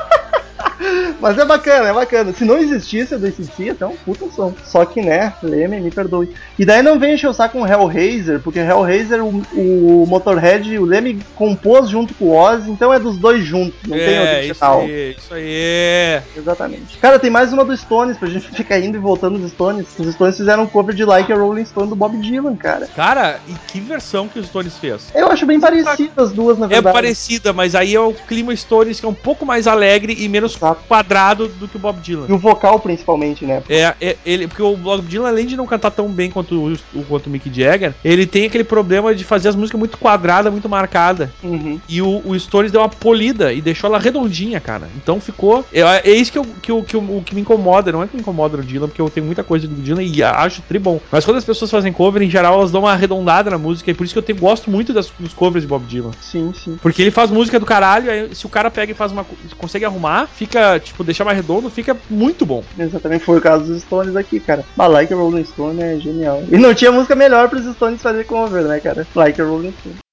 Mas 1.20 1.38
é 1.38 1.45
bacana, 1.45 1.89
é 1.89 1.93
bacana. 1.93 2.34
Se 2.34 2.45
não 2.45 2.57
existisse 2.57 3.13
a 3.13 3.17
do 3.17 3.28
ACDC, 3.28 3.72
até 3.72 3.86
um 3.86 3.95
puta 3.95 4.26
som. 4.32 4.53
Só 4.63 4.86
que, 4.86 5.01
né, 5.01 5.34
Leme, 5.43 5.80
me 5.82 5.91
perdoe. 5.91 6.34
E 6.57 6.65
daí 6.65 6.82
não 6.82 6.97
vem 6.97 7.13
encher 7.13 7.28
o 7.28 7.34
saco 7.34 7.59
com 7.59 7.67
Hellraiser, 7.67 8.39
porque 8.39 8.59
Hellraiser, 8.59 9.24
o, 9.24 9.43
o 9.53 10.05
Motorhead, 10.07 10.78
o 10.78 10.86
Leme 10.86 11.20
compôs 11.36 11.89
junto 11.89 12.13
com 12.13 12.26
o 12.26 12.36
Ozzy, 12.36 12.72
então 12.72 12.93
é 12.93 12.99
dos 12.99 13.17
dois 13.17 13.43
juntos, 13.43 13.78
não 13.88 13.97
tem 13.97 14.07
é, 14.07 14.45
isso 14.45 14.63
original. 14.63 14.82
aí, 14.82 15.15
isso 15.17 15.34
aí. 15.34 16.22
Exatamente. 16.38 16.97
Cara, 16.97 17.20
tem 17.20 17.30
mais 17.30 17.51
uma 17.51 17.65
do 17.65 17.76
Stones, 17.76 18.17
pra 18.17 18.30
gente 18.30 18.47
ficar 18.55 18.80
indo 18.80 18.95
e 18.95 18.99
voltando 18.99 19.38
dos 19.38 19.51
Stones. 19.51 19.88
Os 19.99 20.13
Stones 20.13 20.38
fizeram 20.38 20.63
um 20.63 20.67
cover 20.67 20.95
de 20.95 21.03
Like 21.03 21.32
a 21.34 21.36
Rolling 21.36 21.65
Stone 21.65 21.89
do 21.89 21.95
Bob 21.95 22.17
Dylan, 22.17 22.55
cara. 22.55 22.88
Cara, 22.95 23.39
e 23.47 23.53
que 23.72 23.80
versão 23.82 24.28
que 24.28 24.39
os 24.39 24.47
Stones 24.47 24.78
fez? 24.78 25.09
Eu 25.13 25.28
acho 25.28 25.45
bem 25.45 25.59
parecido 25.59 26.11
as 26.17 26.32
duas, 26.32 26.57
na 26.57 26.65
É 26.67 26.70
verdade. 26.70 26.93
parecida, 26.93 27.51
mas 27.51 27.76
aí 27.76 27.93
é 27.93 27.99
o 27.99 28.13
clima 28.13 28.55
Stones 28.55 28.99
que 28.99 29.05
é 29.05 29.09
um 29.09 29.13
pouco 29.13 29.45
mais 29.45 29.67
alegre 29.67 30.15
e 30.17 30.28
menos 30.30 30.55
Exato. 30.55 30.82
quadrado 30.88 31.09
do 31.14 31.68
que 31.68 31.76
o 31.76 31.80
Bob 31.80 31.99
Dylan. 32.01 32.26
E 32.30 32.34
o 32.34 32.38
vocal, 32.38 32.80
principalmente, 32.80 33.45
né? 33.45 33.62
É, 33.68 33.93
é, 33.99 34.18
ele, 34.26 34.47
porque 34.47 34.62
o 34.62 34.76
Bob 34.78 35.01
Dylan, 35.07 35.28
além 35.30 35.45
de 35.45 35.57
não 35.57 35.66
cantar 35.66 35.91
tão 35.91 36.07
bem 36.10 36.30
quanto 36.30 36.55
o, 36.55 36.74
o- 36.99 37.03
quanto 37.05 37.28
o 37.28 37.30
Mick 37.30 37.51
Jagger, 37.53 37.93
ele 38.03 38.26
tem 38.26 38.45
aquele 38.45 38.64
problema 38.64 39.14
de 39.16 39.24
fazer 39.24 39.49
as 39.49 39.55
músicas 39.55 39.80
muito 39.80 39.97
quadrada, 39.97 40.51
muito 40.51 40.70
marcada. 40.70 41.32
Uhum. 41.43 41.80
E 41.89 42.01
o, 42.01 42.22
o 42.26 42.39
Stones 42.39 42.72
deu 42.72 42.82
uma 42.82 42.89
polida 42.89 43.51
e 43.53 43.62
deixou 43.62 43.88
ela 43.89 43.99
redondinha, 43.99 44.60
cara. 44.60 44.89
Então 44.95 45.20
ficou. 45.20 45.66
É, 45.74 45.82
é 45.82 46.12
isso 46.14 46.32
que, 46.32 46.38
eu, 46.38 46.45
que, 46.62 46.72
eu- 46.72 46.84
que, 46.84 46.95
eu- 46.95 46.99
o 47.18 47.24
que 47.26 47.36
me 47.36 47.41
incomoda. 47.41 47.91
Não 47.91 48.03
é 48.03 48.07
que 48.07 48.16
me 48.16 48.22
incomoda 48.22 48.57
no 48.57 48.64
Dylan, 48.64 48.88
porque 48.88 49.01
eu 49.01 49.10
tenho 49.10 49.26
muita 49.26 49.43
coisa 49.43 49.68
do 49.68 49.76
Dylan 49.76 50.03
e 50.03 50.22
acho 50.24 50.62
tri 50.64 50.80
bom. 50.80 50.99
Mas 51.12 51.26
quando 51.26 51.38
as 51.38 51.45
pessoas 51.45 51.72
fazem 51.72 51.91
cover, 51.91 52.22
em 52.22 52.30
geral, 52.30 52.53
elas 52.60 52.72
dão 52.72 52.82
uma 52.82 52.91
arredondada 52.91 53.49
na 53.49 53.57
música. 53.57 53.89
E 53.89 53.93
por 53.93 54.03
isso 54.05 54.22
que 54.22 54.32
eu 54.32 54.36
gosto 54.36 54.70
muito 54.70 54.93
das- 54.93 55.12
dos 55.20 55.34
covers 55.34 55.64
de 55.64 55.68
Bob 55.68 55.86
Dylan. 55.86 56.12
Sim, 56.22 56.53
sim. 56.53 56.78
Porque 56.82 57.01
ele 57.01 57.12
faz 57.12 57.30
música 57.32 57.60
do 57.60 57.66
caralho, 57.66 58.12
aí 58.12 58.34
se 58.36 58.45
o 58.45 58.49
cara 58.49 58.70
pega 58.70 58.91
e 58.91 58.95
faz 58.95 59.12
uma. 59.12 59.24
co- 59.24 59.36
consegue 59.57 59.86
arrumar, 59.86 60.28
fica, 60.28 60.80
tipo, 60.80 60.99
deixar 61.06 61.26
mais 61.26 61.38
redondo, 61.38 61.70
fica 61.70 61.95
muito 62.10 62.45
bom. 62.45 62.64
Exatamente, 62.78 63.24
foi 63.24 63.38
o 63.38 63.41
caso 63.41 63.66
dos 63.66 63.82
Stones 63.82 64.16
aqui, 64.16 64.39
cara. 64.39 64.66
Mas 64.76 64.91
Like 64.91 65.14
a 65.14 65.18
Rolling 65.18 65.45
Stone 65.45 65.82
é 65.82 65.97
genial. 65.97 66.43
E 66.52 66.58
não 66.58 66.74
tinha 66.74 66.91
música 66.91 67.16
melhor 67.16 67.50
pros 67.50 67.66
Stones 67.76 68.02
fazer 68.02 68.26
cover, 68.26 68.64
né, 68.64 68.80
cara? 68.80 69.08
Like 69.16 69.41
a 69.41 69.45
Rolling 69.45 69.74
Stone. 69.80 70.09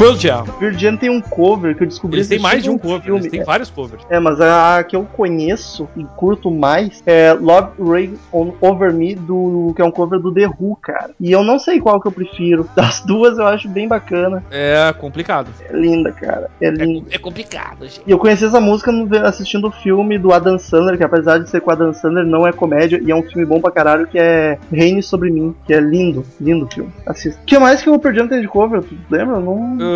Pearl 0.00 0.16
Jam. 0.16 0.44
Pearl 0.58 0.72
Jam 0.78 0.96
tem 0.96 1.10
um 1.10 1.20
cover 1.20 1.76
que 1.76 1.82
eu 1.82 1.86
descobri 1.86 2.16
Eles 2.18 2.28
têm 2.28 2.38
mais 2.38 2.62
de 2.62 2.70
um 2.70 2.72
assistindo 2.74 2.90
cover, 2.90 3.04
filme. 3.04 3.20
eles 3.20 3.30
têm 3.30 3.44
vários 3.44 3.68
covers. 3.70 4.02
É, 4.08 4.18
mas 4.18 4.40
a 4.40 4.82
que 4.82 4.96
eu 4.96 5.04
conheço 5.04 5.86
e 5.94 6.04
curto 6.16 6.50
mais 6.50 7.02
é 7.04 7.34
Love 7.34 7.68
Rain 7.78 8.14
on 8.32 8.52
Over 8.62 8.94
Me, 8.94 9.14
do, 9.14 9.74
que 9.76 9.82
é 9.82 9.84
um 9.84 9.90
cover 9.90 10.18
do 10.18 10.32
The 10.32 10.46
Who, 10.46 10.76
cara. 10.80 11.10
E 11.20 11.30
eu 11.30 11.44
não 11.44 11.58
sei 11.58 11.78
qual 11.80 12.00
que 12.00 12.08
eu 12.08 12.12
prefiro. 12.12 12.66
Das 12.74 13.00
duas 13.00 13.36
eu 13.36 13.46
acho 13.46 13.68
bem 13.68 13.86
bacana. 13.86 14.42
É 14.50 14.90
complicado. 14.98 15.48
É 15.68 15.76
linda, 15.76 16.10
cara. 16.12 16.48
É 16.62 16.70
linda. 16.70 17.06
É 17.10 17.18
complicado, 17.18 17.82
gente. 17.82 18.00
E 18.06 18.10
eu 18.10 18.18
conheci 18.18 18.46
essa 18.46 18.58
música 18.58 18.90
no- 18.90 19.14
assistindo 19.26 19.68
o 19.68 19.70
filme 19.70 20.16
do 20.18 20.32
Adam 20.32 20.58
Sandler, 20.58 20.96
que 20.96 21.04
apesar 21.04 21.36
de 21.38 21.50
ser 21.50 21.60
com 21.60 21.68
o 21.68 21.72
Adam 21.74 21.92
Sandler, 21.92 22.24
não 22.24 22.46
é 22.46 22.52
comédia, 22.52 22.98
e 23.04 23.10
é 23.10 23.14
um 23.14 23.22
filme 23.22 23.44
bom 23.44 23.60
pra 23.60 23.70
caralho, 23.70 24.06
que 24.06 24.18
é 24.18 24.58
Reine 24.72 25.02
Sobre 25.02 25.30
Mim, 25.30 25.54
que 25.66 25.74
é 25.74 25.80
lindo, 25.80 26.24
lindo 26.40 26.66
filme. 26.72 26.90
Assista. 27.04 27.38
O 27.42 27.44
que 27.44 27.58
mais 27.58 27.82
que 27.82 27.90
o 27.90 27.98
Pearl 27.98 28.16
Jam 28.16 28.28
tem 28.28 28.40
de 28.40 28.48
cover? 28.48 28.82
Tu 28.82 28.94
lembra? 29.10 29.36
Eu 29.36 29.89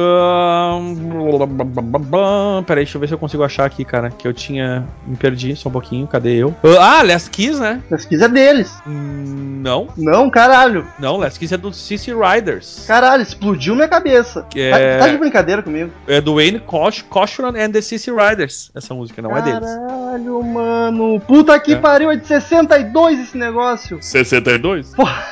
Peraí, 2.67 2.85
deixa 2.85 2.97
eu 2.97 3.01
ver 3.01 3.09
se 3.09 3.15
eu 3.15 3.19
consigo 3.19 3.43
achar 3.43 3.65
aqui, 3.65 3.85
cara. 3.85 4.11
Que 4.11 4.27
eu 4.27 4.33
tinha. 4.33 4.87
Me 5.07 5.17
perdi 5.17 5.55
só 5.57 5.69
um 5.69 5.73
pouquinho. 5.73 6.07
Cadê 6.07 6.37
eu? 6.37 6.55
Ah, 6.81 7.03
Last 7.03 7.31
Kiss, 7.31 7.61
né? 7.61 7.81
Pesquisa 7.89 8.25
é 8.27 8.29
deles. 8.29 8.73
Hum, 8.87 9.61
Não, 9.65 9.89
Não, 9.97 10.29
caralho. 10.31 10.87
não, 10.99 11.17
Last 11.17 11.39
Kiss 11.39 11.55
é 11.55 11.57
do 11.57 11.73
CC 11.73 12.13
Riders. 12.15 12.85
Caralho, 12.87 13.23
explodiu 13.23 13.75
minha 13.75 13.89
cabeça. 13.89 14.43
Tá, 14.43 14.59
é- 14.59 14.99
tá 14.99 15.09
de 15.09 15.17
brincadeira 15.17 15.63
comigo. 15.63 15.91
É 16.07 16.21
do 16.21 16.35
Wayne 16.37 16.61
Cochran 16.61 17.55
and 17.57 17.71
the 17.71 17.81
CC 17.81 18.11
Riders. 18.13 18.71
Essa 18.75 18.93
música 18.95 19.23
não 19.23 19.37
é 19.37 19.41
deles. 19.43 19.61
Caralho, 19.61 20.43
mano. 20.43 21.21
Puta 21.21 21.59
que 21.59 21.73
É. 21.73 21.77
pariu, 21.77 22.11
é 22.11 22.17
de 22.17 22.27
62 22.27 23.19
esse 23.21 23.37
negócio. 23.39 23.99
62? 24.03 24.95
Porra, 24.95 25.25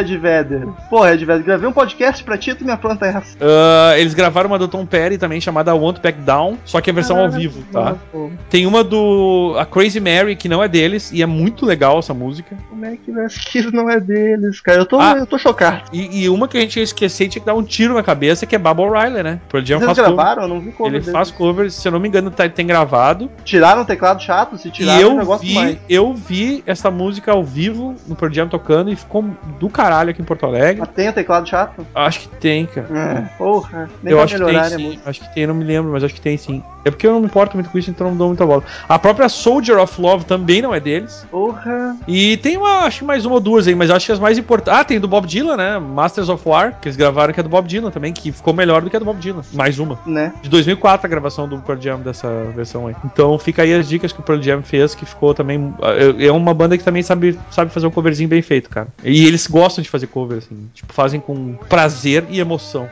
Ed 0.00 0.16
Vedder. 0.18 0.66
Porra, 0.90 1.12
Ed 1.14 1.24
Vedder. 1.24 1.44
Gravei 1.44 1.68
um 1.68 1.72
podcast 1.72 2.22
pra 2.24 2.36
ti, 2.36 2.54
tu 2.54 2.64
me 2.64 2.70
afronta 2.72 3.06
essa. 3.06 3.36
Ah, 3.40 3.98
eles 3.98 4.14
gravaram 4.14 4.48
uma 4.48 4.58
do 4.58 4.66
Tom 4.68 4.84
Petty 4.84 5.18
também 5.18 5.40
chamada 5.40 5.74
Want 5.74 6.00
Back 6.00 6.18
Down, 6.20 6.56
só 6.64 6.80
que 6.80 6.90
a 6.90 6.92
versão 6.92 7.18
ao 7.18 7.30
vivo, 7.30 7.62
tá? 7.72 7.96
Pô, 8.12 8.30
Tem 8.50 8.66
uma 8.66 8.82
do 8.82 9.54
a 9.58 9.64
Crazy 9.64 10.00
Mary 10.00 10.34
que 10.36 10.48
não 10.48 10.62
é 10.62 10.68
deles 10.68 11.10
e 11.12 11.22
é 11.22 11.26
muito 11.26 11.64
legal 11.66 11.98
essa 11.98 12.12
música. 12.14 12.56
Como 12.68 12.84
é 12.84 12.96
que 12.96 13.12
Kiss 13.50 13.70
não 13.72 13.88
é 13.90 14.00
deles, 14.00 14.60
cara? 14.60 14.78
Eu 14.78 14.86
tô, 14.86 14.98
Ah. 15.00 15.16
eu 15.18 15.26
tô 15.26 15.38
chocado. 15.38 15.82
E, 15.92 16.22
e 16.24 16.28
uma 16.28 16.48
que 16.48 16.56
a 16.56 16.60
gente 16.60 16.76
ia 16.76 16.82
esquecer 16.82 17.24
e 17.24 17.28
tinha 17.28 17.40
que 17.40 17.46
dar 17.46 17.54
um 17.54 17.62
tiro 17.62 17.94
na 17.94 18.02
cabeça 18.02 18.46
que 18.46 18.54
é 18.54 18.58
Baba 18.58 18.82
O'Reilly, 18.82 19.22
né? 19.22 19.40
Pearl 19.48 19.64
Jam 19.64 19.80
cover. 19.80 19.94
gravaram? 19.94 20.42
Eu 20.42 20.48
não 20.48 20.60
vi 20.60 20.72
como. 20.72 20.88
Ele 20.88 21.00
faz 21.02 21.30
cover, 21.30 21.70
se 21.70 21.86
eu 21.86 21.92
não 21.92 22.00
me 22.00 22.08
engano, 22.08 22.30
tá, 22.30 22.48
tem 22.48 22.66
gravado. 22.66 23.30
Tiraram 23.44 23.82
o 23.82 23.84
teclado 23.84 24.22
chato? 24.22 24.56
Se 24.58 24.70
tiraram, 24.70 24.98
e 24.98 25.02
eu 25.02 25.10
eu 25.10 25.16
já 25.16 25.24
gosto 25.24 25.42
vi, 25.46 25.54
mais. 25.54 25.78
eu 25.88 26.14
vi 26.14 26.62
essa 26.66 26.90
música 26.90 27.32
ao 27.32 27.44
vivo 27.44 27.94
no 28.06 28.14
Pearl 28.16 28.32
Jam 28.32 28.48
tocando 28.48 28.90
e 28.90 28.96
ficou 28.96 29.24
do 29.58 29.67
caralho 29.68 30.10
aqui 30.10 30.20
em 30.20 30.24
Porto 30.24 30.46
Alegre. 30.46 30.80
Mas 30.80 30.90
tem 30.90 31.08
o 31.08 31.12
teclado 31.12 31.48
chato? 31.48 31.86
Acho 31.94 32.20
que 32.20 32.28
tem, 32.36 32.66
cara. 32.66 32.86
É, 32.90 33.36
porra. 33.36 33.90
Nem 34.02 34.12
eu 34.12 34.20
acho 34.20 34.34
que 34.34 34.42
melhorar, 34.42 34.68
tem, 34.68 34.70
né, 34.70 34.76
sim. 34.76 34.84
música? 34.84 35.10
Acho 35.10 35.20
que 35.20 35.34
tem, 35.34 35.42
eu 35.42 35.48
não 35.48 35.54
me 35.54 35.64
lembro, 35.64 35.92
mas 35.92 36.04
acho 36.04 36.14
que 36.14 36.20
tem 36.20 36.36
sim. 36.36 36.62
É 36.84 36.90
porque 36.90 37.06
eu 37.06 37.12
não 37.12 37.20
me 37.20 37.26
importo 37.26 37.56
muito 37.56 37.70
com 37.70 37.78
isso, 37.78 37.90
então 37.90 38.08
não 38.08 38.16
dou 38.16 38.28
muita 38.28 38.46
bola. 38.46 38.62
A 38.88 38.98
própria 38.98 39.28
Soldier 39.28 39.78
of 39.78 40.00
Love 40.00 40.24
também 40.24 40.62
não 40.62 40.74
é 40.74 40.80
deles. 40.80 41.26
Porra. 41.30 41.96
E 42.06 42.36
tem 42.38 42.56
uma, 42.56 42.80
acho 42.80 43.00
que 43.00 43.04
mais 43.04 43.24
uma 43.24 43.34
ou 43.34 43.40
duas 43.40 43.66
aí, 43.66 43.74
mas 43.74 43.90
acho 43.90 44.06
que 44.06 44.12
as 44.12 44.18
mais 44.18 44.38
importantes. 44.38 44.80
Ah, 44.80 44.84
tem 44.84 45.00
do 45.00 45.08
Bob 45.08 45.26
Dylan, 45.26 45.56
né? 45.56 45.78
Masters 45.78 46.28
of 46.28 46.46
War, 46.48 46.78
que 46.80 46.88
eles 46.88 46.96
gravaram, 46.96 47.32
que 47.32 47.40
é 47.40 47.42
do 47.42 47.48
Bob 47.48 47.66
Dylan 47.66 47.90
também, 47.90 48.12
que 48.12 48.32
ficou 48.32 48.54
melhor 48.54 48.82
do 48.82 48.90
que 48.90 48.96
a 48.96 48.98
do 48.98 49.04
Bob 49.04 49.18
Dylan. 49.18 49.42
Mais 49.52 49.78
uma. 49.78 49.98
Né? 50.06 50.32
De 50.42 50.48
2004 50.48 51.06
a 51.06 51.10
gravação 51.10 51.48
do 51.48 51.58
Pearl 51.58 51.80
Jam 51.80 52.00
dessa 52.00 52.28
versão 52.54 52.86
aí. 52.86 52.94
Então 53.04 53.38
fica 53.38 53.62
aí 53.62 53.74
as 53.74 53.88
dicas 53.88 54.12
que 54.12 54.20
o 54.20 54.22
Pearl 54.22 54.40
Jam 54.40 54.62
fez, 54.62 54.94
que 54.94 55.04
ficou 55.04 55.34
também. 55.34 55.74
É 55.82 56.28
é 56.28 56.32
uma 56.32 56.54
banda 56.54 56.76
que 56.76 56.84
também 56.84 57.02
sabe, 57.02 57.38
sabe 57.50 57.72
fazer 57.72 57.86
um 57.86 57.90
coverzinho 57.90 58.28
bem 58.28 58.42
feito, 58.42 58.70
cara. 58.70 58.88
E 59.02 59.26
eles 59.26 59.46
gostam 59.58 59.82
de 59.82 59.90
fazer 59.90 60.06
cover, 60.06 60.38
assim. 60.38 60.70
Tipo, 60.72 60.92
fazem 60.92 61.20
com 61.20 61.54
prazer 61.68 62.24
e 62.30 62.38
emoção. 62.38 62.88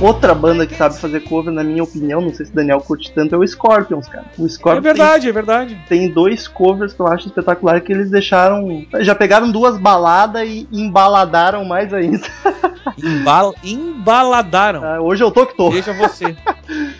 Outra 0.00 0.34
banda 0.34 0.66
que 0.66 0.74
sabe 0.74 0.98
fazer 0.98 1.20
cover, 1.20 1.52
na 1.52 1.64
minha 1.64 1.82
opinião, 1.82 2.20
não 2.20 2.32
sei 2.32 2.44
se 2.44 2.52
o 2.52 2.54
Daniel 2.54 2.80
curte 2.80 3.10
tanto, 3.14 3.34
é 3.34 3.38
o 3.38 3.46
Scorpions, 3.46 4.06
cara. 4.08 4.26
O 4.38 4.44
É 4.44 4.48
Scorpions 4.48 4.84
verdade, 4.84 5.28
é 5.28 5.32
verdade. 5.32 5.78
tem, 5.88 6.00
tem 6.00 6.10
dois 6.12 6.46
covers 6.46 6.92
que 6.92 7.00
eu 7.00 7.06
acho 7.06 7.28
espetacular 7.28 7.80
que 7.80 7.92
eles 7.92 8.10
deixaram. 8.10 8.84
Já 9.00 9.14
pegaram 9.14 9.50
duas 9.50 9.78
baladas 9.78 10.46
e 10.46 10.68
embaladaram 10.70 11.64
mais 11.64 11.94
ainda. 11.94 12.20
Embal- 13.02 13.54
embaladaram. 13.64 14.82
Ah, 14.84 15.00
Hoje 15.00 15.22
eu 15.22 15.30
tô 15.30 15.44
que 15.46 15.56
tô. 15.56 15.70
Veja 15.70 15.92
você. 15.92 16.36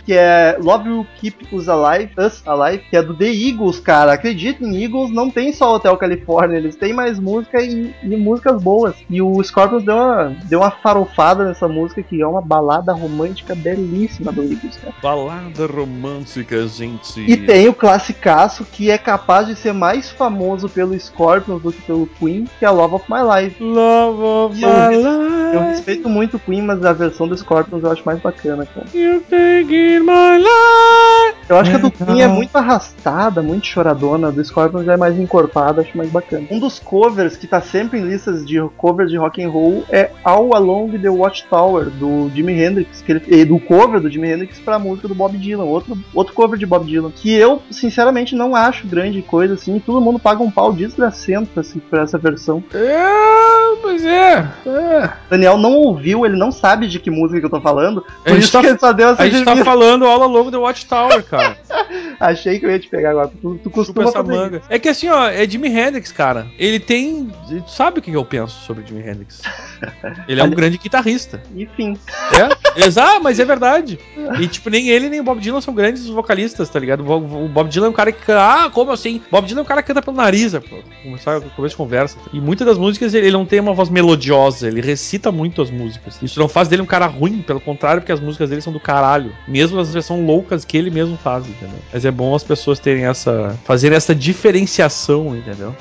Que 0.07 0.12
é 0.14 0.57
Love 0.62 0.88
Will 0.88 1.07
Keep 1.16 1.49
Us 1.53 1.68
Alive, 1.68 2.12
Us 2.16 2.40
Alive, 2.47 2.84
que 2.88 2.97
é 2.97 3.03
do 3.03 3.12
The 3.12 3.26
Eagles, 3.26 3.80
cara. 3.80 4.12
Acreditem, 4.12 4.80
Eagles 4.80 5.11
não 5.11 5.28
tem 5.28 5.53
só 5.53 5.74
Hotel 5.74 5.97
California, 5.97 6.57
eles 6.57 6.76
têm 6.76 6.92
mais 6.92 7.18
música 7.18 7.61
e, 7.61 7.92
e 8.01 8.16
músicas 8.16 8.62
boas. 8.62 8.94
E 9.11 9.20
o 9.20 9.42
Scorpions 9.42 9.82
deu 9.82 9.97
uma, 9.97 10.32
deu 10.44 10.61
uma 10.61 10.70
farofada 10.70 11.44
nessa 11.44 11.66
música 11.66 12.01
que 12.01 12.22
é 12.22 12.26
uma 12.26 12.40
balada 12.40 12.86
romântica 12.93 13.55
belíssima 13.55 14.32
do 14.32 14.43
Eagles, 14.43 14.76
cara. 14.76 14.95
Balada 15.03 15.66
romântica, 15.66 16.66
gente. 16.66 17.20
E 17.20 17.37
tem 17.37 17.68
o 17.68 17.74
classicaço 17.74 18.64
que 18.64 18.91
é 18.91 18.99
capaz 18.99 19.47
de 19.47 19.57
ser 19.57 19.72
mais 19.72 20.11
famoso 20.11 20.68
pelo 20.68 20.99
Scorpions 20.99 21.62
do 21.62 21.72
que 21.72 21.82
pelo 21.82 22.07
Queen, 22.07 22.49
que 22.59 22.64
é 22.64 22.70
Love 22.70 22.97
of 22.97 23.05
My 23.09 23.20
Life. 23.22 23.62
Love 23.62 24.22
of 24.22 24.62
Eu 24.62 24.68
my 24.68 24.97
life. 24.97 25.37
Eu 25.55 25.61
respeito 25.61 26.09
muito 26.09 26.37
o 26.37 26.41
Queen, 26.41 26.62
mas 26.62 26.84
a 26.84 26.93
versão 26.93 27.28
do 27.28 27.37
Scorpions 27.37 27.82
eu 27.82 27.91
acho 27.91 28.03
mais 28.05 28.20
bacana, 28.20 28.66
cara. 28.66 28.87
You 28.95 29.20
taking 29.22 30.01
my 30.01 30.39
life. 30.39 31.37
Eu 31.49 31.57
acho 31.57 31.70
que 31.70 31.76
a 31.76 31.80
do. 31.80 31.91
Queen 31.91 32.22
é 32.22 32.28
muito 32.28 32.57
arrastada, 32.57 33.43
muito 33.43 33.66
choradona. 33.66 34.28
A 34.28 34.30
do 34.30 34.45
Scorpions 34.45 34.89
é 34.89 34.97
mais 34.97 35.18
encorpada, 35.18 35.82
acho 35.82 35.97
mais 35.97 36.11
bacana. 36.11 36.47
Um 36.51 36.59
dos 36.59 36.78
covers 36.78 37.37
que 37.37 37.47
tá 37.47 37.61
sempre 37.61 38.01
em 38.01 38.03
listas 38.03 38.45
de 38.45 38.61
covers 38.76 39.11
de 39.11 39.16
rock 39.16 39.43
and 39.43 39.51
roll 39.51 39.84
é 39.89 40.11
All 40.24 40.55
Along 40.55 40.99
the 40.99 41.09
Watchtower, 41.09 41.91
do 41.91 42.30
Jimi 42.34 42.53
Hendrix, 42.53 42.75
que 42.84 43.12
ele, 43.12 43.44
do 43.44 43.58
cover 43.58 44.00
do 44.00 44.10
Jimi 44.10 44.28
Hendrix 44.30 44.58
pra 44.58 44.78
música 44.78 45.08
do 45.08 45.14
Bob 45.14 45.36
Dylan, 45.38 45.64
outro, 45.64 45.96
outro 46.14 46.34
cover 46.34 46.58
de 46.58 46.66
Bob 46.66 46.84
Dylan, 46.86 47.10
que 47.14 47.32
eu, 47.32 47.62
sinceramente, 47.70 48.34
não 48.34 48.54
acho 48.54 48.86
grande 48.86 49.22
coisa, 49.22 49.54
assim, 49.54 49.78
todo 49.78 50.00
mundo 50.00 50.18
paga 50.18 50.42
um 50.42 50.50
pau 50.50 50.72
desgracento 50.72 51.48
pra, 51.52 51.60
esse- 51.62 51.78
pra 51.78 52.02
essa 52.02 52.18
versão. 52.18 52.62
É, 52.74 53.76
pois 53.82 54.04
é. 54.04 54.46
é. 54.66 55.10
Daniel 55.30 55.58
não 55.58 55.72
ouviu, 55.74 56.24
ele 56.26 56.36
não 56.36 56.50
sabe 56.52 56.86
de 56.86 56.98
que 56.98 57.10
música 57.10 57.40
que 57.40 57.46
eu 57.46 57.50
tô 57.50 57.60
falando, 57.60 58.04
A 58.20 58.22
por 58.24 58.34
gente 58.34 58.42
isso 58.44 58.52
tá- 58.52 58.60
que 58.60 58.66
ele 58.66 58.78
só 58.78 58.92
deu 58.92 59.08
essa 59.10 59.22
A 59.22 59.28
gente 59.28 59.44
tá 59.44 59.56
falando 59.64 60.04
all 60.06 60.22
along 60.22 60.50
the 60.50 60.56
Watchtower, 60.56 61.22
cara. 61.24 61.56
Achei 62.18 62.58
que 62.58 62.64
eu 62.66 62.70
ia 62.70 62.78
te 62.78 62.88
pegar 62.88 63.10
agora, 63.10 63.30
tu, 63.42 63.58
tu 63.62 63.68
costuma 63.70 64.04
essa 64.04 64.12
fazer 64.12 64.32
isso. 64.32 64.40
manga. 64.42 64.62
É 64.70 64.78
que 64.78 64.88
assim, 64.88 65.08
ó, 65.08 65.26
é 65.28 65.48
Jimi 65.48 65.68
Hendrix, 65.68 66.10
cara. 66.12 66.46
Ele 66.58 66.80
tem. 66.80 67.28
Tu 67.48 67.70
sabe 67.70 67.98
o 67.98 68.02
que 68.02 68.10
eu 68.12 68.24
penso 68.24 68.58
sobre 68.64 68.86
Jimi 68.86 69.00
Hendrix? 69.06 69.42
Ele 70.26 70.40
é 70.40 70.44
um 70.44 70.50
grande 70.50 70.78
guitarrista. 70.78 71.42
Enfim. 71.54 71.96
É? 72.32 72.56
Exato, 72.76 73.22
mas 73.22 73.38
é 73.38 73.44
verdade. 73.44 73.98
E 74.40 74.46
tipo, 74.46 74.70
nem 74.70 74.88
ele 74.88 75.08
nem 75.08 75.20
o 75.20 75.24
Bob 75.24 75.40
Dylan 75.40 75.60
são 75.60 75.74
grandes 75.74 76.06
vocalistas, 76.06 76.68
tá 76.68 76.78
ligado? 76.78 77.00
O 77.00 77.48
Bob 77.48 77.68
Dylan 77.68 77.86
é 77.86 77.90
um 77.90 77.94
cara 77.94 78.12
que. 78.12 78.32
Ah, 78.32 78.70
como 78.72 78.92
assim? 78.92 79.22
Bob 79.30 79.46
Dylan 79.46 79.60
é 79.60 79.62
um 79.62 79.66
cara 79.66 79.82
que 79.82 79.88
canta 79.88 80.02
pelo 80.02 80.16
nariz, 80.16 80.52
pô. 80.52 80.76
Começar 81.02 81.40
começo 81.40 81.72
de 81.72 81.76
conversa. 81.76 82.18
E 82.32 82.40
muitas 82.40 82.66
das 82.66 82.78
músicas 82.78 83.14
ele, 83.14 83.26
ele 83.26 83.36
não 83.36 83.46
tem 83.46 83.60
uma 83.60 83.72
voz 83.72 83.88
melodiosa, 83.88 84.68
ele 84.68 84.80
recita 84.80 85.30
muito 85.32 85.62
as 85.62 85.70
músicas. 85.70 86.18
Isso 86.22 86.38
não 86.38 86.48
faz 86.48 86.68
dele 86.68 86.82
um 86.82 86.86
cara 86.86 87.06
ruim, 87.06 87.42
pelo 87.42 87.60
contrário, 87.60 88.00
porque 88.02 88.12
as 88.12 88.20
músicas 88.20 88.50
dele 88.50 88.62
são 88.62 88.72
do 88.72 88.80
caralho. 88.80 89.32
Mesmo 89.46 89.78
as 89.78 89.92
versões 89.92 90.24
loucas 90.24 90.64
que 90.64 90.76
ele 90.76 90.90
mesmo 90.90 91.16
faz, 91.16 91.46
entendeu? 91.46 91.78
Mas 91.92 92.04
é 92.04 92.10
bom 92.10 92.34
as 92.34 92.42
pessoas 92.42 92.78
terem 92.78 93.04
essa. 93.04 93.56
fazerem 93.64 93.96
essa 93.96 94.14
diferenciação, 94.14 95.36
entendeu? 95.36 95.74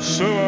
So 0.00 0.39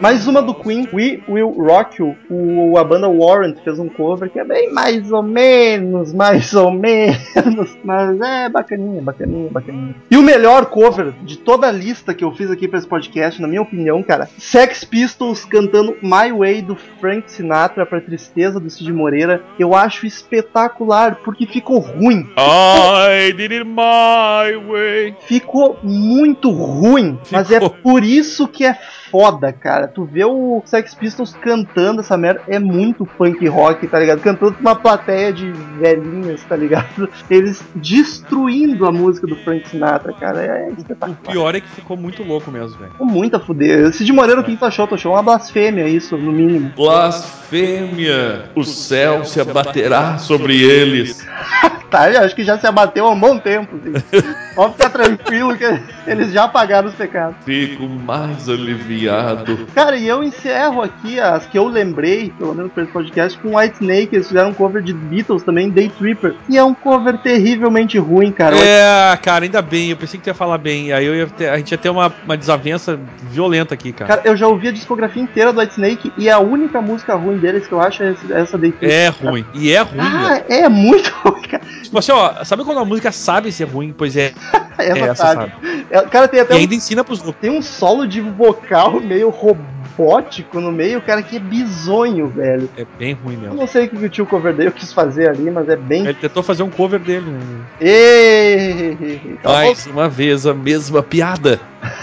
Mais 0.00 0.26
uma 0.26 0.40
do 0.40 0.54
Queen, 0.54 0.88
We 0.94 1.20
Will 1.28 1.50
Rock 1.50 2.00
You. 2.00 2.16
O, 2.30 2.78
a 2.78 2.82
banda 2.82 3.06
Warrant 3.06 3.58
fez 3.62 3.78
um 3.78 3.86
cover 3.86 4.30
que 4.30 4.38
é 4.38 4.44
bem 4.44 4.72
mais 4.72 5.12
ou 5.12 5.22
menos, 5.22 6.14
mais 6.14 6.54
ou 6.54 6.70
menos, 6.72 7.76
mas 7.84 8.18
é 8.18 8.48
bacaninha, 8.48 9.02
bacaninha, 9.02 9.50
bacaninha. 9.50 9.94
E 10.10 10.16
o 10.16 10.22
melhor 10.22 10.66
cover 10.66 11.12
de 11.22 11.36
toda 11.36 11.68
a 11.68 11.70
lista 11.70 12.14
que 12.14 12.24
eu 12.24 12.32
fiz 12.32 12.50
aqui 12.50 12.66
pra 12.66 12.78
esse 12.78 12.88
podcast, 12.88 13.42
na 13.42 13.46
minha 13.46 13.60
opinião, 13.60 14.02
cara, 14.02 14.26
Sex 14.38 14.84
Pistols 14.84 15.44
cantando 15.44 15.94
My 16.02 16.32
Way 16.32 16.62
do 16.62 16.76
Frank 16.98 17.30
Sinatra 17.30 17.84
pra 17.84 18.00
tristeza 18.00 18.58
do 18.58 18.70
Cid 18.70 18.90
Moreira. 18.94 19.42
Eu 19.58 19.74
acho 19.74 20.06
espetacular, 20.06 21.16
porque 21.22 21.46
ficou 21.46 21.78
ruim. 21.78 22.26
I 22.38 23.32
did 23.34 23.52
it 23.52 23.64
my 23.64 24.56
way. 24.66 25.14
Ficou 25.26 25.78
muito 25.82 26.50
ruim, 26.50 27.18
mas 27.30 27.50
é 27.50 27.60
Ficou. 27.60 27.76
por 27.82 28.02
isso 28.02 28.48
que 28.48 28.64
é 28.64 28.78
foda, 29.10 29.52
cara. 29.52 29.88
Tu 29.88 30.04
vê 30.04 30.24
o 30.24 30.62
Sex 30.64 30.94
Pistols 30.94 31.34
cantando 31.34 32.00
essa 32.00 32.16
merda, 32.16 32.42
é 32.48 32.58
muito 32.58 33.04
punk 33.04 33.46
rock, 33.48 33.86
tá 33.86 33.98
ligado? 33.98 34.20
Cantando 34.20 34.52
pra 34.52 34.60
uma 34.60 34.76
plateia 34.76 35.32
de 35.32 35.50
velhinhas, 35.78 36.42
tá 36.44 36.56
ligado? 36.56 37.08
Eles 37.28 37.62
destruindo 37.74 38.86
a 38.86 38.92
música 38.92 39.26
do 39.26 39.36
Frank 39.36 39.68
Sinatra, 39.68 40.12
cara. 40.12 40.40
É 40.42 40.68
O 40.70 40.74
espetacular. 40.78 41.16
pior 41.32 41.54
é 41.54 41.60
que 41.60 41.68
ficou 41.68 41.96
muito 41.96 42.22
louco 42.22 42.50
mesmo, 42.50 42.78
velho. 42.78 42.92
Ficou 42.92 43.06
muito 43.06 43.36
a 43.36 43.40
fuder. 43.40 43.92
Cid 43.92 44.12
Moreira, 44.12 44.40
o 44.40 44.44
que 44.44 44.56
tu 44.56 44.64
achou? 44.64 44.86
Tu 44.86 44.94
achou 44.94 45.12
uma 45.12 45.22
blasfêmia 45.22 45.88
isso, 45.88 46.16
no 46.16 46.32
mínimo. 46.32 46.72
Blasfêmia! 46.76 48.44
O 48.54 48.64
céu 48.64 49.24
se 49.24 49.40
abaterá 49.40 50.18
sobre 50.18 50.60
eles. 50.62 51.26
Tá, 51.90 52.08
eu 52.08 52.20
acho 52.20 52.36
que 52.36 52.44
já 52.44 52.56
se 52.56 52.64
abateu 52.68 53.04
há 53.04 53.10
um 53.10 53.18
bom 53.18 53.36
tempo. 53.36 53.74
Assim. 53.74 54.22
Pode 54.54 54.72
ficar 54.74 54.90
tranquilo 54.90 55.56
que 55.56 55.64
eles 56.06 56.32
já 56.32 56.48
pagaram 56.48 56.88
os 56.88 56.94
pecados. 56.94 57.36
Fico 57.44 57.88
mais 57.88 58.48
aliviado. 58.48 59.66
Cara, 59.74 59.96
e 59.96 60.06
eu 60.08 60.22
encerro 60.24 60.82
aqui 60.82 61.18
as 61.20 61.46
que 61.46 61.56
eu 61.58 61.66
lembrei, 61.68 62.32
pelo 62.38 62.54
menos 62.54 62.70
esse 62.76 62.90
podcast, 62.90 63.38
com 63.38 63.56
White 63.56 63.76
Snake. 63.80 64.14
Eles 64.14 64.28
fizeram 64.28 64.50
um 64.50 64.54
cover 64.54 64.82
de 64.82 64.92
Beatles 64.92 65.42
também, 65.42 65.70
Day 65.70 65.88
Tripper. 65.88 66.34
E 66.48 66.56
é 66.58 66.64
um 66.64 66.74
cover 66.74 67.18
terrivelmente 67.18 67.98
ruim, 67.98 68.32
cara. 68.32 68.56
É, 68.58 69.16
cara, 69.22 69.44
ainda 69.44 69.62
bem. 69.62 69.90
Eu 69.90 69.96
pensei 69.96 70.18
que 70.18 70.24
tu 70.24 70.28
ia 70.28 70.34
falar 70.34 70.58
bem. 70.58 70.92
Aí 70.92 71.04
eu 71.06 71.14
ia 71.14 71.26
ter- 71.26 71.48
a 71.48 71.56
gente 71.56 71.70
ia 71.72 71.78
ter 71.78 71.88
uma, 71.90 72.12
uma 72.24 72.36
desavença 72.36 72.98
violenta 73.30 73.74
aqui, 73.74 73.92
cara. 73.92 74.16
Cara, 74.16 74.28
eu 74.28 74.36
já 74.36 74.48
ouvi 74.48 74.68
a 74.68 74.72
discografia 74.72 75.22
inteira 75.22 75.52
do 75.52 75.60
White 75.60 75.72
Snake 75.74 76.12
e 76.18 76.28
a 76.28 76.38
única 76.38 76.80
música 76.80 77.14
ruim 77.14 77.38
deles 77.38 77.66
que 77.66 77.72
eu 77.72 77.80
acho 77.80 78.02
é 78.02 78.10
esse- 78.12 78.32
essa 78.32 78.58
Day 78.58 78.72
Tripper. 78.72 78.90
É 78.98 79.08
ruim. 79.08 79.44
E 79.54 79.72
é 79.72 79.80
ruim. 79.80 79.98
Ah, 80.00 80.42
é 80.48 80.68
muito 80.68 81.08
ruim, 81.24 81.42
cara. 81.42 81.62
Tipo 81.82 81.98
assim, 81.98 82.12
ó, 82.12 82.44
sabe 82.44 82.64
quando 82.64 82.78
a 82.78 82.84
música 82.84 83.10
sabe 83.12 83.50
ser 83.52 83.64
ruim? 83.64 83.94
Pois 83.96 84.16
é, 84.16 84.32
Essa, 84.78 84.82
é 84.98 85.00
essa, 85.00 85.14
sabe. 85.14 85.52
sabe? 85.52 85.86
É, 85.90 86.00
cara, 86.02 86.28
tem 86.28 86.40
até 86.40 86.54
E 86.54 86.56
um, 86.56 86.60
ainda 86.60 86.74
ensina 86.74 87.04
pros 87.04 87.22
tem 87.40 87.50
um 87.50 87.62
solo 87.62 88.06
de 88.06 88.20
vocal 88.20 89.00
meio 89.00 89.28
robótico 89.30 90.60
no 90.60 90.72
meio, 90.72 91.00
cara, 91.02 91.22
que 91.22 91.36
é 91.36 91.40
bizonho, 91.40 92.28
velho. 92.28 92.68
É 92.76 92.86
bem 92.98 93.12
ruim 93.12 93.34
Eu 93.34 93.40
mesmo. 93.40 93.56
não 93.56 93.66
sei 93.66 93.86
o 93.86 93.88
que 93.88 94.04
o 94.04 94.08
tio 94.08 94.26
Coverdale 94.26 94.70
quis 94.70 94.92
fazer 94.92 95.28
ali, 95.28 95.50
mas 95.50 95.68
é 95.68 95.76
bem. 95.76 96.04
Ele 96.04 96.14
tentou 96.14 96.42
fazer 96.42 96.62
um 96.62 96.70
cover 96.70 97.00
dele, 97.00 97.30
né? 97.30 97.40
Ei! 97.80 99.38
Mais 99.44 99.86
uma 99.86 100.08
vez 100.08 100.46
a 100.46 100.54
mesma 100.54 101.02
piada. 101.02 101.60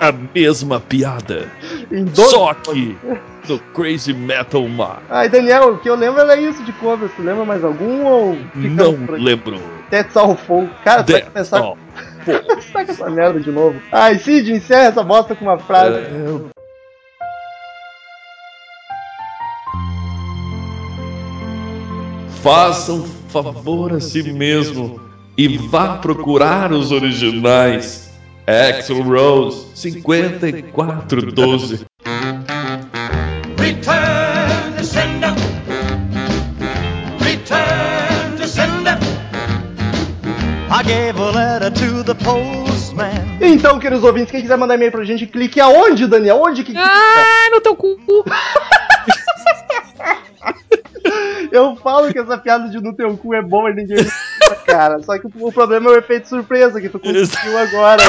A 0.00 0.12
mesma 0.12 0.80
piada. 0.80 1.46
Só 2.14 2.54
que 2.54 2.96
no 3.46 3.58
Crazy 3.74 4.14
Metal 4.14 4.66
Mar. 4.66 5.02
Ai, 5.10 5.28
Daniel, 5.28 5.74
o 5.74 5.78
que 5.78 5.90
eu 5.90 5.94
lembro 5.94 6.22
era 6.22 6.40
isso 6.40 6.62
de 6.62 6.72
covers. 6.72 7.12
Tu 7.14 7.22
lembra 7.22 7.44
mais 7.44 7.62
algum 7.62 8.04
ou 8.06 8.38
Não 8.54 8.96
lembro. 9.10 9.60
That's 9.90 10.16
all 10.16 10.36
folk. 10.36 10.72
Cara, 10.84 11.02
tu 11.02 11.12
vai 11.12 11.22
começar 11.22 11.58
all. 11.58 11.76
com 12.72 12.78
essa 12.78 13.10
merda 13.10 13.40
de 13.40 13.50
novo. 13.50 13.80
Ai, 13.90 14.18
Cid, 14.18 14.52
encerra 14.52 14.88
essa 14.88 15.02
bosta 15.02 15.34
com 15.34 15.44
uma 15.44 15.58
frase. 15.58 15.98
É, 15.98 16.50
Faça 22.42 22.92
um 22.92 23.04
favor 23.28 23.92
a 23.92 24.00
si 24.00 24.32
mesmo 24.32 25.00
e 25.36 25.58
vá 25.58 25.98
procurar 25.98 26.72
os 26.72 26.92
originais. 26.92 28.08
Axel 28.46 29.02
Rose 29.02 29.66
5412. 29.74 31.84
Return 33.58 34.19
I 40.72 40.84
gave 40.84 41.18
a 41.18 41.30
letter 41.32 41.70
to 41.70 42.04
the 42.04 42.14
postman. 42.14 43.38
Então, 43.40 43.80
queridos 43.80 44.04
ouvintes, 44.04 44.30
quem 44.30 44.40
quiser 44.40 44.56
mandar 44.56 44.76
e-mail 44.76 44.92
pra 44.92 45.02
gente, 45.02 45.26
clique 45.26 45.60
aonde, 45.60 46.06
Daniel? 46.06 46.40
Onde 46.40 46.62
que? 46.62 46.72
Ah, 46.76 47.50
no 47.50 47.60
teu 47.60 47.74
cu. 47.74 47.98
Eu 51.50 51.74
falo 51.74 52.12
que 52.12 52.18
essa 52.18 52.38
piada 52.38 52.68
de 52.68 52.80
no 52.80 52.94
teu 52.94 53.16
cu 53.16 53.34
é 53.34 53.42
boa 53.42 53.70
e 53.70 53.74
ninguém 53.74 54.06
cara. 54.70 55.02
Só 55.02 55.18
que 55.18 55.26
o 55.26 55.52
problema 55.52 55.90
é 55.90 55.94
o 55.94 55.98
efeito 55.98 56.28
surpresa 56.28 56.80
que 56.80 56.88
tu 56.88 56.98
conseguiu 56.98 57.58
agora. 57.58 58.02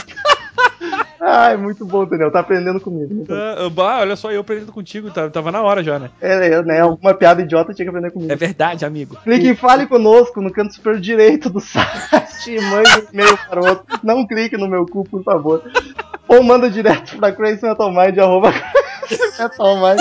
Ai, 1.23 1.55
muito 1.55 1.85
bom, 1.85 2.03
Daniel. 2.03 2.31
Tá 2.31 2.39
aprendendo 2.39 2.79
comigo. 2.81 3.25
Ah, 3.29 3.69
bah, 3.69 3.99
olha 3.99 4.15
só, 4.15 4.31
eu 4.31 4.41
aprendendo 4.41 4.71
contigo, 4.71 5.11
tá- 5.11 5.29
tava 5.29 5.51
na 5.51 5.61
hora 5.61 5.83
já, 5.83 5.99
né? 5.99 6.09
É, 6.19 6.47
é, 6.47 6.63
né? 6.63 6.79
Alguma 6.81 7.13
piada 7.13 7.43
idiota 7.43 7.73
tinha 7.73 7.85
que 7.85 7.89
aprender 7.89 8.11
comigo. 8.11 8.31
É 8.31 8.35
verdade, 8.35 8.83
amigo. 8.85 9.15
Clique 9.23 9.47
em 9.47 9.55
Fale 9.55 9.85
Conosco 9.85 10.41
no 10.41 10.51
canto 10.51 10.73
superior 10.73 10.99
direito 10.99 11.47
do 11.49 11.59
site 11.61 12.49
e 12.55 12.59
mande 12.61 12.89
um 12.89 13.13
e-mail 13.13 13.37
para 13.47 13.61
o 13.61 13.67
outro. 13.67 13.85
Não 14.01 14.25
clique 14.25 14.57
no 14.57 14.67
meu 14.67 14.83
cu, 14.87 15.03
por 15.07 15.23
favor. 15.23 15.61
Ou 16.27 16.41
manda 16.41 16.69
direto 16.71 17.15
pra 17.17 17.31
crazymetalmind, 17.31 18.17
arroba 18.17 18.51
crazymetalmind. 19.07 19.99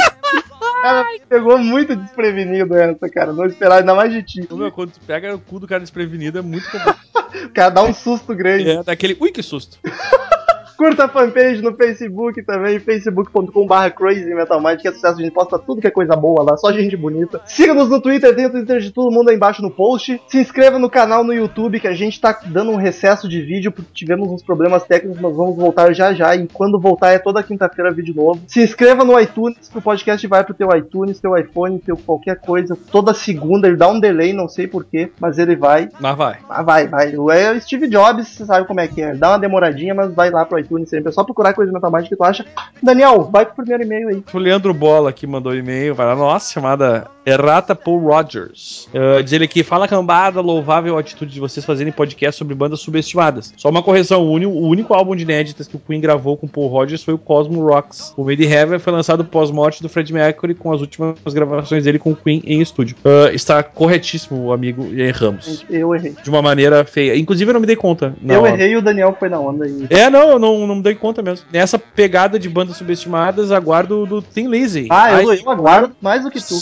Cara, 0.82 1.04
pegou 1.28 1.58
muito 1.58 1.94
desprevenido 1.94 2.74
essa, 2.74 3.08
cara. 3.10 3.32
Não 3.34 3.44
esperava 3.44 3.80
ainda 3.80 3.94
mais 3.94 4.10
de 4.10 4.22
ti. 4.22 4.48
Meu, 4.50 4.72
quando 4.72 4.92
tu 4.92 5.00
pega 5.06 5.34
o 5.34 5.38
cu 5.38 5.60
do 5.60 5.66
cara 5.68 5.80
desprevenido 5.82 6.38
é 6.38 6.42
muito 6.42 6.64
complicado. 6.70 6.98
O 7.44 7.50
cara 7.50 7.70
dá 7.70 7.82
um 7.82 7.94
susto 7.94 8.34
grande. 8.34 8.68
É, 8.68 8.82
daquele. 8.82 9.16
Ui, 9.20 9.30
que 9.30 9.42
susto. 9.42 9.78
Curta 10.80 11.04
a 11.04 11.08
fanpage 11.08 11.60
no 11.60 11.74
Facebook 11.74 12.42
também, 12.42 12.78
facebook.com.br 12.78 13.90
crazymetalmind, 13.94 14.80
que 14.80 14.88
é 14.88 14.92
sucesso, 14.92 15.20
a 15.20 15.22
gente 15.22 15.34
posta 15.34 15.58
tudo 15.58 15.78
que 15.78 15.86
é 15.86 15.90
coisa 15.90 16.16
boa 16.16 16.42
lá, 16.42 16.56
só 16.56 16.72
gente 16.72 16.96
bonita. 16.96 17.38
Siga-nos 17.44 17.90
no 17.90 18.00
Twitter, 18.00 18.34
tem 18.34 18.46
o 18.46 18.50
Twitter 18.50 18.80
de 18.80 18.90
todo 18.90 19.12
mundo 19.12 19.28
aí 19.28 19.36
embaixo 19.36 19.60
no 19.60 19.70
post. 19.70 20.18
Se 20.26 20.38
inscreva 20.38 20.78
no 20.78 20.88
canal 20.88 21.22
no 21.22 21.34
YouTube, 21.34 21.80
que 21.80 21.86
a 21.86 21.92
gente 21.92 22.18
tá 22.18 22.34
dando 22.46 22.70
um 22.70 22.76
recesso 22.76 23.28
de 23.28 23.42
vídeo, 23.42 23.70
porque 23.70 23.90
tivemos 23.92 24.30
uns 24.30 24.42
problemas 24.42 24.82
técnicos, 24.84 25.20
nós 25.20 25.36
vamos 25.36 25.54
voltar 25.54 25.92
já 25.92 26.14
já, 26.14 26.34
e 26.34 26.48
quando 26.48 26.80
voltar 26.80 27.10
é 27.10 27.18
toda 27.18 27.42
quinta-feira 27.42 27.92
vídeo 27.92 28.14
novo. 28.14 28.40
Se 28.46 28.62
inscreva 28.62 29.04
no 29.04 29.20
iTunes, 29.20 29.68
que 29.68 29.76
o 29.76 29.82
podcast 29.82 30.26
vai 30.26 30.42
pro 30.44 30.54
teu 30.54 30.74
iTunes, 30.74 31.20
teu 31.20 31.36
iPhone, 31.36 31.78
teu 31.78 31.98
qualquer 31.98 32.40
coisa. 32.40 32.74
Toda 32.90 33.12
segunda, 33.12 33.68
ele 33.68 33.76
dá 33.76 33.86
um 33.86 34.00
delay, 34.00 34.32
não 34.32 34.48
sei 34.48 34.66
porquê, 34.66 35.12
mas 35.20 35.36
ele 35.36 35.56
vai. 35.56 35.90
Mas 36.00 36.16
vai. 36.16 36.38
Ah, 36.48 36.62
vai, 36.62 36.88
vai. 36.88 37.14
O 37.16 37.30
é 37.30 37.52
o 37.52 37.60
Steve 37.60 37.86
Jobs, 37.86 38.28
você 38.28 38.46
sabe 38.46 38.66
como 38.66 38.80
é 38.80 38.88
que 38.88 39.02
é. 39.02 39.14
Dá 39.14 39.32
uma 39.32 39.38
demoradinha, 39.38 39.94
mas 39.94 40.14
vai 40.14 40.30
lá 40.30 40.42
pro 40.46 40.58
iTunes 40.58 40.69
sempre. 40.86 41.10
É 41.10 41.12
só 41.12 41.24
procurar 41.24 41.54
coisa 41.54 41.72
Mind 41.72 42.08
que 42.08 42.16
tu 42.16 42.24
acha. 42.24 42.44
Daniel, 42.82 43.22
vai 43.24 43.44
pro 43.44 43.56
primeiro 43.56 43.82
e-mail 43.82 44.08
aí. 44.08 44.24
O 44.32 44.38
Leandro 44.38 44.72
Bola 44.72 45.10
aqui 45.10 45.26
mandou 45.26 45.54
e-mail, 45.54 45.94
vai 45.94 46.06
lá, 46.06 46.16
nossa, 46.16 46.52
chamada 46.52 47.06
Errata 47.30 47.74
Paul 47.74 47.98
Rogers. 48.00 48.88
Uh, 48.94 49.22
diz 49.22 49.32
ele 49.32 49.44
aqui, 49.44 49.62
fala 49.62 49.86
cambada, 49.88 50.40
louvável 50.40 50.96
a 50.96 51.00
atitude 51.00 51.32
de 51.32 51.40
vocês 51.40 51.64
fazerem 51.64 51.92
podcast 51.92 52.38
sobre 52.38 52.54
bandas 52.54 52.80
subestimadas. 52.80 53.52
Só 53.56 53.68
uma 53.68 53.82
correção, 53.82 54.22
o, 54.22 54.32
uni- 54.32 54.46
o 54.46 54.66
único 54.66 54.92
álbum 54.94 55.14
de 55.14 55.22
inéditas 55.22 55.66
que 55.68 55.76
o 55.76 55.78
Queen 55.78 56.00
gravou 56.00 56.36
com 56.36 56.46
Paul 56.48 56.68
Rogers 56.68 57.02
foi 57.02 57.14
o 57.14 57.18
Cosmo 57.18 57.64
Rocks. 57.66 58.12
O 58.16 58.24
Made 58.24 58.44
in 58.44 58.48
Heaven 58.50 58.78
foi 58.78 58.92
lançado 58.92 59.24
pós-morte 59.24 59.82
do 59.82 59.88
Fred 59.88 60.12
Mercury 60.12 60.54
com 60.54 60.72
as 60.72 60.80
últimas 60.80 61.16
gravações 61.32 61.84
dele 61.84 61.98
com 61.98 62.10
o 62.12 62.16
Queen 62.16 62.42
em 62.44 62.60
estúdio. 62.60 62.96
Uh, 63.04 63.34
está 63.34 63.62
corretíssimo, 63.62 64.52
amigo, 64.52 64.86
erramos. 64.94 65.64
Eu 65.70 65.94
errei. 65.94 66.14
De 66.22 66.30
uma 66.30 66.42
maneira 66.42 66.84
feia. 66.84 67.16
Inclusive 67.16 67.50
eu 67.50 67.54
não 67.54 67.60
me 67.60 67.66
dei 67.66 67.76
conta. 67.76 68.14
eu 68.26 68.42
hora. 68.42 68.52
errei 68.54 68.72
e 68.72 68.76
o 68.76 68.82
Daniel 68.82 69.16
foi 69.18 69.28
na 69.28 69.38
onda 69.38 69.64
aí. 69.64 69.86
É, 69.90 70.08
não, 70.10 70.30
eu 70.30 70.38
não, 70.38 70.66
não 70.66 70.76
me 70.76 70.82
dei 70.82 70.94
conta 70.94 71.22
mesmo. 71.22 71.46
Nessa 71.52 71.78
pegada 71.78 72.38
de 72.38 72.48
bandas 72.48 72.76
subestimadas, 72.76 73.52
aguardo 73.52 74.06
do 74.06 74.22
Tim 74.22 74.48
Lizzy. 74.48 74.86
Ah, 74.90 75.20
eu, 75.22 75.32
eu 75.32 75.50
aguardo 75.50 75.94
mais 76.00 76.22
do 76.24 76.30
que 76.30 76.38
tu. 76.40 76.54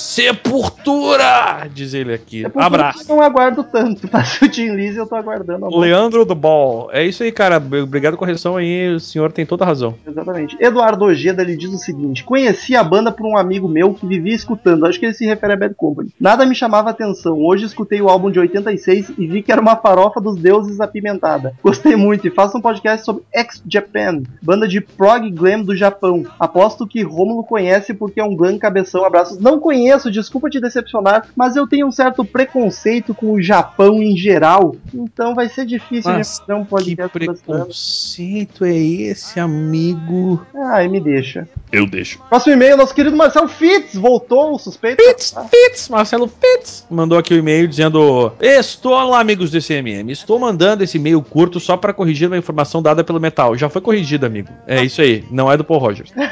Sepultura! 0.59 1.69
Diz 1.73 1.95
ele 1.95 2.13
aqui. 2.13 2.45
É 2.45 2.51
Abraço. 2.57 3.05
eu 3.09 3.17
não 3.17 3.23
aguardo 3.23 3.63
tanto, 3.63 4.09
mas 4.13 4.41
o 4.43 4.49
Tim 4.49 4.75
Lizzy 4.75 4.99
eu 4.99 5.07
tô 5.07 5.15
aguardando. 5.15 5.67
a. 5.67 5.79
Leandro 5.79 6.25
do 6.25 6.35
Ball. 6.35 6.89
É 6.93 7.05
isso 7.05 7.23
aí, 7.23 7.31
cara. 7.31 7.57
Obrigado 7.57 8.17
com 8.17 8.25
a 8.25 8.27
correção 8.27 8.57
aí. 8.57 8.95
O 8.95 9.01
senhor 9.01 9.33
tem 9.33 9.47
toda 9.47 9.65
a 9.65 9.67
razão. 9.67 9.95
Exatamente. 10.07 10.57
Eduardo 10.61 11.05
Ojeda 11.05 11.43
ele 11.43 11.57
diz 11.57 11.71
o 11.73 11.79
seguinte: 11.79 12.25
Conheci 12.25 12.75
a 12.75 12.83
banda 12.83 13.13
por 13.13 13.27
um 13.27 13.37
amigo 13.37 13.69
meu 13.69 13.95
que 13.95 14.07
vivia 14.07 14.35
escutando. 14.35 14.87
Acho 14.87 14.99
que 14.99 15.07
ele 15.07 15.15
se 15.15 15.27
refere 15.27 15.53
a 15.53 15.57
Bad 15.57 15.75
Company. 15.75 16.11
Nada 16.19 16.45
me 16.45 16.55
chamava 16.55 16.91
atenção. 16.91 17.39
Hoje 17.41 17.65
escutei 17.65 18.01
o 18.01 18.09
álbum 18.09 18.31
de 18.31 18.41
86 18.41 19.13
e 19.17 19.27
vi 19.27 19.43
que 19.43 19.53
era 19.53 19.61
uma 19.61 19.77
farofa 19.77 20.21
dos 20.21 20.37
deuses 20.37 20.81
apimentada. 20.81 21.55
Gostei 21.63 21.97
muito 21.97 22.27
e 22.27 22.31
faço 22.31 22.59
um 22.59 22.61
podcast 22.61 23.05
sobre 23.05 23.23
X-Japan, 23.33 24.23
banda 24.43 24.67
de 24.67 24.81
prog 24.81 25.31
glam 25.31 25.63
do 25.63 25.77
Japão. 25.77 26.25
Aposto 26.39 26.87
que 26.87 27.03
Rômulo 27.03 27.45
conhece 27.45 27.95
porque 27.95 28.21
é 28.21 28.25
um 28.25 28.35
glam 28.35 28.59
cabeção. 28.59 29.05
Abraços. 29.05 29.39
Não 29.39 29.61
conheço, 29.61 30.11
desculpa 30.11 30.38
te 30.51 30.61
decepcionar, 30.61 31.27
mas 31.35 31.57
eu 31.57 31.67
tenho 31.67 31.87
um 31.87 31.93
certo 31.93 32.25
preconceito 32.25 33.15
com 33.15 33.33
o 33.33 33.43
Japão 33.43 34.03
em 34.03 34.17
geral. 34.17 34.77
Então 34.93 35.35
vai 35.35 35.49
ser 35.49 35.67
difícil 35.67 36.11
Mas 36.11 36.29
de 36.35 36.39
fazer 36.41 36.55
um 36.55 36.65
Que 36.65 36.71
podcast 36.71 37.19
bastante. 37.27 37.43
preconceito 37.45 38.65
é 38.65 38.77
esse, 38.77 39.39
amigo? 39.41 40.45
Ai, 40.55 40.89
me 40.89 41.01
deixa. 41.01 41.49
Eu 41.71 41.87
deixo. 41.87 42.19
Próximo 42.29 42.55
e-mail, 42.55 42.77
nosso 42.77 42.95
querido 42.95 43.17
Marcel 43.17 43.49
Fitz 43.49 43.95
voltou, 43.95 44.55
o 44.55 44.59
suspeito. 44.59 45.03
Fitz, 45.03 45.35
Fitz, 45.51 45.89
Marcelo 45.89 46.29
Fitz, 46.29 46.87
mandou 46.91 47.19
aqui 47.19 47.35
o 47.35 47.39
e-mail 47.39 47.69
dizendo: 47.69 48.33
Estou 48.41 48.93
lá, 49.05 49.21
amigos 49.21 49.51
do 49.51 49.61
CMM. 49.61 50.11
Estou 50.11 50.39
mandando 50.39 50.83
esse 50.85 50.97
e-mail 50.99 51.21
curto 51.23 51.61
só 51.61 51.77
para 51.77 51.93
corrigir 51.93 52.29
uma 52.29 52.39
informação 52.39 52.81
dada 52.83 53.05
pelo 53.05 53.21
Metal. 53.21 53.57
Já 53.57 53.69
foi 53.69 53.81
corrigida, 53.83 54.27
amigo. 54.27 54.49
É 54.67 54.83
isso 54.83 55.01
aí, 55.01 55.25
não 55.31 55.51
é 55.51 55.57
do 55.57 55.65
Paul 55.65 55.81
Rogers. 55.81 56.13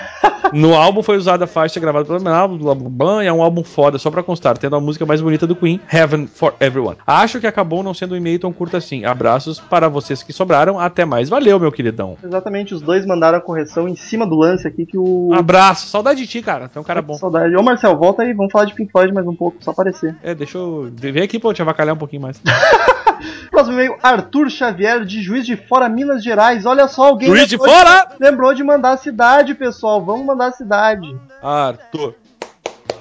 No 0.53 0.75
álbum 0.77 1.03
foi 1.03 1.17
usada 1.17 1.43
a 1.45 1.47
faixa 1.49 1.81
gravada 1.81 2.05
pelo 2.05 2.21
Metal, 2.21 2.49
blá 2.49 2.73
blá 2.73 2.89
blá, 2.89 3.25
e 3.25 3.27
é 3.27 3.33
um 3.33 3.43
álbum 3.43 3.65
foda, 3.65 3.99
só 3.99 4.13
pra 4.13 4.23
constar, 4.23 4.57
tendo 4.57 4.77
a 4.77 4.81
música 4.81 5.05
mais 5.05 5.21
bonita 5.21 5.45
do 5.45 5.57
Queen, 5.57 5.81
Heaven 5.93 6.29
for 6.29 6.55
Everyone. 6.61 6.97
Acho 7.05 7.41
que 7.41 7.49
acabou 7.49 7.83
não 7.83 7.93
sendo 7.93 8.15
um 8.15 8.17
e-mail 8.17 8.39
tão 8.47 8.53
curto 8.53 8.77
assim. 8.77 9.05
Abraços 9.05 9.59
para 9.59 9.89
vocês 9.89 10.23
que 10.23 10.33
sobraram, 10.33 10.79
até 10.79 11.05
mais. 11.05 11.29
Valeu, 11.29 11.59
meu 11.59 11.73
queridão. 11.73 12.17
Exatamente, 12.23 12.75
os 12.75 12.81
dois 12.81 13.05
mandaram 13.05 13.39
a 13.39 13.41
correção 13.41 13.89
em 13.89 13.97
cima 13.97 14.27
do 14.27 14.37
lance 14.37 14.67
aqui 14.69 14.87
que 14.87 14.97
o. 14.97 15.33
Abraço, 15.35 15.89
saudade 15.89 16.21
de 16.21 16.27
ti, 16.27 16.43
cara. 16.43 16.69
Tu 16.69 16.79
é 16.79 16.81
um 16.81 16.85
cara 16.85 17.03
bom. 17.03 17.15
Saudade. 17.15 17.57
Ô 17.57 17.63
Marcel, 17.63 17.97
volta 17.97 18.23
aí, 18.23 18.33
vamos 18.33 18.53
falar 18.53 18.67
de 18.67 18.75
Pink 18.75 18.93
Floyd 18.93 19.13
mais 19.13 19.27
um 19.27 19.35
pouco, 19.35 19.57
só 19.61 19.73
aparecer. 19.73 20.17
É, 20.23 20.35
deixa 20.35 20.59
eu. 20.59 20.91
Vem 20.93 21.23
aqui 21.23 21.41
eu 21.43 21.55
te 21.55 21.63
avacalhar 21.63 21.95
um 21.95 21.99
pouquinho 21.99 22.23
mais. 22.23 22.41
Próximo 23.51 23.75
e-mail, 23.75 23.97
Arthur 24.03 24.51
Xavier, 24.51 25.05
de 25.05 25.23
Juiz 25.23 25.47
de 25.47 25.57
Fora, 25.57 25.89
Minas 25.89 26.23
Gerais. 26.23 26.67
Olha 26.67 26.87
só, 26.87 27.07
alguém. 27.07 27.29
Juiz 27.29 27.49
de 27.49 27.57
fora! 27.57 28.09
Lembrou 28.21 28.53
de 28.55 28.63
mandar 28.63 28.93
a 28.93 28.97
cidade, 28.97 29.55
pessoal. 29.55 30.05
Vamos 30.05 30.27
mandar 30.27 30.49
a 30.49 30.53
cidade. 30.53 31.17
Arthur. 31.43 32.15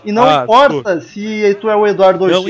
E 0.03 0.11
não 0.11 0.23
Arthur. 0.23 0.43
importa 0.43 1.01
se 1.01 1.57
tu 1.59 1.67
é 1.69 1.75
o 1.75 1.85
Eduardo 1.87 2.25
Ojeda, 2.25 2.39
o 2.39 2.43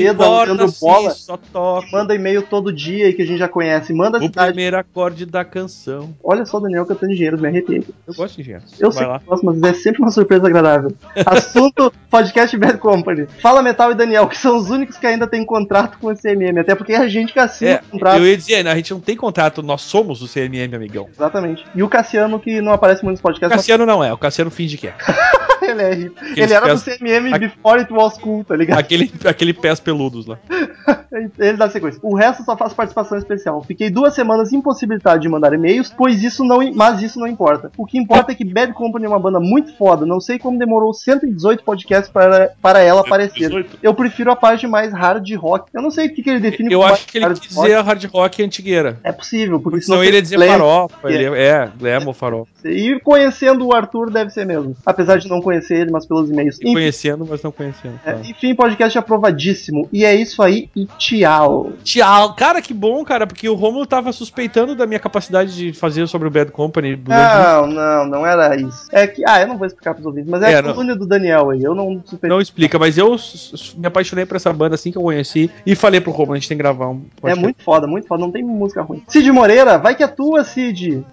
Leandro 0.44 0.72
Bola. 0.78 1.10
só 1.10 1.38
toca. 1.38 1.86
Manda 1.90 2.14
e-mail 2.14 2.42
todo 2.42 2.70
dia 2.72 3.06
aí 3.06 3.14
que 3.14 3.22
a 3.22 3.26
gente 3.26 3.38
já 3.38 3.48
conhece. 3.48 3.94
Manda 3.94 4.18
a 4.18 4.20
O 4.20 4.24
cidade. 4.24 4.48
primeiro 4.48 4.76
acorde 4.76 5.24
da 5.24 5.42
canção. 5.42 6.14
Olha 6.22 6.44
só, 6.44 6.60
Daniel, 6.60 6.84
cantando 6.84 7.14
dinheiro, 7.14 7.38
me 7.40 7.48
arrepiei. 7.48 7.82
Eu 8.06 8.12
gosto 8.14 8.34
de 8.36 8.42
engenheiros. 8.42 8.78
Eu 8.78 8.90
Vai 8.90 8.98
sei 8.98 9.06
lá. 9.06 9.18
que 9.20 9.24
gosto, 9.26 9.46
mas 9.46 9.62
é 9.62 9.72
sempre 9.72 10.02
uma 10.02 10.10
surpresa 10.10 10.46
agradável. 10.46 10.92
Assunto 11.24 11.90
podcast 12.10 12.56
Bad 12.58 12.76
Company. 12.78 13.26
Fala 13.40 13.62
Metal 13.62 13.90
e 13.90 13.94
Daniel, 13.94 14.28
que 14.28 14.36
são 14.36 14.56
os 14.58 14.68
únicos 14.68 14.98
que 14.98 15.06
ainda 15.06 15.26
têm 15.26 15.44
contrato 15.44 15.98
com 15.98 16.08
o 16.08 16.14
CMM, 16.16 16.58
até 16.60 16.74
porque 16.74 16.92
é 16.92 16.98
a 16.98 17.08
gente 17.08 17.32
que 17.32 17.38
assina 17.38 17.70
É, 17.70 17.80
o 17.88 17.90
contrato. 17.92 18.18
eu 18.18 18.26
ia 18.26 18.36
dizer, 18.36 18.62
né, 18.64 18.70
a 18.70 18.76
gente 18.76 18.92
não 18.92 19.00
tem 19.00 19.16
contrato, 19.16 19.62
nós 19.62 19.80
somos 19.80 20.20
o 20.22 20.28
CMM, 20.28 20.74
amigão. 20.74 21.08
Exatamente. 21.12 21.64
E 21.74 21.82
o 21.82 21.88
Cassiano, 21.88 22.38
que 22.38 22.60
não 22.60 22.72
aparece 22.72 23.02
muito 23.02 23.14
nos 23.16 23.20
O 23.20 23.22
podcasts, 23.22 23.56
Cassiano 23.56 23.86
não 23.86 24.04
é, 24.04 24.12
o 24.12 24.18
Cassiano 24.18 24.50
finge 24.50 24.76
que 24.76 24.88
é. 24.88 24.94
mas 25.60 25.62
ele 25.70 25.82
é 25.82 25.94
rico. 25.94 26.14
Ele 26.36 26.52
era 26.52 26.74
do 26.74 26.80
pés- 26.80 27.00
A- 27.34 27.38
before 27.38 27.80
it 27.80 27.92
was 27.92 28.16
cool, 28.18 28.44
tá 28.44 28.56
ligado? 28.56 28.78
Aquele, 28.78 29.10
aquele 29.24 29.52
pés 29.52 29.80
peludos 29.80 30.26
lá. 30.26 30.38
Ele 31.38 31.56
dá 31.56 31.68
sequência. 31.70 31.98
O 32.02 32.14
resto 32.14 32.42
só 32.44 32.56
faz 32.56 32.72
participação 32.74 33.16
especial. 33.16 33.62
Fiquei 33.62 33.88
duas 33.90 34.14
semanas 34.14 34.52
impossibilitado 34.52 35.20
de 35.20 35.28
mandar 35.28 35.52
e-mails, 35.52 35.92
pois 35.96 36.22
isso 36.22 36.44
não, 36.44 36.58
mas 36.74 37.00
isso 37.02 37.18
não 37.18 37.26
importa. 37.26 37.70
O 37.76 37.86
que 37.86 37.98
importa 37.98 38.32
é 38.32 38.34
que 38.34 38.44
Bad 38.44 38.72
Company 38.74 39.06
é 39.06 39.08
uma 39.08 39.18
banda 39.18 39.40
muito 39.40 39.74
foda. 39.76 40.04
Não 40.04 40.20
sei 40.20 40.38
como 40.38 40.58
demorou 40.58 40.92
118 40.92 41.64
podcasts 41.64 42.10
para, 42.10 42.52
para 42.60 42.80
ela 42.80 43.00
aparecer. 43.00 43.50
118? 43.50 43.78
Eu 43.82 43.94
prefiro 43.94 44.30
a 44.30 44.36
parte 44.36 44.66
mais 44.66 44.92
hard 44.92 45.26
rock. 45.36 45.70
Eu 45.72 45.80
não 45.82 45.90
sei 45.90 46.06
o 46.08 46.14
que, 46.14 46.22
que 46.22 46.30
ele 46.30 46.40
define 46.40 46.72
Eu 46.72 46.80
como 46.80 46.92
acho 46.92 47.06
que 47.06 47.18
ele 47.18 47.34
quis 47.34 47.48
dizer 47.48 47.80
hard 47.80 48.04
rock 48.04 48.42
antigueira. 48.42 48.98
É 49.02 49.12
possível, 49.12 49.58
porque, 49.58 49.76
Porque 49.76 49.86
senão 49.86 50.04
ele 50.04 50.16
ia 50.16 50.22
dizer 50.22 50.36
glam- 50.36 50.48
farofa. 50.48 51.12
Ele 51.12 51.24
é, 51.24 51.70
é, 51.82 51.98
ou 52.06 52.12
farofa. 52.12 52.50
E 52.64 52.98
conhecendo 53.00 53.66
o 53.66 53.74
Arthur 53.74 54.10
deve 54.10 54.30
ser 54.30 54.44
mesmo. 54.44 54.76
Apesar 54.84 55.18
de 55.18 55.28
não 55.28 55.40
conhecer 55.40 55.76
ele, 55.80 55.90
mas 55.90 56.04
pelos 56.06 56.30
e-mails. 56.30 56.56
Enfim, 56.60 56.72
Conhecendo, 57.16 57.26
mas 57.28 57.42
não 57.42 57.52
conhecendo. 57.52 58.00
é, 58.04 58.20
enfim, 58.30 58.54
podcast 58.54 58.98
aprovadíssimo. 58.98 59.88
E 59.92 60.04
é 60.04 60.14
isso 60.14 60.42
aí 60.42 60.68
e 60.76 60.86
tchau. 60.98 61.72
Tchau. 61.82 62.34
Cara, 62.34 62.60
que 62.60 62.74
bom, 62.74 63.04
cara, 63.04 63.26
porque 63.26 63.48
o 63.48 63.54
Romulo 63.54 63.86
tava 63.86 64.12
suspeitando 64.12 64.74
da 64.74 64.86
minha 64.86 65.00
capacidade 65.00 65.54
de 65.54 65.72
fazer 65.72 66.06
sobre 66.06 66.28
o 66.28 66.30
Bad 66.30 66.50
Company 66.52 67.00
Não, 67.06 67.66
não, 67.66 68.06
não 68.06 68.26
era 68.26 68.56
isso. 68.56 68.88
É 68.92 69.06
que. 69.06 69.22
Ah, 69.26 69.40
eu 69.40 69.48
não 69.48 69.56
vou 69.56 69.66
explicar 69.66 69.94
pros 69.94 70.06
ouvintes, 70.06 70.30
mas 70.30 70.42
é, 70.42 70.52
É, 70.52 70.56
a 70.56 70.62
não. 70.62 70.74
coluna 70.74 70.94
do 70.96 71.06
Daniel 71.06 71.50
aí. 71.50 71.62
Eu 71.62 71.74
não 71.74 72.00
suspeito. 72.04 72.28
Não 72.28 72.40
explica, 72.40 72.78
mas 72.78 72.96
eu 72.98 73.16
me 73.76 73.86
apaixonei 73.86 74.26
por 74.26 74.36
essa 74.36 74.52
banda 74.52 74.74
assim 74.74 74.90
que 74.92 74.98
eu 74.98 75.02
conheci 75.02 75.50
e 75.64 75.74
falei 75.74 76.00
pro 76.00 76.12
Romulo, 76.12 76.34
a 76.34 76.36
gente 76.38 76.48
tem 76.48 76.56
que 76.56 76.62
gravar 76.62 76.88
um 76.88 77.02
É 77.16 77.20
podcast. 77.20 77.42
muito 77.42 77.62
foda, 77.62 77.86
muito 77.86 78.06
foda, 78.06 78.20
não 78.20 78.30
tem 78.30 78.42
música 78.42 78.82
ruim. 78.82 79.02
Cid 79.08 79.30
Moreira, 79.32 79.78
vai 79.78 79.94
que 79.94 80.02
é 80.02 80.06
tua, 80.06 80.44
Cid. 80.44 81.04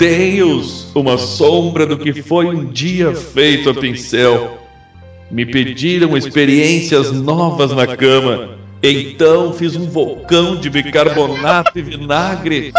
Deus, 0.00 0.90
uma 0.94 1.18
sombra 1.18 1.84
do 1.84 1.98
que 1.98 2.22
foi 2.22 2.46
um 2.46 2.64
dia 2.64 3.14
feito 3.14 3.68
a 3.68 3.74
pincel. 3.74 4.58
Me 5.30 5.44
pediram 5.44 6.16
experiências 6.16 7.12
novas 7.12 7.70
na 7.72 7.86
cama. 7.86 8.58
Então 8.82 9.52
fiz 9.52 9.76
um 9.76 9.86
vulcão 9.86 10.56
de 10.56 10.70
bicarbonato 10.70 11.78
e 11.78 11.82
vinagre. 11.82 12.72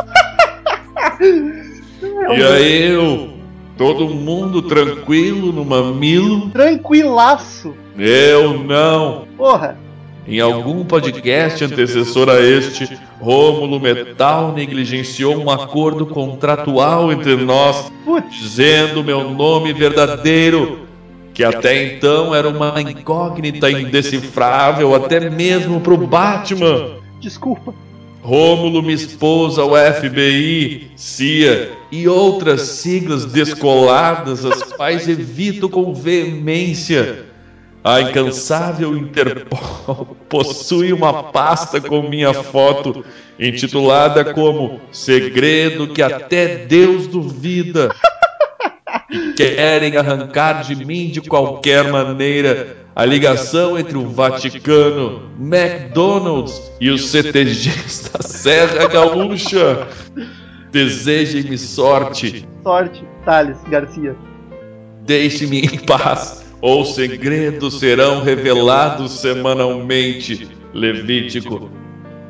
E 1.21 2.43
aí 2.43 2.91
eu, 2.91 3.29
todo 3.77 4.07
mundo 4.07 4.63
tranquilo 4.63 5.53
no 5.53 5.63
mamilo? 5.63 6.49
Tranquilaço. 6.49 7.75
Eu 7.99 8.63
não. 8.63 9.27
Porra, 9.37 9.77
Em 10.27 10.39
algum 10.39 10.83
podcast 10.83 11.63
antecessor 11.63 12.29
a 12.29 12.39
este, 12.39 12.97
Rômulo 13.21 13.79
Metal 13.79 14.51
negligenciou 14.51 15.37
um 15.37 15.51
acordo 15.51 16.07
contratual 16.07 17.11
entre 17.11 17.35
nós, 17.35 17.91
dizendo 18.31 19.03
meu 19.03 19.29
nome 19.29 19.71
verdadeiro, 19.73 20.87
que 21.31 21.43
até 21.43 21.93
então 21.93 22.33
era 22.33 22.49
uma 22.49 22.81
incógnita 22.81 23.69
indecifrável 23.69 24.95
até 24.95 25.29
mesmo 25.29 25.79
pro 25.81 25.95
Batman. 25.95 26.97
Desculpa. 27.19 27.75
Rômulo 28.23 28.81
me 28.81 28.93
expôs 28.93 29.57
ao 29.59 29.71
FBI, 29.75 30.91
CIA 30.95 31.71
e 31.91 32.07
outras 32.07 32.61
siglas 32.61 33.25
descoladas, 33.25 34.45
as 34.45 34.63
quais 34.73 35.07
evito 35.07 35.69
com 35.69 35.93
veemência. 35.93 37.30
A 37.83 38.01
incansável 38.01 38.95
Interpol 38.95 40.15
possui 40.29 40.93
uma 40.93 41.23
pasta 41.23 41.81
com 41.81 42.03
minha 42.03 42.31
foto, 42.33 43.03
intitulada 43.39 44.33
como 44.33 44.79
Segredo 44.91 45.87
que 45.87 46.01
até 46.01 46.57
Deus 46.65 47.07
duvida. 47.07 47.93
E 49.09 49.33
querem 49.33 49.97
arrancar 49.97 50.63
de 50.63 50.75
mim 50.75 51.09
de 51.09 51.21
qualquer 51.21 51.91
maneira 51.91 52.77
a 52.95 53.03
ligação 53.03 53.77
entre 53.77 53.97
o 53.97 54.07
Vaticano, 54.07 55.29
McDonald's 55.39 56.71
e 56.79 56.89
os 56.89 57.09
CTGs 57.09 58.11
da 58.11 58.21
Serra 58.21 58.87
Gaúcha. 58.87 59.87
Desejem-me 60.71 61.57
sorte. 61.57 62.47
Sorte, 62.63 63.03
Thales 63.25 63.57
Garcia. 63.69 64.15
Deixe-me 65.05 65.61
em 65.61 65.79
paz, 65.79 66.40
ou 66.61 66.85
segredos 66.85 67.79
serão 67.79 68.21
revelados 68.21 69.19
semanalmente. 69.19 70.47
Levítico 70.73 71.69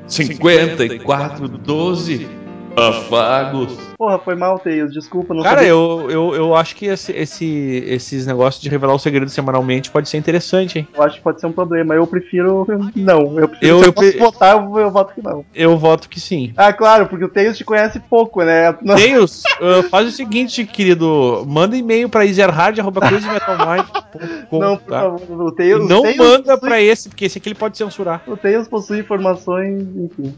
54, 0.08 1.48
12. 1.48 2.28
Afagos. 2.76 3.91
Porra, 4.02 4.18
foi 4.18 4.34
mal, 4.34 4.58
Tails. 4.58 4.92
Desculpa, 4.92 5.32
não 5.32 5.44
Cara, 5.44 5.58
sabia. 5.58 5.70
eu, 5.70 6.08
eu, 6.10 6.34
eu 6.34 6.56
acho 6.56 6.76
que 6.76 6.88
esse, 6.88 7.12
esse- 7.12 7.84
esses 7.86 8.26
negócios 8.26 8.60
de 8.60 8.68
revelar 8.68 8.96
o 8.96 9.00
segredo 9.00 9.30
semanalmente 9.30 9.92
pode 9.92 10.10
ser 10.10 10.18
interessante, 10.18 10.80
hein? 10.80 10.88
Eu 10.92 11.04
acho 11.04 11.18
que 11.18 11.22
pode 11.22 11.40
ser 11.40 11.46
um 11.46 11.52
problema. 11.52 11.94
Eu 11.94 12.08
prefiro 12.08 12.66
não. 12.96 13.40
Eu 13.40 13.48
prefiro 13.48 13.76
Eu- 13.76 13.78
se 13.78 13.84
eu 13.84 13.90
eu 13.90 13.94
posso 13.94 14.10
pre- 14.10 14.20
votar, 14.20 14.56
eu, 14.58 14.80
eu 14.80 14.90
voto 14.90 15.14
que 15.14 15.22
não. 15.24 15.46
Eu 15.54 15.78
voto 15.78 16.10
que 16.10 16.20
sim. 16.20 16.52
Ah, 16.58 16.74
claro, 16.74 17.06
porque 17.06 17.26
o 17.26 17.30
Tails 17.30 17.56
te 17.58 17.64
conhece 17.64 18.00
pouco, 18.00 18.42
né? 18.44 18.76
Não- 18.82 18.96
Deus, 18.96 19.44
uh, 19.62 19.84
faz 19.90 20.08
o 20.08 20.12
seguinte, 20.12 20.66
querido. 20.66 21.46
Manda 21.48 21.78
e-mail 21.78 22.10
pra 22.10 22.26
easerhard.crazymetalmind.com, 22.26 24.60
Não, 24.60 24.78
por 24.78 24.90
tá? 24.90 25.02
favor, 25.02 25.46
o 25.46 25.50
E 25.50 25.56
Tails. 25.56 25.88
não 25.88 26.02
Tails 26.02 26.18
manda 26.18 26.54
possui- 26.58 26.70
pra 26.70 26.82
esse, 26.82 27.08
porque 27.10 27.26
esse 27.26 27.38
aqui 27.38 27.50
ele 27.50 27.56
pode 27.56 27.78
censurar. 27.78 28.24
O 28.28 28.36
Tails 28.36 28.68
possui 28.68 29.00
informações, 29.00 29.84
enfim. 29.96 30.34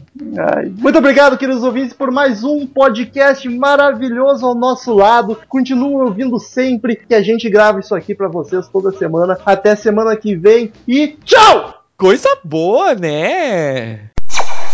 Ai. 0.54 0.70
Muito 0.76 0.98
obrigado, 0.98 1.38
queridos 1.38 1.62
ouvintes, 1.64 1.94
por 1.94 2.10
mais 2.10 2.44
um 2.44 2.66
podcast 2.66 3.48
maravilhoso 3.54 4.46
ao 4.46 4.54
nosso 4.54 4.94
lado. 4.94 5.40
Continuem 5.48 6.02
ouvindo 6.02 6.38
sempre 6.38 6.96
que 6.96 7.14
a 7.14 7.22
gente 7.22 7.48
grava 7.48 7.80
isso 7.80 7.94
aqui 7.94 8.14
pra 8.14 8.28
vocês 8.28 8.68
toda 8.68 8.96
semana. 8.96 9.38
Até 9.44 9.74
semana 9.76 10.16
que 10.16 10.34
vem 10.36 10.72
e 10.86 11.16
tchau! 11.24 11.82
Coisa 11.96 12.28
boa, 12.44 12.94
né? 12.94 14.10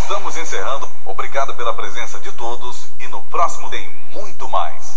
Estamos 0.03 0.37
encerrando. 0.37 0.89
Obrigado 1.07 1.55
pela 1.55 1.75
presença 1.75 2.19
de 2.21 2.33
todos 2.33 2.91
e 2.99 3.07
no 3.09 3.23
próximo 3.25 3.69
tem 3.69 3.89
muito 4.15 4.49
mais. 4.49 4.90